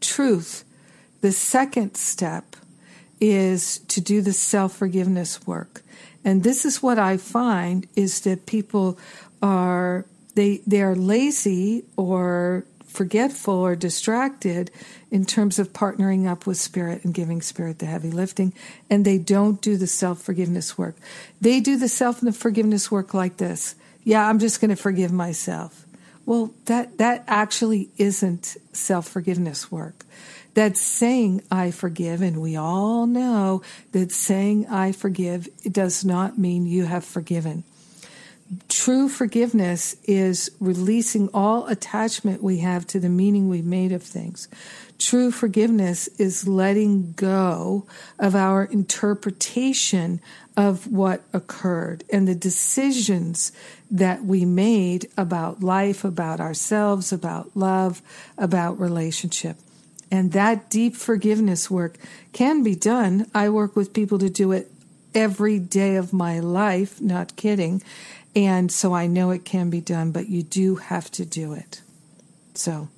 truth, 0.00 0.64
the 1.20 1.32
second 1.32 1.96
step 1.96 2.56
is 3.20 3.78
to 3.88 4.00
do 4.00 4.20
the 4.20 4.32
self 4.32 4.76
forgiveness 4.76 5.46
work. 5.46 5.81
And 6.24 6.42
this 6.42 6.64
is 6.64 6.82
what 6.82 6.98
I 6.98 7.16
find 7.16 7.86
is 7.96 8.20
that 8.20 8.46
people 8.46 8.98
are 9.42 10.04
they 10.34 10.62
they 10.66 10.82
are 10.82 10.94
lazy 10.94 11.84
or 11.96 12.64
forgetful 12.86 13.54
or 13.54 13.74
distracted 13.74 14.70
in 15.10 15.24
terms 15.24 15.58
of 15.58 15.72
partnering 15.72 16.26
up 16.26 16.46
with 16.46 16.58
spirit 16.58 17.04
and 17.04 17.14
giving 17.14 17.40
spirit 17.40 17.78
the 17.78 17.86
heavy 17.86 18.10
lifting 18.10 18.52
and 18.90 19.04
they 19.04 19.18
don't 19.18 19.60
do 19.60 19.76
the 19.76 19.86
self 19.86 20.20
forgiveness 20.20 20.78
work. 20.78 20.96
They 21.40 21.60
do 21.60 21.76
the 21.76 21.88
self 21.88 22.20
forgiveness 22.36 22.90
work 22.90 23.14
like 23.14 23.38
this. 23.38 23.74
Yeah, 24.04 24.28
I'm 24.28 24.38
just 24.38 24.60
going 24.60 24.70
to 24.70 24.76
forgive 24.76 25.12
myself. 25.12 25.86
Well, 26.24 26.52
that, 26.66 26.98
that 26.98 27.24
actually 27.26 27.88
isn't 27.96 28.56
self 28.72 29.08
forgiveness 29.08 29.72
work. 29.72 30.04
That's 30.54 30.80
saying 30.80 31.42
I 31.50 31.70
forgive, 31.70 32.20
and 32.20 32.40
we 32.40 32.56
all 32.56 33.06
know 33.06 33.62
that 33.92 34.12
saying 34.12 34.66
I 34.66 34.92
forgive 34.92 35.48
does 35.70 36.04
not 36.04 36.38
mean 36.38 36.66
you 36.66 36.84
have 36.84 37.04
forgiven. 37.04 37.64
True 38.68 39.08
forgiveness 39.08 39.96
is 40.04 40.50
releasing 40.60 41.30
all 41.32 41.66
attachment 41.68 42.42
we 42.42 42.58
have 42.58 42.86
to 42.88 43.00
the 43.00 43.08
meaning 43.08 43.48
we've 43.48 43.64
made 43.64 43.92
of 43.92 44.02
things. 44.02 44.46
True 44.98 45.30
forgiveness 45.30 46.06
is 46.18 46.46
letting 46.46 47.12
go 47.12 47.86
of 48.18 48.34
our 48.34 48.64
interpretation 48.64 50.20
of 50.54 50.86
what 50.86 51.22
occurred 51.32 52.04
and 52.12 52.28
the 52.28 52.34
decisions 52.34 53.52
that 53.90 54.22
we 54.22 54.44
made 54.44 55.08
about 55.16 55.62
life, 55.62 56.04
about 56.04 56.38
ourselves, 56.38 57.10
about 57.10 57.50
love, 57.56 58.02
about 58.36 58.78
relationship. 58.78 59.56
And 60.12 60.32
that 60.32 60.68
deep 60.68 60.94
forgiveness 60.94 61.70
work 61.70 61.96
can 62.34 62.62
be 62.62 62.74
done. 62.74 63.30
I 63.34 63.48
work 63.48 63.74
with 63.74 63.94
people 63.94 64.18
to 64.18 64.28
do 64.28 64.52
it 64.52 64.70
every 65.14 65.58
day 65.58 65.96
of 65.96 66.12
my 66.12 66.38
life, 66.38 67.00
not 67.00 67.34
kidding. 67.34 67.82
And 68.36 68.70
so 68.70 68.92
I 68.94 69.06
know 69.06 69.30
it 69.30 69.46
can 69.46 69.70
be 69.70 69.80
done, 69.80 70.12
but 70.12 70.28
you 70.28 70.42
do 70.42 70.76
have 70.76 71.10
to 71.12 71.24
do 71.24 71.54
it. 71.54 71.80
So 72.54 72.88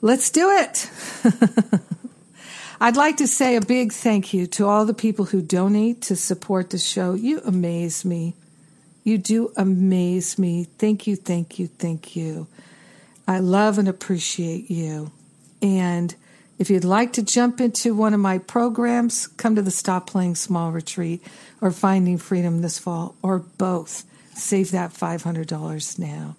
let's 0.00 0.30
do 0.30 0.50
it. 0.50 0.88
I'd 2.80 2.96
like 2.96 3.16
to 3.16 3.26
say 3.26 3.56
a 3.56 3.60
big 3.60 3.92
thank 3.92 4.32
you 4.32 4.46
to 4.46 4.68
all 4.68 4.84
the 4.84 4.94
people 4.94 5.24
who 5.24 5.42
donate 5.42 6.00
to 6.02 6.14
support 6.14 6.70
the 6.70 6.78
show. 6.78 7.14
You 7.14 7.40
amaze 7.40 8.04
me. 8.04 8.34
You 9.02 9.18
do 9.18 9.52
amaze 9.56 10.38
me. 10.38 10.68
Thank 10.78 11.08
you, 11.08 11.16
thank 11.16 11.58
you, 11.58 11.66
thank 11.66 12.14
you. 12.14 12.46
I 13.26 13.40
love 13.40 13.78
and 13.78 13.88
appreciate 13.88 14.70
you. 14.70 15.10
And 15.66 16.14
if 16.58 16.70
you'd 16.70 16.84
like 16.84 17.12
to 17.14 17.22
jump 17.22 17.60
into 17.60 17.94
one 17.94 18.14
of 18.14 18.20
my 18.20 18.38
programs, 18.38 19.26
come 19.26 19.56
to 19.56 19.62
the 19.62 19.70
Stop 19.70 20.06
Playing 20.06 20.36
Small 20.36 20.70
retreat 20.70 21.22
or 21.60 21.70
Finding 21.70 22.18
Freedom 22.18 22.62
this 22.62 22.78
fall, 22.78 23.14
or 23.22 23.40
both. 23.40 24.04
Save 24.34 24.70
that 24.70 24.92
$500 24.92 25.98
now. 25.98 26.36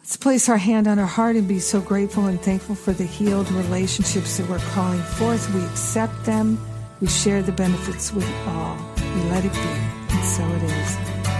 Let's 0.00 0.16
place 0.16 0.48
our 0.48 0.56
hand 0.56 0.86
on 0.88 0.98
our 0.98 1.06
heart 1.06 1.36
and 1.36 1.46
be 1.46 1.58
so 1.58 1.80
grateful 1.80 2.26
and 2.26 2.40
thankful 2.40 2.74
for 2.74 2.92
the 2.92 3.04
healed 3.04 3.50
relationships 3.52 4.38
that 4.38 4.48
we're 4.48 4.58
calling 4.58 5.02
forth. 5.02 5.52
We 5.54 5.62
accept 5.66 6.24
them. 6.24 6.58
We 7.00 7.08
share 7.08 7.42
the 7.42 7.52
benefits 7.52 8.12
with 8.12 8.28
all. 8.46 8.76
We 8.96 9.22
let 9.30 9.44
it 9.44 9.52
be. 9.52 9.58
And 9.58 10.24
so 10.24 10.44
it 10.44 10.62
is. 10.62 11.37